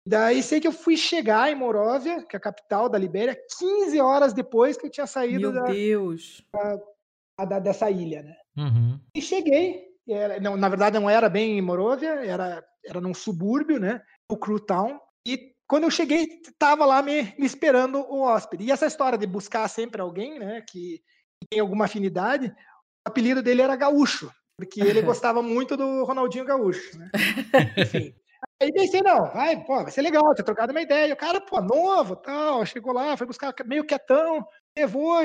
[0.06, 4.00] Daí sei que eu fui chegar em Moróvia, que é a capital da Libéria, 15
[4.00, 6.42] horas depois que eu tinha saído Meu da, Deus.
[6.50, 8.36] Da, da, dessa ilha, né?
[8.56, 8.98] Uhum.
[9.14, 13.78] E cheguei, era, não, na verdade não era bem em Moróvia, era, era num subúrbio,
[13.78, 14.02] né?
[14.30, 14.98] O Crew Town.
[15.26, 16.26] E quando eu cheguei,
[16.58, 18.64] tava lá me, me esperando o hóspede.
[18.64, 20.62] E essa história de buscar sempre alguém, né?
[20.62, 21.02] Que
[21.50, 26.98] tem alguma afinidade, o apelido dele era Gaúcho, porque ele gostava muito do Ronaldinho Gaúcho,
[26.98, 27.10] né?
[27.76, 28.14] Enfim.
[28.60, 31.14] Aí pensei, não, vai, pô, vai ser legal, ter trocado uma ideia.
[31.14, 34.44] O cara, pô, novo, tal, chegou lá, foi buscar meio quietão,
[34.76, 35.22] levou,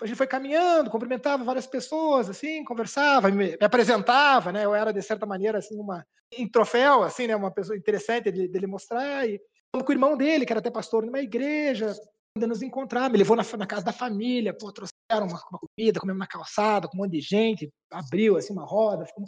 [0.00, 4.64] a gente foi caminhando, cumprimentava várias pessoas, assim, conversava, me, me apresentava, né?
[4.64, 7.36] Eu era, de certa maneira, assim, uma em troféu, assim, né?
[7.36, 9.28] Uma pessoa interessante dele, dele mostrar.
[9.28, 9.40] E
[9.72, 11.94] com o irmão dele, que era até pastor numa igreja,
[12.36, 16.00] ainda nos encontrar, me levou na, na casa da família, pô, trouxeram uma, uma comida,
[16.00, 19.24] comemos na calçada, com um monte de gente, abriu, assim, uma roda, ficou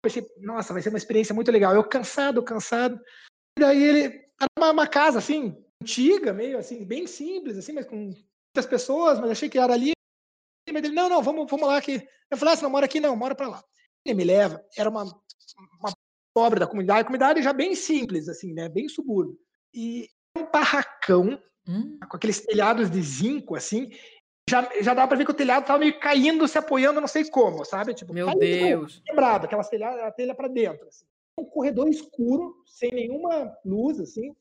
[0.00, 1.74] pensei, nossa, vai ser uma experiência muito legal.
[1.74, 3.00] Eu cansado, cansado.
[3.58, 4.00] E daí ele
[4.40, 8.12] era uma, uma, casa assim, antiga, meio assim, bem simples, assim, mas com
[8.58, 9.92] muitas pessoas, mas achei que era ali.
[10.70, 12.06] Mas ele, não, não, vamos, vamos lá que.
[12.30, 13.64] Eu falei, ah, você não mora aqui, não, mora para lá.
[14.04, 15.92] Ele me leva, era uma, uma
[16.34, 18.68] pobre da comunidade, comunidade já bem simples, assim, né?
[18.68, 19.38] Bem subúrbio.
[19.72, 21.98] E um barracão, hum.
[22.08, 23.90] com aqueles telhados de zinco, assim,
[24.48, 27.28] já, já dava pra ver que o telhado tava meio caindo, se apoiando, não sei
[27.30, 27.94] como, sabe?
[27.94, 29.02] Tipo, Meu caindo, Deus.
[29.04, 30.86] quebrado, aquelas telhas, a telha pra dentro.
[30.86, 31.04] Assim.
[31.38, 34.34] Um corredor escuro, sem nenhuma luz, assim.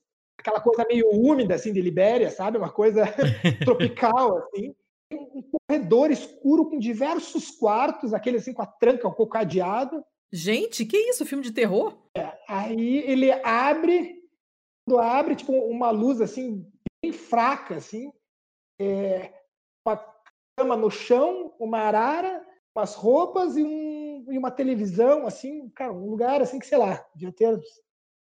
[0.47, 2.57] Aquela coisa meio úmida, assim, de Libéria, sabe?
[2.57, 3.03] Uma coisa
[3.65, 4.73] tropical, assim.
[5.11, 10.01] Um corredor escuro com diversos quartos, aquele assim com a tranca, com o cadeado.
[10.31, 11.25] Gente, que isso?
[11.25, 11.97] Filme de terror?
[12.47, 14.21] Aí ele abre,
[14.85, 16.65] quando abre, tipo, uma luz assim,
[17.03, 18.09] bem fraca, assim,
[18.79, 19.33] é,
[19.85, 20.01] uma
[20.57, 26.09] cama no chão, uma arara, umas roupas e, um, e uma televisão, assim, cara, um
[26.09, 27.59] lugar assim que, sei lá, devia ter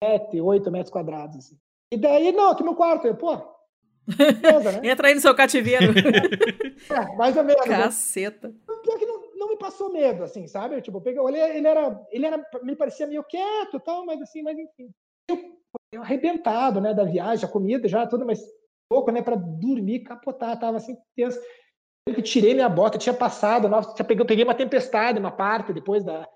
[0.04, 1.58] sete, oito metros quadrados, assim.
[1.92, 3.36] E daí, não, aqui meu quarto, eu, pô,
[4.08, 4.82] beleza, né?
[4.90, 5.94] Entra aí no seu cativeiro.
[6.90, 7.66] É, mais ou menos.
[7.68, 7.78] né?
[7.78, 8.54] Caceta.
[8.84, 10.76] pior que não, não me passou medo, assim, sabe?
[10.76, 14.06] Eu, tipo, eu peguei, olhei, ele era, ele era, me parecia meio quieto e tal,
[14.06, 14.90] mas assim, mas enfim.
[15.30, 15.38] Eu,
[15.94, 18.42] eu arrebentado, né, da viagem, a comida já, tudo, mas
[18.90, 21.40] pouco, né, para dormir, capotar, tava assim, tenso.
[22.08, 25.72] Eu tirei minha bota, tinha passado, nossa, tinha peguei, eu peguei uma tempestade, uma parte
[25.72, 26.28] depois da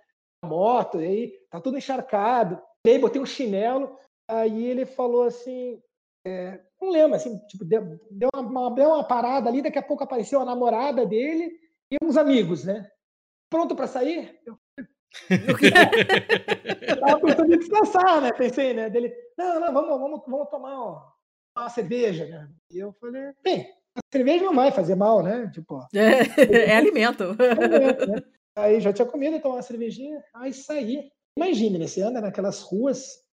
[0.45, 2.61] moto, e aí tá tudo encharcado.
[2.85, 5.81] Aí botei um chinelo, aí ele falou assim,
[6.25, 10.03] é, não lembro, assim, tipo, deu, deu, uma, deu uma parada ali, daqui a pouco
[10.03, 11.51] apareceu a namorada dele
[11.91, 12.89] e uns amigos, né?
[13.49, 14.39] Pronto para sair?
[14.45, 14.57] Eu
[15.29, 15.55] eu
[16.99, 18.31] tava pensando em descansar, né?
[18.33, 18.89] Pensei, né?
[18.89, 21.13] Dele, não, não, vamos, vamos, vamos tomar uma,
[21.57, 22.49] uma cerveja, né?
[22.71, 25.49] E eu falei, bem, a cerveja não vai fazer mal, né?
[25.53, 26.19] Tipo, É,
[26.71, 27.23] é alimento.
[27.27, 28.21] momento, né?
[28.57, 31.09] Aí já tinha comido, tomar uma cervejinha, aí saí.
[31.37, 31.87] Imagine, né?
[31.87, 33.24] Você anda naquelas ruas,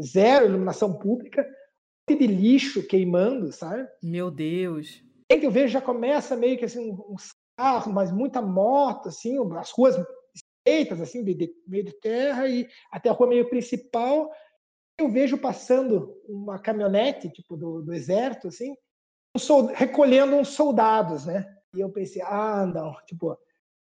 [0.00, 3.88] zero iluminação pública, um monte de lixo queimando, sabe?
[4.02, 5.02] Meu Deus.
[5.30, 9.36] Aí que eu vejo já começa meio que assim, uns carros, mas muita moto, assim,
[9.56, 9.96] as ruas
[10.34, 14.30] estreitas, assim, de, de meio de terra, e até a rua meio principal.
[14.98, 18.74] Eu vejo passando uma caminhonete, tipo, do, do exército, assim,
[19.36, 21.46] um recolhendo uns soldados, né?
[21.74, 23.36] E eu pensei, ah, não, tipo,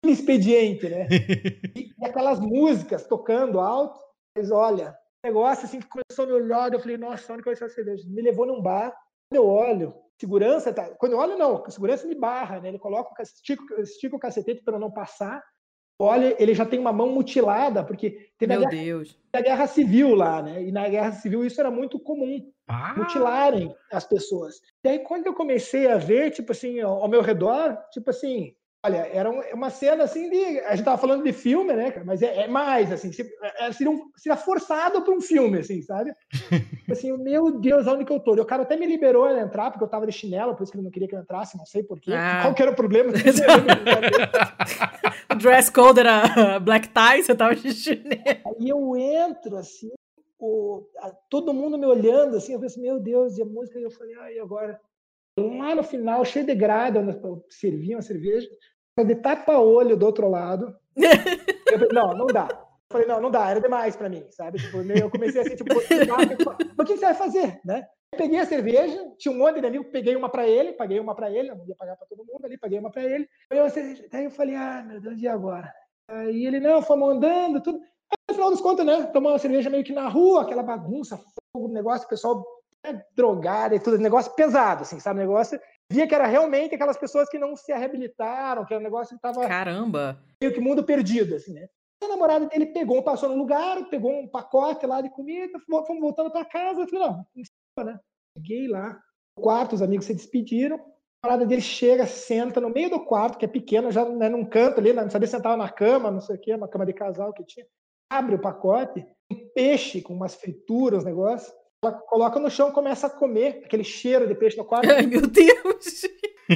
[0.04, 1.06] expediente, né?
[1.76, 4.00] E, e aquelas músicas tocando alto,
[4.36, 7.56] mas olha, negócio assim que começou a me olhar, eu falei, nossa, onde que vai
[7.56, 8.04] ser a cerveja?
[8.08, 8.90] Me levou num bar,
[9.30, 12.68] quando eu olho, segurança, tá, quando eu olho não, segurança me barra, né?
[12.68, 15.42] Ele coloca, estica, estica o cacetete para não passar,
[16.00, 19.18] olha, ele já tem uma mão mutilada, porque teve a Meu guerra, Deus.
[19.32, 20.62] a guerra civil lá, né?
[20.62, 24.60] E na guerra civil isso era muito comum, Ah, mutilarem as pessoas.
[24.84, 28.54] E aí, quando eu comecei a ver, tipo assim, ao, ao meu redor, tipo assim,
[28.84, 30.60] olha, era um- uma cena assim de.
[30.60, 32.04] A gente tava falando de filme, né, cara?
[32.06, 33.10] Mas é, é mais, assim,
[33.58, 36.12] é, seria, um, seria forçado para um filme, assim, sabe?
[36.90, 38.34] Assim, meu Deus, onde que eu tô?
[38.34, 40.72] E o cara até me liberou a entrar, porque eu tava de chinelo, por isso
[40.72, 42.12] que ele não queria que eu entrasse, não sei porquê.
[42.14, 42.40] Ah.
[42.44, 43.12] Qual que era o problema?
[45.30, 48.20] O dress code era black tie, você tava de chinelo.
[48.24, 49.90] Aí eu entro, assim,
[50.38, 53.82] o, a- todo mundo me olhando, assim, eu pensei, meu Deus, e a música, e
[53.82, 54.80] eu falei, ai, agora?
[55.38, 58.48] Lá no final, cheio de grade, onde eu servia uma cerveja,
[59.04, 60.74] de tapa-olho do outro lado.
[61.70, 62.48] Eu falei, não, não dá.
[62.50, 64.58] Eu falei, não, não dá, era demais pra mim, sabe?
[64.58, 65.86] Tipo, eu comecei assim, tipo, mas
[66.78, 67.86] o que você vai fazer, né?
[68.10, 71.14] Eu peguei a cerveja, tinha um monte de amigo, peguei uma pra ele, paguei uma
[71.14, 73.28] pra ele, eu não ia pagar pra todo mundo ali, paguei uma pra ele.
[73.50, 73.66] Aí eu,
[74.10, 75.70] daí eu falei, ah, meu Deus, e agora?
[76.08, 77.78] Aí ele, não, fomos andando, tudo.
[77.78, 81.20] Aí, no final dos contos, né, tomar uma cerveja meio que na rua, aquela bagunça,
[81.52, 82.42] fogo, negócio, o pessoal
[82.92, 85.20] né, drogado e tudo, negócio pesado, assim, sabe?
[85.20, 85.60] Negócio,
[85.90, 89.22] via que era realmente aquelas pessoas que não se reabilitaram, que era um negócio que
[89.22, 90.20] tava Caramba.
[90.40, 91.68] meio que mundo perdido, assim, né?
[92.02, 96.30] A namorada dele pegou, passou no lugar, pegou um pacote lá de comida, fomos voltando
[96.30, 96.82] para casa.
[96.82, 97.26] Eu falei, não,
[97.76, 98.00] não né?
[98.36, 99.00] Cheguei lá,
[99.36, 100.76] no quarto, os amigos se despediram.
[100.76, 104.44] A namorada dele chega, senta no meio do quarto, que é pequeno, já né, num
[104.44, 107.32] canto ali, não sabia sentar na cama, não sei o quê, uma cama de casal
[107.32, 107.66] que tinha.
[108.08, 111.52] Abre o pacote, um peixe com umas frituras, uns negócios.
[111.82, 114.88] Ela coloca no chão, começa a comer, aquele cheiro de peixe no quarto.
[114.90, 116.02] Ai, meu Deus.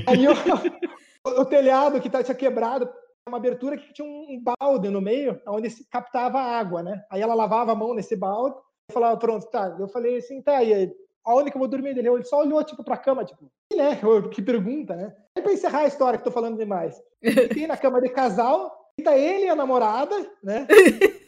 [0.06, 0.32] Aí o,
[1.40, 2.88] o telhado que tá, tinha quebrado,
[3.28, 7.04] uma abertura que tinha um, balde no meio, onde se captava água, né?
[7.08, 8.56] Aí ela lavava a mão nesse balde
[8.90, 9.76] e falava, pronto, tá.
[9.78, 10.92] Eu falei assim, tá, e aí,
[11.24, 12.08] aonde que eu vou dormir dele?
[12.08, 14.00] Ele só olhou, tipo, pra cama, tipo, "Ih, né?
[14.32, 15.14] Que pergunta, né?
[15.36, 17.00] Aí pra encerrar a história, que tô falando demais.
[17.22, 20.66] Fiquei na cama de casal, e tá ele e a namorada, né?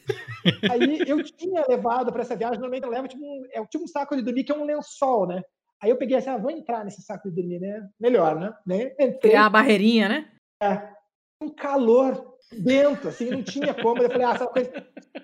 [0.71, 3.89] Aí eu tinha levado para essa viagem, normalmente eu levo tipo um, é tipo um
[3.89, 5.43] saco de dormir que é um lençol, né?
[5.83, 7.89] Aí eu peguei assim, ah, vou entrar nesse saco de dormir, né?
[8.01, 8.55] Melhor, né?
[8.67, 8.93] né?
[8.99, 10.31] Entrei, Criar uma barreirinha, né?
[11.43, 14.03] um calor dentro, assim, não tinha como.
[14.03, 14.73] Eu falei, ah, essa coisa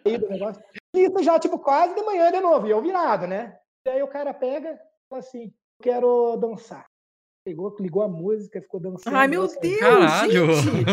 [0.05, 0.63] aí do negócio.
[0.95, 3.57] E Isso já, tipo, quase de manhã de novo, e eu virado, né?
[3.87, 4.79] E aí o cara pega e
[5.09, 5.53] fala assim,
[5.83, 6.90] quero dançar.
[7.43, 9.17] Pegou, ligou a música, ficou dançando.
[9.17, 10.53] Ai, meu Deus, Caralho!
[10.53, 10.85] gente.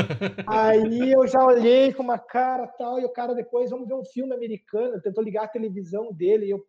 [0.48, 4.06] Aí eu já olhei com uma cara tal, e o cara depois, vamos ver um
[4.06, 6.66] filme americano, tentou ligar a televisão dele, e eu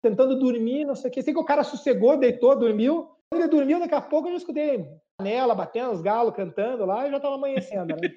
[0.00, 1.22] tentando dormir, não sei o que.
[1.22, 3.10] Sei que o cara sossegou, deitou, dormiu.
[3.30, 4.84] Quando ele dormiu, daqui a pouco eu já escutei
[5.20, 8.08] janela, batendo os galos, cantando lá, e já tava amanhecendo, né?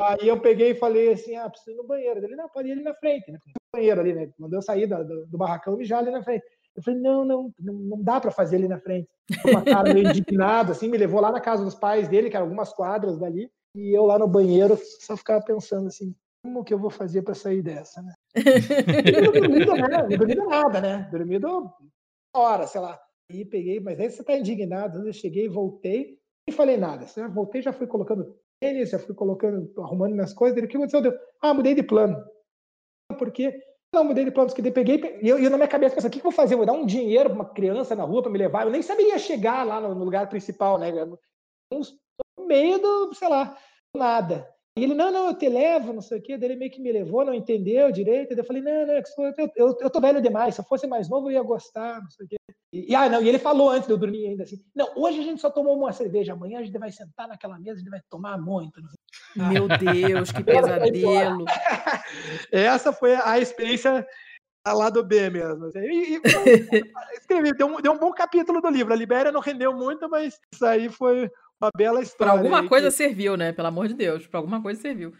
[0.00, 2.24] Aí eu peguei e falei assim, ah, preciso ir no banheiro.
[2.24, 3.38] Ele, não, pode ir ali na frente, né?
[3.46, 4.30] No banheiro ali, né?
[4.38, 6.44] Mandou eu sair do, do, do barracão e já ali na frente.
[6.76, 9.08] Eu falei, não, não, não, não dá para fazer ali na frente.
[9.44, 12.46] Uma cara meio indignado, assim, me levou lá na casa dos pais dele, que eram
[12.46, 16.78] algumas quadras dali, e eu lá no banheiro só ficava pensando assim, como que eu
[16.78, 18.14] vou fazer para sair dessa, né?
[18.34, 20.02] E dormido, né?
[20.02, 21.08] Não dormido nada, né?
[21.10, 21.72] Dormido
[22.34, 23.00] hora, sei lá.
[23.30, 25.06] E peguei, mas aí você tá indignado.
[25.06, 27.06] Eu cheguei, voltei, e falei nada.
[27.16, 30.56] Eu voltei, já fui colocando tênis, já fui colocando, arrumando minhas coisas.
[30.56, 31.00] Ele, o que aconteceu?
[31.00, 32.16] Deu, ah, mudei de plano.
[33.18, 33.58] Por quê?
[33.94, 36.10] Não, mudei de plano, porque eu peguei, e eu, eu na minha cabeça pensei, o
[36.10, 36.54] que, que eu vou fazer?
[36.54, 38.64] Eu vou dar um dinheiro para uma criança na rua para me levar?
[38.64, 40.90] Eu nem saberia chegar lá no, no lugar principal, né?
[41.04, 41.18] No
[42.46, 43.56] meio do, sei lá,
[43.94, 44.48] nada.
[44.78, 46.38] E ele, não, não, eu te levo, não sei o quê.
[46.38, 48.30] Daí ele meio que me levou, não entendeu direito.
[48.30, 50.54] Daí eu falei, não, não, eu, eu, eu tô velho demais.
[50.54, 52.36] Se eu fosse mais novo, eu ia gostar, não sei o quê.
[52.72, 55.20] E, e, ah, não, e ele falou antes de eu dormir ainda assim, não, hoje
[55.20, 57.90] a gente só tomou uma cerveja, amanhã a gente vai sentar naquela mesa, a gente
[57.90, 58.80] vai tomar muito.
[59.36, 61.44] Meu Deus, que pesadelo.
[62.50, 64.06] Essa foi a experiência
[64.66, 65.66] lá do B mesmo.
[65.66, 65.80] Assim.
[65.80, 66.20] E, e,
[67.18, 68.92] escrevi, deu um, deu um bom capítulo do livro.
[68.92, 71.30] A Libéria não rendeu muito, mas isso aí foi
[71.60, 72.32] uma bela história.
[72.32, 72.94] Pra alguma aí, coisa que...
[72.94, 73.52] serviu, né?
[73.52, 75.12] Pelo amor de Deus, pra alguma coisa serviu.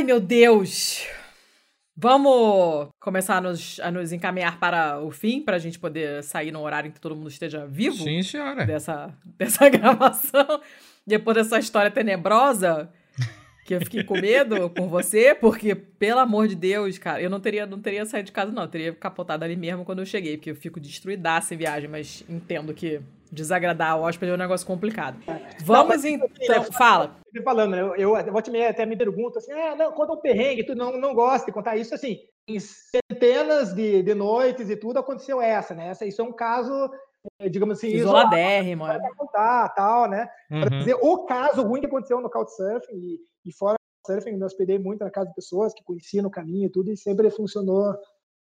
[0.00, 1.06] Ai, meu Deus!
[1.94, 6.50] Vamos começar a nos, a nos encaminhar para o fim, para a gente poder sair
[6.50, 8.64] no horário em que todo mundo esteja vivo Sim, senhora.
[8.64, 10.62] dessa, dessa gravação.
[11.06, 12.90] Depois dessa história tenebrosa,
[13.66, 17.38] que eu fiquei com medo por você, porque, pelo amor de Deus, cara, eu não
[17.38, 18.62] teria, não teria saído de casa, não.
[18.62, 22.24] Eu teria capotado ali mesmo quando eu cheguei, porque eu fico destruidaça em viagem, mas
[22.26, 25.18] entendo que desagradar o hóspede é um negócio complicado.
[25.64, 26.64] Vamos então.
[26.72, 27.16] Fala.
[27.24, 27.80] Sempre falando, né?
[27.82, 30.64] eu, eu, eu vou te meia até me pergunto assim, ah, não, conta um perrengue,
[30.64, 34.98] tu não, não gosta de contar isso, assim, em centenas de, de noites e tudo
[34.98, 35.88] aconteceu essa, né?
[35.88, 36.90] Essa, isso é um caso,
[37.40, 38.86] eh, digamos assim, isolado Isoladérrimo.
[38.86, 38.98] é.
[38.98, 40.28] pra contar, tal, né?
[40.48, 40.78] Para Uhum.
[40.80, 44.78] dizer o caso ruim que aconteceu no Couchsurfing e, e fora do surfing, me hospedei
[44.78, 47.94] muito na casa de pessoas que conhecia no caminho e tudo, e sempre funcionou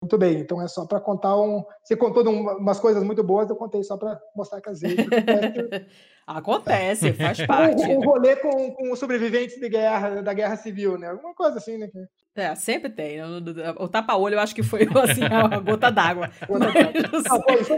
[0.01, 0.39] muito bem.
[0.39, 1.63] Então é só para contar um.
[1.83, 4.97] Você contou um- umas coisas muito boas, eu contei só para mostrar que às vezes
[6.25, 7.83] Acontece, faz parte.
[7.83, 11.09] um, um rolê com, com os sobreviventes de guerra, da guerra civil, né?
[11.09, 11.89] Alguma coisa assim, né?
[12.35, 13.21] É, sempre tem.
[13.21, 13.37] O,
[13.83, 16.29] o tapa-olho eu acho que foi assim, a gota d'água.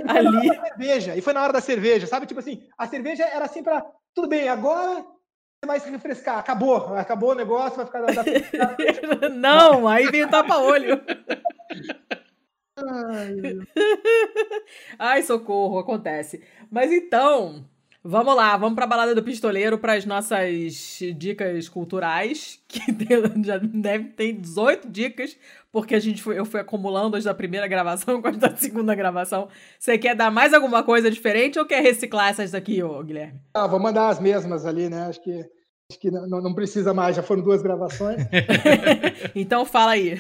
[0.08, 0.48] Ali.
[0.68, 1.16] cerveja.
[1.16, 2.26] E foi na hora da cerveja, sabe?
[2.28, 3.84] Tipo assim, a cerveja era assim para
[4.14, 6.38] tudo bem, agora você vai se refrescar.
[6.38, 8.02] Acabou, acabou o negócio, vai ficar.
[8.02, 11.02] da- Não, aí vem o tapa-olho.
[12.78, 13.36] Ai,
[14.98, 16.42] Ai, socorro, acontece.
[16.72, 17.66] Mas então,
[18.04, 23.58] vamos lá, vamos pra balada do pistoleiro para as nossas dicas culturais, que tem- já
[23.58, 25.38] deve ter 18 dicas,
[25.72, 28.96] porque a gente foi, eu fui acumulando as da primeira gravação com as da segunda
[28.96, 29.48] gravação.
[29.78, 33.40] Você quer dar mais alguma coisa diferente ou quer reciclar essas daqui, ô Guilherme?
[33.54, 35.04] Ah, vou mandar as mesmas ali, né?
[35.08, 35.32] Acho que,
[35.92, 38.18] acho que não, não precisa mais, já foram duas gravações.
[39.36, 40.20] Então fala aí.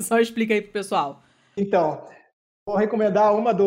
[0.00, 1.21] Só explica aí pro pessoal.
[1.56, 2.04] Então,
[2.66, 3.66] vou recomendar uma do,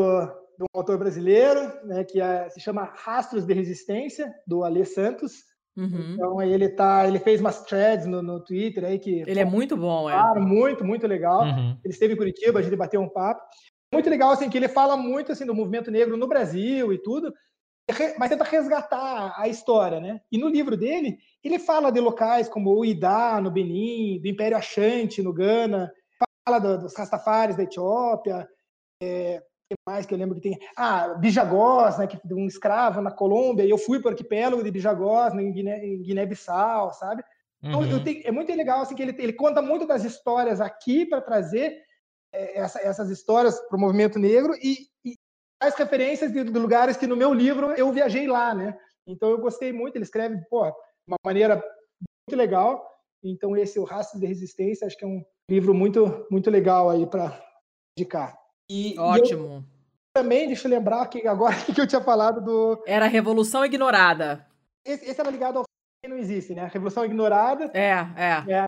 [0.61, 5.43] um autor brasileiro, né, que é- se chama Rastros de Resistência, do Alê Santos.
[5.77, 6.13] Uhum.
[6.13, 9.75] Então, ele, tá, ele fez umas threads no, no Twitter aí que Ele é muito
[9.75, 10.13] bom, é.
[10.13, 11.43] Claro, muito, muito legal.
[11.43, 11.77] Uhum.
[11.83, 13.41] Ele esteve em Curitiba, a gente bateu um papo.
[13.93, 17.33] Muito legal, assim, que ele fala muito, assim, do movimento negro no Brasil e tudo,
[18.17, 20.19] mas tenta resgatar a história, né?
[20.31, 24.57] E no livro dele, ele fala de locais como o Idá, no Benin, do Império
[24.57, 25.91] Achante, no Ghana,
[26.47, 28.47] fala do- dos Rastafares da Etiópia,
[29.01, 30.59] é, que mais que eu lembro que tem?
[30.77, 34.69] Ah, Bijagós, né, que um escravo na Colômbia, e eu fui para o arquipélago de
[34.71, 37.23] Bijagós, né, em Guiné- em Guiné-Bissau, sabe?
[37.63, 38.03] Então, eu Uhum.
[38.03, 41.83] tenho- é muito legal assim, que ele, ele conta muito das histórias aqui para trazer
[42.37, 45.15] é, essa- essas histórias para o movimento negro e, e
[45.57, 48.77] traz referências de, de lugares que no meu livro eu viajei lá, né?
[49.07, 50.73] Então eu gostei muito, ele escreve pô, de
[51.07, 52.85] uma maneira muito legal.
[53.23, 57.05] Então esse, o Rastro de Resistência, acho que é um livro muito, muito legal aí
[57.05, 57.39] para
[57.97, 58.37] indicar.
[58.69, 59.65] E, e eu Ótimo.
[60.13, 62.83] também, deixa eu lembrar que agora que eu tinha falado do...
[62.85, 64.45] Era Revolução Ignorada.
[64.83, 65.63] Esse, esse era ligado ao
[66.03, 66.63] que não existe, né?
[66.63, 67.91] A Revolução Ignorada É,
[68.51, 68.65] é.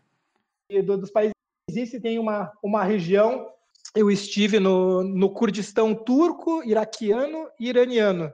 [0.70, 1.32] e do- dos países
[1.70, 3.52] existe, tem uma, uma região,
[3.94, 8.32] eu estive no, no Kurdistão turco, iraquiano e iraniano.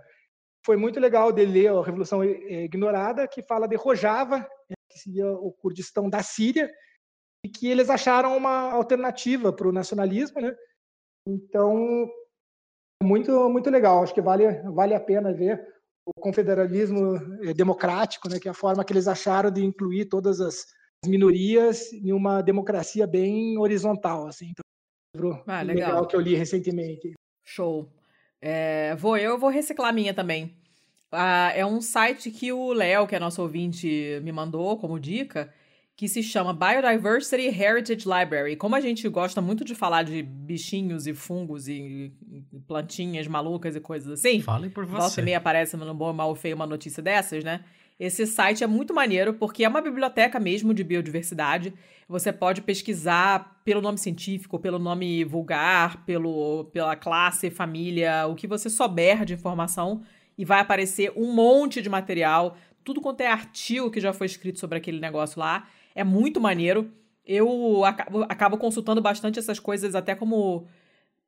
[0.65, 5.31] Foi muito legal de ler a Revolução Ignorada, que fala de Rojava, né, que seria
[5.31, 6.71] o Kurdistão da Síria,
[7.45, 10.57] e que eles acharam uma alternativa para o nacionalismo, né?
[11.29, 12.09] Então,
[13.03, 14.03] muito muito legal.
[14.03, 15.63] Acho que vale vale a pena ver
[16.07, 18.41] o confederalismo eh, democrático, né?
[18.41, 20.65] Que é a forma que eles acharam de incluir todas as
[21.05, 24.47] minorias em uma democracia bem horizontal, assim.
[24.47, 24.65] Então,
[25.15, 25.91] livro Ah, legal.
[25.91, 26.07] legal.
[26.07, 27.13] que eu li recentemente.
[27.45, 27.87] Show.
[28.41, 30.57] É, vou eu, vou reciclar minha também.
[31.13, 35.53] Ah, é um site que o Léo, que é nosso ouvinte, me mandou como dica,
[35.97, 38.57] que se chama Biodiversity Heritage Library.
[38.57, 42.13] Como a gente gosta muito de falar de bichinhos e fungos e
[42.67, 45.23] plantinhas malucas e coisas assim, Falem por volta e você.
[45.23, 47.65] meia aparece no bom, mal feio uma notícia dessas, né?
[47.99, 51.73] Esse site é muito maneiro porque é uma biblioteca mesmo de biodiversidade.
[52.09, 58.49] Você pode pesquisar pelo nome científico, pelo nome vulgar, pelo, pela classe, família, o que
[58.49, 60.03] você souber de informação
[60.37, 64.59] e vai aparecer um monte de material, tudo quanto é artigo que já foi escrito
[64.59, 65.69] sobre aquele negócio lá.
[65.95, 66.91] É muito maneiro.
[67.25, 70.67] Eu acabo, acabo consultando bastante essas coisas até como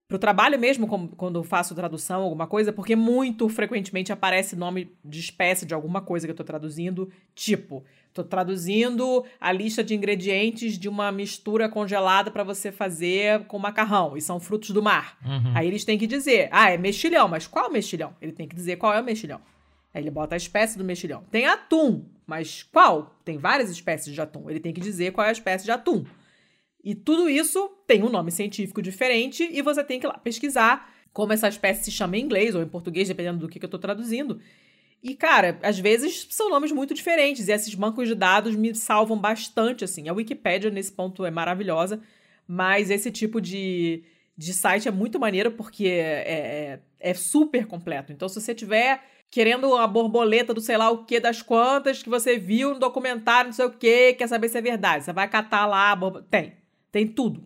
[0.08, 5.18] pro trabalho mesmo, como- quando faço tradução, alguma coisa, porque muito frequentemente aparece nome de
[5.18, 7.10] espécie de alguma coisa que eu tô traduzindo.
[7.34, 7.82] Tipo,
[8.14, 14.16] tô traduzindo a lista de ingredientes de uma mistura congelada para você fazer com macarrão,
[14.16, 15.18] e são frutos do mar.
[15.24, 15.52] Uhum.
[15.56, 18.14] Aí eles têm que dizer, ah, é mexilhão, mas qual mexilhão?
[18.22, 19.40] Ele tem que dizer qual é o mexilhão.
[19.92, 21.24] Aí ele bota a espécie do mexilhão.
[21.32, 23.18] Tem atum, mas qual?
[23.24, 24.50] Tem várias espécies de atum.
[24.50, 26.04] Ele tem que dizer qual é a espécie de atum.
[26.82, 30.92] E tudo isso tem um nome científico diferente e você tem que ir lá pesquisar
[31.12, 33.70] como essa espécie se chama em inglês ou em português, dependendo do que, que eu
[33.70, 34.40] tô traduzindo.
[35.02, 39.18] E, cara, às vezes são nomes muito diferentes e esses bancos de dados me salvam
[39.18, 40.08] bastante, assim.
[40.08, 42.00] A Wikipédia, nesse ponto, é maravilhosa,
[42.46, 44.02] mas esse tipo de,
[44.36, 48.12] de site é muito maneiro porque é, é, é super completo.
[48.12, 52.08] Então, se você tiver querendo uma borboleta do sei lá o que das quantas que
[52.08, 55.28] você viu no documentário, não sei o que, quer saber se é verdade, você vai
[55.28, 56.54] catar lá, a borbo- tem,
[56.90, 57.44] tem tudo.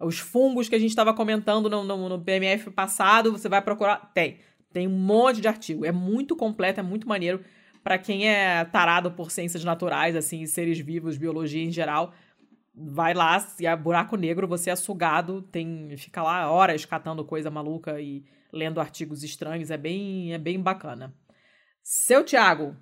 [0.00, 4.10] Os fungos que a gente estava comentando no, no, no PMF passado, você vai procurar,
[4.14, 4.38] tem.
[4.72, 5.84] Tem um monte de artigo.
[5.84, 7.40] É muito completo, é muito maneiro.
[7.82, 12.12] Pra quem é tarado por ciências naturais, assim, seres vivos, biologia em geral,
[12.74, 17.50] vai lá, se é buraco negro, você é sugado, tem, fica lá horas catando coisa
[17.50, 18.22] maluca e
[18.52, 21.12] lendo artigos estranhos, é bem, é bem bacana.
[21.82, 22.76] Seu Thiago,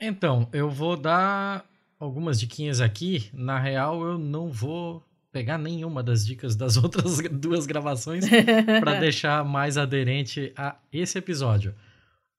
[0.00, 1.64] Então, eu vou dar
[1.98, 3.30] algumas diquinhas aqui.
[3.32, 5.02] Na real, eu não vou
[5.32, 8.24] pegar nenhuma das dicas das outras duas gravações
[8.80, 11.74] para deixar mais aderente a esse episódio.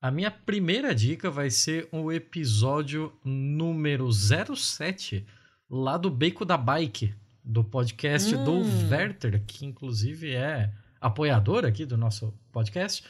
[0.02, 5.26] A minha primeira dica vai ser o episódio número 07,
[5.70, 7.14] lá do Beco da Bike,
[7.44, 8.90] do podcast do Hum.
[8.90, 10.72] Werther, que inclusive é
[11.02, 13.04] apoiador aqui do nosso podcast,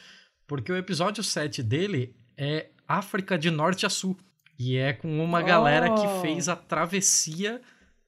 [0.46, 4.16] porque o episódio 7 dele é África de Norte a Sul.
[4.58, 5.94] E é com uma galera Oh.
[5.94, 7.60] que fez a travessia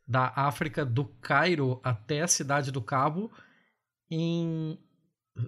[0.07, 3.31] da África do Cairo até a cidade do Cabo
[4.11, 4.79] em.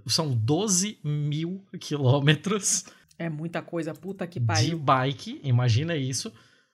[0.07, 2.85] São 12 mil quilômetros
[3.19, 4.79] é muita coisa, puta que de pariu.
[4.79, 6.33] bike, imagina isso.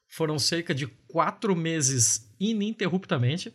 [0.09, 3.53] Foram cerca de quatro meses ininterruptamente.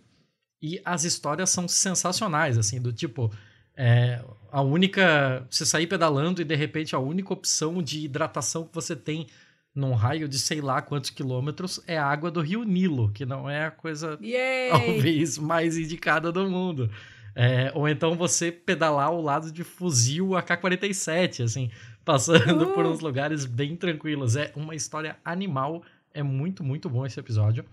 [0.62, 3.32] E as histórias são sensacionais, assim, do tipo.
[3.76, 5.46] É, a única.
[5.50, 9.28] Você sair pedalando e de repente a única opção de hidratação que você tem
[9.74, 13.50] num raio de sei lá quantos quilômetros é a água do rio Nilo, que não
[13.50, 14.70] é a coisa Yay!
[14.70, 16.90] talvez mais indicada do mundo.
[17.36, 21.72] É, ou então você pedalar ao lado de fuzil AK-47, assim,
[22.06, 24.36] passando por uns lugares bem tranquilos.
[24.36, 25.84] É uma história animal,
[26.14, 27.66] é muito, muito bom esse episódio.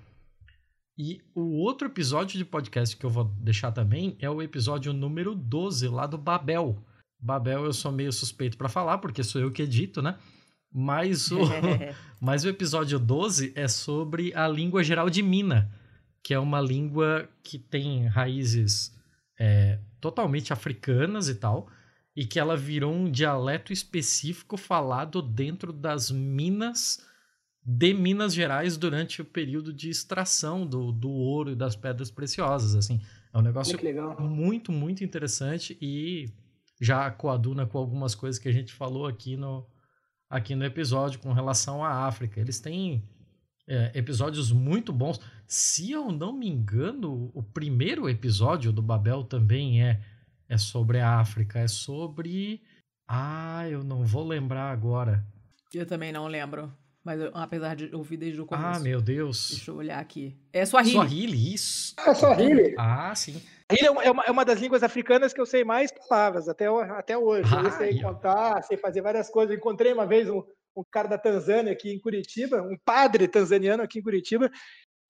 [1.02, 5.35] E o outro episódio de podcast que eu vou deixar também é o episódio número
[5.35, 6.77] 12, lá do Babel.
[7.18, 10.18] Babel eu sou meio suspeito pra falar, porque sou eu que edito, né?
[10.70, 11.39] Mas o,
[12.20, 15.72] mas o episódio 12 é sobre a língua geral de Mina,
[16.22, 18.94] que é uma língua que tem raízes
[19.39, 21.70] é, totalmente africanas e tal,
[22.14, 27.09] e que ela virou um dialeto específico falado dentro das minas
[27.65, 32.74] de Minas Gerais durante o período de extração do, do ouro e das pedras preciosas.
[32.74, 33.01] Assim,
[33.32, 33.78] é um negócio
[34.19, 36.27] muito, muito interessante e
[36.81, 39.66] já coaduna com algumas coisas que a gente falou aqui no,
[40.28, 42.41] aqui no episódio com relação à África.
[42.41, 43.05] Eles têm
[43.69, 45.20] é, episódios muito bons.
[45.47, 50.01] Se eu não me engano, o primeiro episódio do Babel também é,
[50.49, 51.59] é sobre a África.
[51.59, 52.62] É sobre.
[53.07, 55.27] Ah, eu não vou lembrar agora.
[55.74, 56.73] Eu também não lembro.
[57.05, 58.78] Mas eu- apesar de ouvir desde o começo.
[58.78, 59.51] Ah, meu Deus.
[59.52, 60.36] Deixa eu olhar aqui.
[60.52, 60.93] É Swahili.
[60.94, 61.94] Swahili, isso.
[61.98, 62.74] É só Rile.
[62.78, 63.40] Ah, sim.
[63.70, 66.48] Ele é uma, é uma- é uma das línguas africanas que eu sei mais palavras
[66.48, 67.51] até, até hoje.
[67.52, 68.12] Eu Ah, sei aí, ó.
[68.12, 69.51] contar, sei fazer várias coisas.
[69.52, 70.43] Eu encontrei uma vez um,
[70.77, 74.51] um cara da Tanzânia aqui em Curitiba, um padre tanzaniano aqui em Curitiba.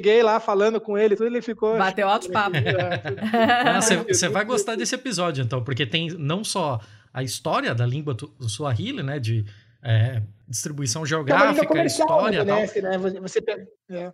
[0.00, 1.76] Cheguei lá falando com ele, tudo ele ficou.
[1.76, 2.60] Bateu altos papos.
[3.66, 6.80] Ah, Você você vai gostar desse episódio, então, porque tem não só
[7.12, 8.16] a história da língua
[8.48, 9.18] Swahili, né?
[9.18, 9.44] De
[9.82, 12.60] é, distribuição geográfica, história e tal.
[12.82, 13.20] né, né?
[13.20, 13.42] Você-
[13.90, 14.12] é.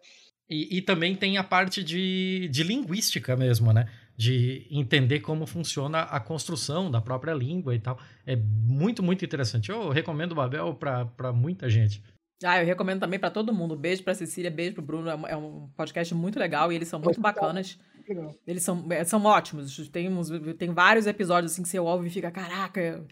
[0.49, 3.89] E, e também tem a parte de, de linguística mesmo, né?
[4.17, 7.99] De entender como funciona a construção da própria língua e tal.
[8.25, 9.71] É muito, muito interessante.
[9.71, 12.03] Eu recomendo o Babel para muita gente.
[12.45, 13.75] Ah, eu recomendo também pra todo mundo.
[13.77, 15.09] Beijo pra Cecília, beijo pro Bruno.
[15.11, 17.79] É um- É um podcast muito legal e eles são muito bacanas.
[18.09, 18.33] Legal.
[18.47, 19.89] Eles são, é, são ótimos.
[19.89, 23.05] Tem, uns, tem vários episódios assim que você ouve e fica, caraca,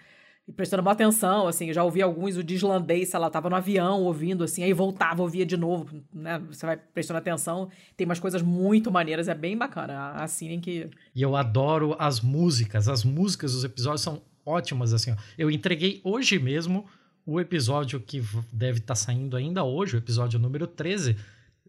[0.46, 1.68] e prestando uma atenção, assim.
[1.68, 4.72] Eu já ouvi alguns, o de islandês, sei lá, tava no avião ouvindo, assim, aí
[4.72, 6.38] voltava, ouvia de novo, né?
[6.50, 7.70] Você vai prestando atenção.
[7.96, 10.10] Tem umas coisas muito maneiras, é bem bacana.
[10.12, 10.90] Assinem que.
[11.14, 12.88] E eu adoro as músicas.
[12.88, 15.12] As músicas dos episódios são ótimas, assim.
[15.12, 15.16] ó.
[15.38, 16.86] Eu entreguei hoje mesmo
[17.26, 18.22] o episódio que
[18.52, 21.16] deve estar saindo ainda hoje, o episódio número 13,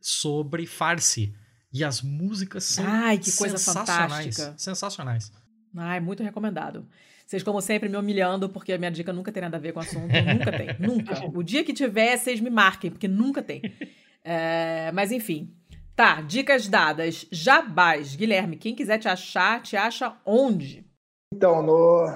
[0.01, 1.33] sobre Farsi.
[1.71, 4.35] E as músicas são Ai, que coisa sensacionais.
[4.35, 4.53] fantástica.
[4.57, 5.31] Sensacionais.
[5.75, 6.85] Ai, muito recomendado.
[7.25, 9.79] Vocês, como sempre, me humilhando, porque a minha dica nunca tem nada a ver com
[9.79, 10.07] o assunto.
[10.31, 10.67] Nunca tem.
[10.79, 11.37] Nunca.
[11.37, 13.61] O dia que tiver, vocês me marquem, porque nunca tem.
[14.27, 15.53] É, mas, enfim.
[15.95, 17.27] Tá, dicas dadas.
[17.31, 18.15] Jabás.
[18.15, 20.83] Guilherme, quem quiser te achar, te acha onde?
[21.31, 22.07] Então, no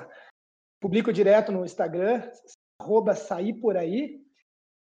[0.82, 2.24] publico direto no Instagram,
[2.82, 4.22] arroba sair por aí.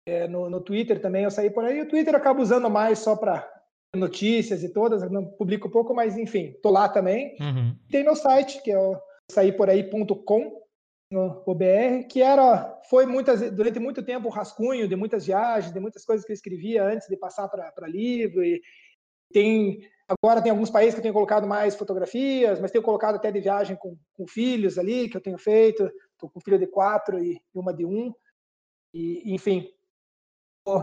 [0.06, 1.82] É, no, no Twitter também eu saí por aí.
[1.82, 3.46] O Twitter eu acabo usando mais só para
[3.94, 7.36] notícias e todas, eu não publico pouco, mas enfim, tô lá também.
[7.40, 7.76] Uhum.
[7.90, 8.98] Tem meu site, que é o
[9.30, 10.62] sairporaí.com,
[11.10, 15.80] no OBR, que era, foi muitas, durante muito tempo um rascunho de muitas viagens, de
[15.80, 18.44] muitas coisas que eu escrevia antes de passar para livro.
[18.44, 18.62] E
[19.32, 23.32] tem, agora tem alguns países que eu tenho colocado mais fotografias, mas tenho colocado até
[23.32, 25.90] de viagem com, com filhos ali, que eu tenho feito.
[26.12, 28.12] Estou com um filho de quatro e uma de um.
[28.92, 29.70] E, enfim,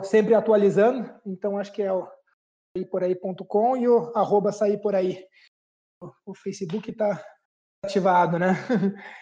[0.03, 2.07] sempre atualizando, então acho que é o
[2.75, 5.23] sairporaí.com e o arroba sair por aí.
[6.01, 7.23] O, o Facebook está
[7.85, 8.55] ativado, né?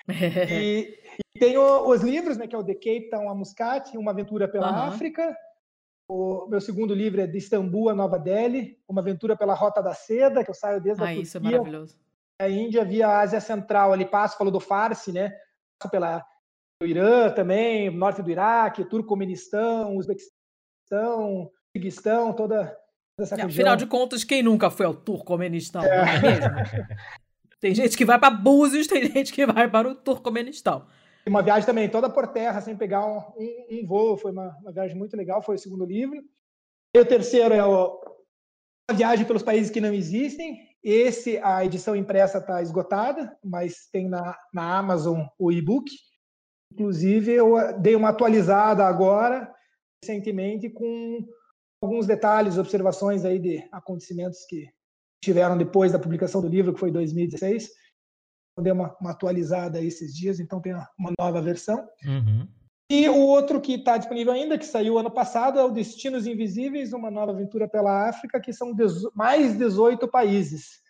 [0.50, 1.00] E,
[1.36, 4.12] e tem o- os livros, né, que é o The Cape Town a Muscat, Uma
[4.12, 4.88] Aventura pela Aham.
[4.88, 5.36] África.
[6.10, 9.94] O meu segundo livro é De Istambul a Nova Delhi, Uma Aventura pela Rota da
[9.94, 11.98] Seda, que eu saio desde a Ah, isso é Turquia, maravilhoso.
[12.42, 15.34] a Índia via a Ásia Central, ali passo, falou do Farsi, né?
[15.80, 16.26] Passo pela
[16.82, 22.78] o Irã também, norte do Iraque, Turcomenistão, Uzbequistão, Kirguistão, toda,
[23.18, 23.50] essa região.
[23.50, 25.86] Afinal de contas, quem nunca foi ao Turcomenistão?
[25.86, 26.56] É mesmo?
[27.64, 30.86] Tem gente que vai para Búzios, tem gente que vai para o Turcomenistão.
[31.26, 34.18] Uma viagem também toda por terra, sem pegar um, um- voo.
[34.18, 36.22] Foi uma, uma viagem muito legal, foi o segundo livro.
[36.94, 38.02] E o terceiro é o,
[38.92, 40.60] a viagem pelos países que não existem.
[40.84, 45.90] Esse, a edição impressa está esgotada, mas tem na, na Amazon o e-book.
[46.74, 49.50] Inclusive, eu eh, dei uma atualizada agora,
[50.04, 51.26] recentemente, com
[51.82, 54.68] alguns detalhes, observações aí de acontecimentos que
[55.24, 57.70] tiveram depois da publicação do livro, que foi em 2016.
[58.58, 61.88] Eu dei uma, uma atualizada aí esses dias, então tem uma- uma nova versão.
[62.06, 62.48] Uhum.
[62.92, 66.94] E o outro que está disponível ainda, que saiu ano passado, é o Destinos Invisíveis,
[66.94, 68.76] uma nova aventura pela África, que são
[69.16, 70.82] mais 18 países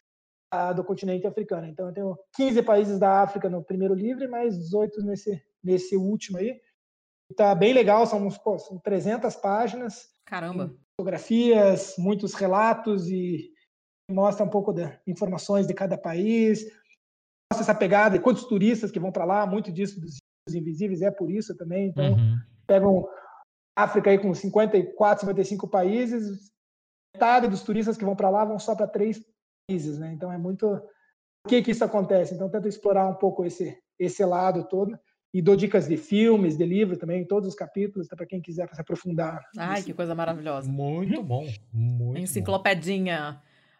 [0.51, 1.67] ah, do continente africano.
[1.67, 5.95] Então, eu tenho 15 países da África no primeiro livro e mais 18 nesse, nesse
[5.95, 6.59] último aí.
[7.31, 10.75] Está bem legal, são, uns, pô, são 300 páginas, Caramba.
[10.99, 13.52] fotografias, muitos relatos e
[14.13, 16.63] mostra um pouco de informações de cada país.
[17.51, 20.17] Mostra essa pegada, quantos turistas que vão para lá, muito disso dos
[20.53, 21.87] invisíveis é por isso também.
[21.87, 22.37] Então, Uhum.
[22.67, 23.07] pegam
[23.75, 26.51] África aí com 54, 55 países,
[27.15, 29.19] metade dos turistas que vão para lá vão só para três
[29.67, 30.11] países, né?
[30.13, 30.67] Então é muito
[31.43, 32.33] por que que isso acontece?
[32.35, 34.97] Então tento explorar um pouco esse esse lado todo
[35.33, 38.67] e dou dicas de filmes, de livro também, em todos os capítulos, para quem quiser
[38.73, 39.39] se aprofundar.
[39.57, 39.85] Ai, nisso.
[39.87, 40.69] que coisa maravilhosa.
[40.69, 41.45] Muito bom.
[41.71, 42.43] Muito bom.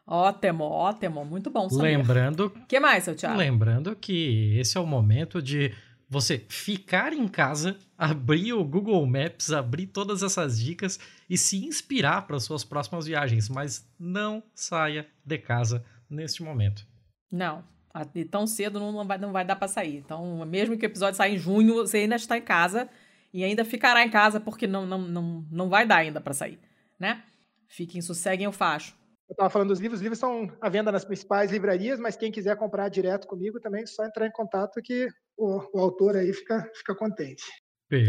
[0.06, 1.24] Ótimo, ótimo.
[1.24, 1.98] Muito bom, Samir.
[1.98, 3.38] Lembrando O que mais, seu Thiago?
[3.38, 5.74] Lembrando que esse é o momento de
[6.10, 11.00] você ficar em casa, abrir o Google Maps, abrir todas essas dicas
[11.30, 16.86] e se inspirar para suas próximas viagens, mas não saia de casa neste momento.
[17.32, 17.64] Não.
[17.94, 19.98] a- E tão cedo não, vai, não vai dar pra sair.
[19.98, 22.90] Então, mesmo que o episódio saia em junho, você ainda está em casa
[23.34, 26.60] e ainda ficará em casa porque não, não, não, não vai dar ainda pra sair,
[27.00, 27.24] né?
[27.68, 28.96] Fiquem, sosseguem o facho.
[29.30, 32.32] Eu estava falando dos livros, os livros estão à venda nas principais livrarias, mas quem
[32.32, 36.32] quiser comprar direto comigo também, é só entrar em contato que o, o autor aí
[36.34, 37.44] fica, fica contente.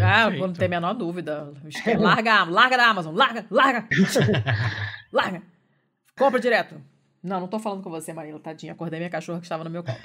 [0.03, 1.53] Ah, não tem a menor dúvida.
[1.99, 3.87] Larga, larga da Amazon, larga, larga.
[5.13, 5.43] larga.
[6.17, 6.81] Compra direto.
[7.23, 8.73] Não, não tô falando com você, Marina, tadinha.
[8.73, 9.97] Acordei minha cachorra que estava no meu colo.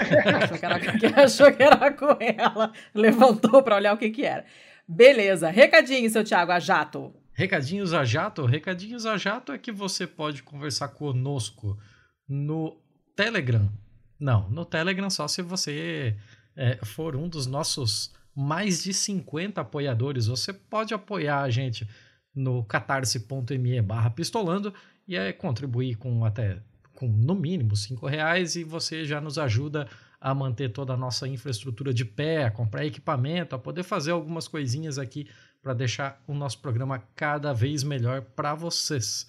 [0.42, 2.72] achou, que era, que achou que era com ela.
[2.94, 4.46] Levantou pra olhar o que que era.
[4.88, 5.50] Beleza.
[5.50, 7.14] Recadinho, seu Thiago, a jato.
[7.40, 8.46] Recadinhos a jato?
[8.46, 11.80] Recadinhos a jato é que você pode conversar conosco
[12.28, 12.78] no
[13.16, 13.72] Telegram.
[14.20, 16.18] Não, no Telegram só se você
[16.54, 20.28] é, for um dos nossos mais de 50 apoiadores.
[20.28, 21.88] Você pode apoiar a gente
[22.36, 24.74] no catarse.me barra pistolando
[25.08, 26.62] e é, contribuir com até
[26.94, 29.88] com no mínimo cinco reais e você já nos ajuda
[30.20, 34.50] a manter toda a nossa infraestrutura de pé, a comprar equipamento, a poder fazer algumas
[34.50, 35.26] coisinhas aqui
[35.62, 39.28] para deixar o nosso programa cada vez melhor para vocês.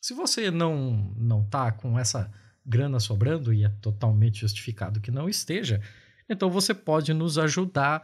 [0.00, 2.30] Se você não não tá com essa
[2.64, 5.80] grana sobrando e é totalmente justificado que não esteja,
[6.28, 8.02] então você pode nos ajudar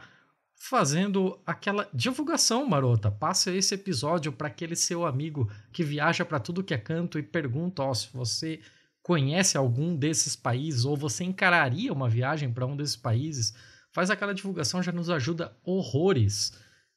[0.55, 3.11] fazendo aquela divulgação marota.
[3.11, 7.23] Passa esse episódio para aquele seu amigo que viaja para tudo que é canto e
[7.23, 8.61] pergunta, ó, se você
[9.03, 13.53] conhece algum desses países ou você encararia uma viagem para um desses países,
[13.91, 16.53] faz aquela divulgação, já nos ajuda horrores.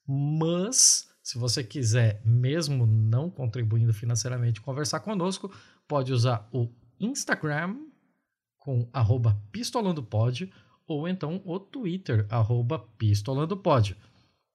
[0.08, 5.52] Mas, se você quiser, mesmo não contribuindo financeiramente, conversar conosco,
[5.88, 6.70] pode usar o
[7.00, 7.76] Instagram
[8.58, 10.52] com arroba pistolandopod
[10.88, 13.98] ou então o Twitter, arroba pistolandopod.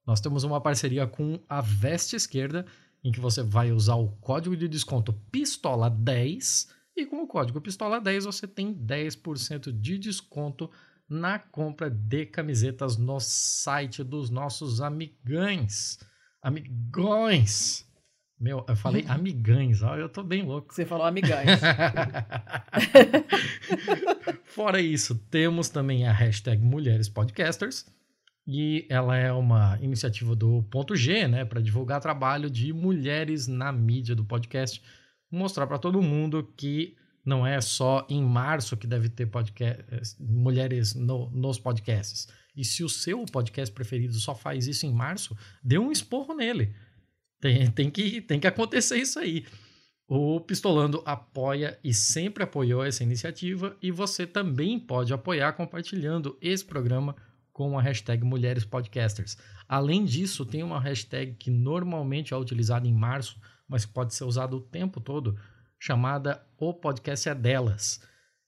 [0.06, 2.66] Nós temos uma parceria com a Veste Esquerda,
[3.02, 8.24] em que você vai usar o código de desconto PISTOLA10 e com o código PISTOLA10
[8.24, 10.70] você tem 10% de desconto
[11.10, 15.98] na compra de camisetas no site dos nossos amigães.
[16.40, 17.84] Amigões!
[18.38, 20.72] Meu, eu falei amigães, ó, eu tô bem louco.
[20.72, 21.60] Você falou amigães.
[24.46, 27.84] Fora isso, temos também a hashtag Mulheres Podcasters,
[28.46, 33.70] e ela é uma iniciativa do Ponto G, né, para divulgar trabalho de mulheres na
[33.70, 34.82] mídia do podcast,
[35.30, 36.96] mostrar para todo mundo que
[37.30, 42.28] não é só em março que deve ter podcast, mulheres no, nos podcasts.
[42.56, 46.74] E se o seu podcast preferido só faz isso em março, dê um esporro nele.
[47.40, 49.46] Tem, tem, que, tem que acontecer isso aí.
[50.08, 56.64] O Pistolando apoia e sempre apoiou essa iniciativa e você também pode apoiar compartilhando esse
[56.64, 57.14] programa
[57.52, 59.38] com a hashtag Mulheres Podcasters.
[59.68, 64.56] Além disso, tem uma hashtag que normalmente é utilizada em março, mas pode ser usada
[64.56, 65.38] o tempo todo,
[65.78, 68.00] chamada O Podcast é Delas.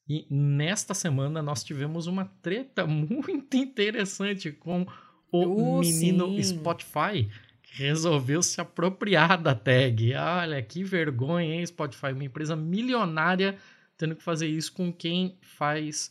[0.06, 4.86] E nesta semana nós tivemos uma treta muito interessante com
[5.32, 6.42] o Uh, menino sim.
[6.42, 7.26] Spotify,
[7.62, 10.14] que resolveu se apropriar da tag.
[10.14, 12.12] Olha, que vergonha, hein, Spotify?
[12.12, 13.56] Uma empresa milionária
[13.96, 16.10] tendo que fazer isso com quem faz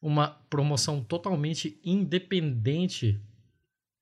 [0.00, 3.20] uma promoção totalmente independente.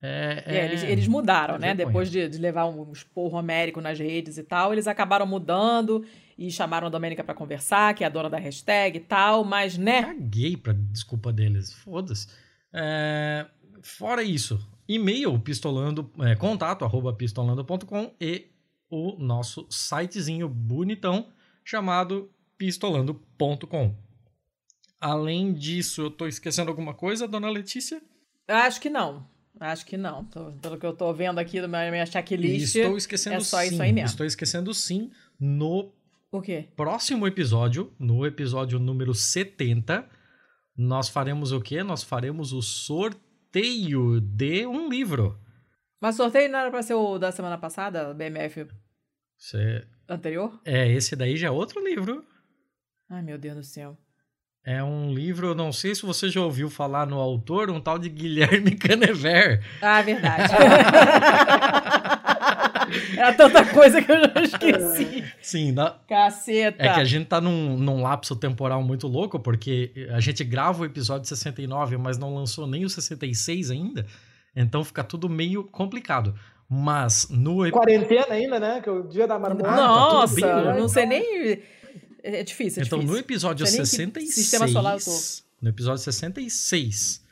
[0.02, 1.66] É, É, eles, eles mudaram, é né?
[1.68, 1.86] vergonha.
[1.86, 6.04] Depois de, de levar um esporro homérico nas redes e tal, eles acabaram mudando
[6.40, 9.76] e chamaram a Domênica pra conversar, que é a dona da hashtag e tal, mas,
[9.76, 10.04] né?
[10.04, 11.70] Caguei pra desculpa deles.
[11.70, 12.28] Foda-se.
[12.72, 13.46] É,
[13.82, 14.58] fora isso,
[14.88, 18.46] e-mail pistolando, é, contato arroba pistolando.com e
[18.88, 21.28] o nosso sitezinho bonitão
[21.62, 23.94] chamado pistolando.com.
[24.98, 28.00] Além disso, eu tô esquecendo alguma coisa, dona Letícia?
[28.48, 29.28] Acho que não.
[29.58, 30.24] Acho que não.
[30.24, 32.76] Tô- pelo que eu tô vendo aqui na minha, minha checklist.
[32.76, 33.66] Estou esquecendo é só sim.
[33.66, 34.08] isso aí mesmo.
[34.08, 35.10] Estou esquecendo sim.
[35.38, 35.92] No
[36.32, 36.68] O quê?
[36.76, 40.08] próximo episódio, no episódio número 70,
[40.76, 41.82] nós faremos o quê?
[41.82, 45.38] Nós faremos o sorteio de um livro.
[46.00, 48.66] Mas sorteio não era pra ser o da semana passada, BMF
[49.36, 50.60] Cê- anterior?
[50.64, 52.24] É, esse daí já é outro livro.
[53.10, 53.98] Ai, meu Deus do céu.
[54.64, 57.98] É um livro, eu não sei se você já ouviu falar no autor, um tal
[57.98, 59.64] de Guilherme Canever.
[59.82, 60.52] Ah, verdade.
[63.16, 65.24] Era tanta coisa que eu já esqueci.
[65.42, 66.82] Sim, na- Caceta.
[66.82, 70.82] é que a gente tá num, num lapso temporal muito louco, porque a gente grava
[70.82, 74.06] o episódio 69, mas não lançou nem o 66 ainda.
[74.54, 76.34] Então fica tudo meio complicado.
[76.68, 77.68] Mas no.
[77.70, 78.80] Quarentena ainda, né?
[78.80, 79.68] Que é o dia da marmota.
[79.68, 80.78] Ah, tá tudo Nossa, bem, eu né?
[80.78, 81.62] não sei nem.
[82.22, 83.14] É difícil, é Então, difícil.
[83.16, 84.34] no episódio Sei nem que 66.
[84.34, 85.10] sistema solar eu tô.
[85.62, 87.22] No episódio 66,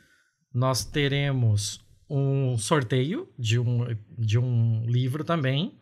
[0.53, 1.79] nós teremos
[2.09, 3.85] um sorteio de um,
[4.17, 5.77] de um livro também.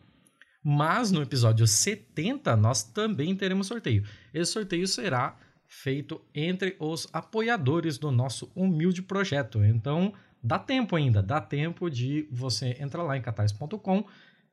[0.62, 4.04] Mas no episódio 70, nós também teremos sorteio.
[4.34, 5.36] Esse sorteio será
[5.66, 9.64] feito entre os apoiadores do nosso humilde projeto.
[9.64, 14.04] Então, dá tempo ainda, dá tempo de você entrar lá em catarse.com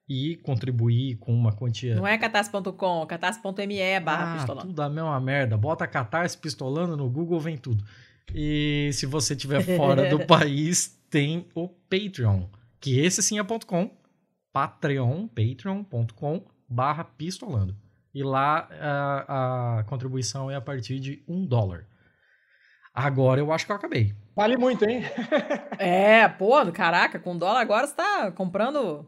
[0.07, 4.67] e contribuir com uma quantia Não é catarse.com, catarse.me barra ah, pistolão.
[4.67, 5.57] tudo a mesma merda.
[5.57, 7.83] Bota Catarse pistolando no Google, vem tudo.
[8.33, 12.45] E se você estiver fora do país, tem o Patreon,
[12.79, 13.89] que esse sim é ponto .com,
[14.51, 17.75] Patreon, patreon.com barra pistolando.
[18.13, 21.85] E lá a, a contribuição é a partir de um dólar.
[22.93, 24.15] Agora eu acho que eu acabei.
[24.33, 25.01] Vale muito, hein?
[25.77, 29.05] É, pô, caraca, com dólar agora você tá comprando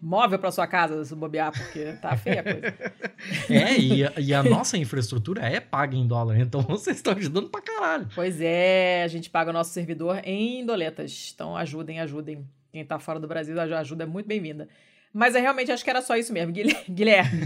[0.00, 2.74] móvel pra sua casa, se bobear, porque tá feia a coisa.
[3.50, 7.48] É, e a, e a nossa infraestrutura é paga em dólar, então vocês estão ajudando
[7.48, 8.06] pra caralho.
[8.14, 11.32] Pois é, a gente paga o nosso servidor em doletas.
[11.34, 12.46] Então ajudem, ajudem.
[12.72, 14.68] Quem tá fora do Brasil, a ajuda é muito bem-vinda.
[15.14, 16.52] Mas eu realmente acho que era só isso mesmo.
[16.52, 17.40] Guilher- Guilherme,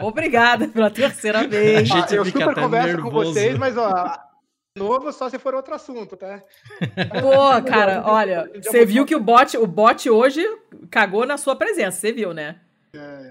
[0.00, 1.90] obrigada pela terceira vez.
[1.90, 3.32] A gente eu fica super até converso com nervoso.
[3.34, 4.18] vocês, mas ó,
[4.76, 6.40] novo só se for outro assunto, tá?
[7.20, 10.44] Pô, cara, olha, você viu que o bot, o bot hoje
[10.90, 12.56] cagou na sua presença, você viu, né?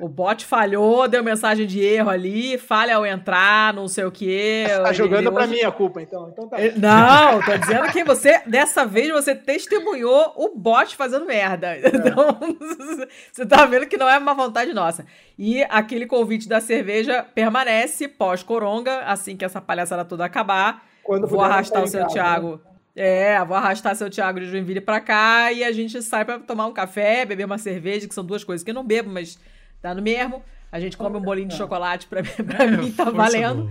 [0.02, 4.66] O bot falhou, deu mensagem de erro ali, falha ao entrar, não sei o quê.
[4.84, 6.30] Tá jogando pra hoje- mim a culpa, então.
[6.30, 6.60] Então tá.
[6.62, 11.78] Eh, Não, tô dizendo que você, dessa vez, você testemunhou o bot fazendo merda.
[11.78, 12.38] Então,
[13.32, 15.06] você tá vendo que não é uma vontade nossa.
[15.38, 20.86] E aquele convite da cerveja permanece pós-coronga, assim que essa palhaçada toda acabar.
[21.04, 22.62] Quando Vou arrastar o seu casa, Thiago.
[22.96, 26.68] É, vou arrastar seu Thiago de Joinville pra cá e a gente sai pra tomar
[26.68, 29.38] um café, beber uma cerveja, que são duas coisas que eu não bebo, mas
[29.82, 30.44] tá no mesmo.
[30.72, 33.70] A gente come um bolinho de chocolate pra, pra mim, tá É, valendo.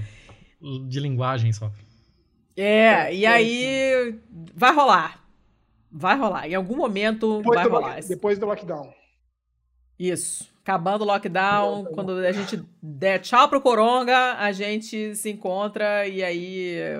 [0.60, 1.70] do- de linguagem só.
[2.56, 4.18] É, e aí
[4.54, 5.20] vai rolar.
[5.90, 6.48] Vai rolar.
[6.48, 7.96] Em algum momento Depois, vai rolar.
[7.96, 8.92] lock- depois do lockdown.
[9.98, 10.51] Isso.
[10.62, 16.22] Acabando o lockdown, quando a gente der tchau pro Coronga, a gente se encontra e
[16.22, 16.98] aí eh,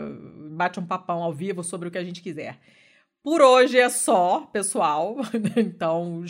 [0.51, 2.59] bate um papão ao vivo sobre o que a gente quiser.
[3.22, 5.16] Por hoje é só, pessoal.
[5.56, 6.24] Então,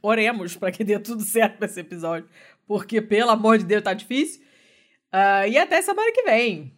[0.00, 2.28] oremos para que dê tudo certo nesse episódio,
[2.66, 4.44] porque pelo amor de Deus tá difícil.
[5.10, 6.72] Ah, e até semana que vem.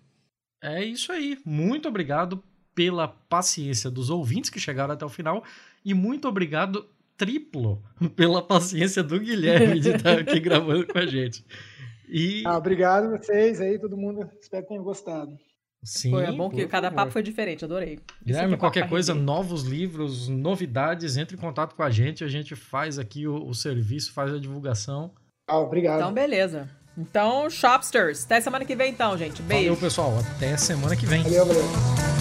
[0.62, 1.39] É isso aí.
[1.44, 2.43] Muito obrigado
[2.74, 5.44] pela paciência dos ouvintes que chegaram até o final.
[5.85, 6.89] E muito obrigado
[7.19, 7.82] triplo
[8.16, 11.45] pela paciência do Guilherme de estar aqui gravando com a gente.
[12.09, 14.27] E Ah, obrigado a vocês aí, todo mundo.
[14.40, 15.36] Espero que tenham gostado.
[15.85, 16.97] sim, Foi é bom que cada favor.
[17.03, 17.99] papo foi diferente, adorei.
[18.24, 19.24] Guilherme, é qualquer papo coisa, render.
[19.27, 22.24] novos livros, novidades, entre em contato com a gente.
[22.24, 25.12] A gente faz aqui o, o serviço, faz a divulgação.
[25.47, 25.99] Ah, obrigado.
[26.01, 26.70] Então, beleza.
[26.97, 28.24] Então, Shopsters.
[28.24, 29.43] Até semana que vem, então, gente.
[29.43, 29.65] Beijo.
[29.66, 30.19] Valeu, pessoal.
[30.36, 31.23] Até semana que vem.
[31.23, 32.18] Valeu, valeu.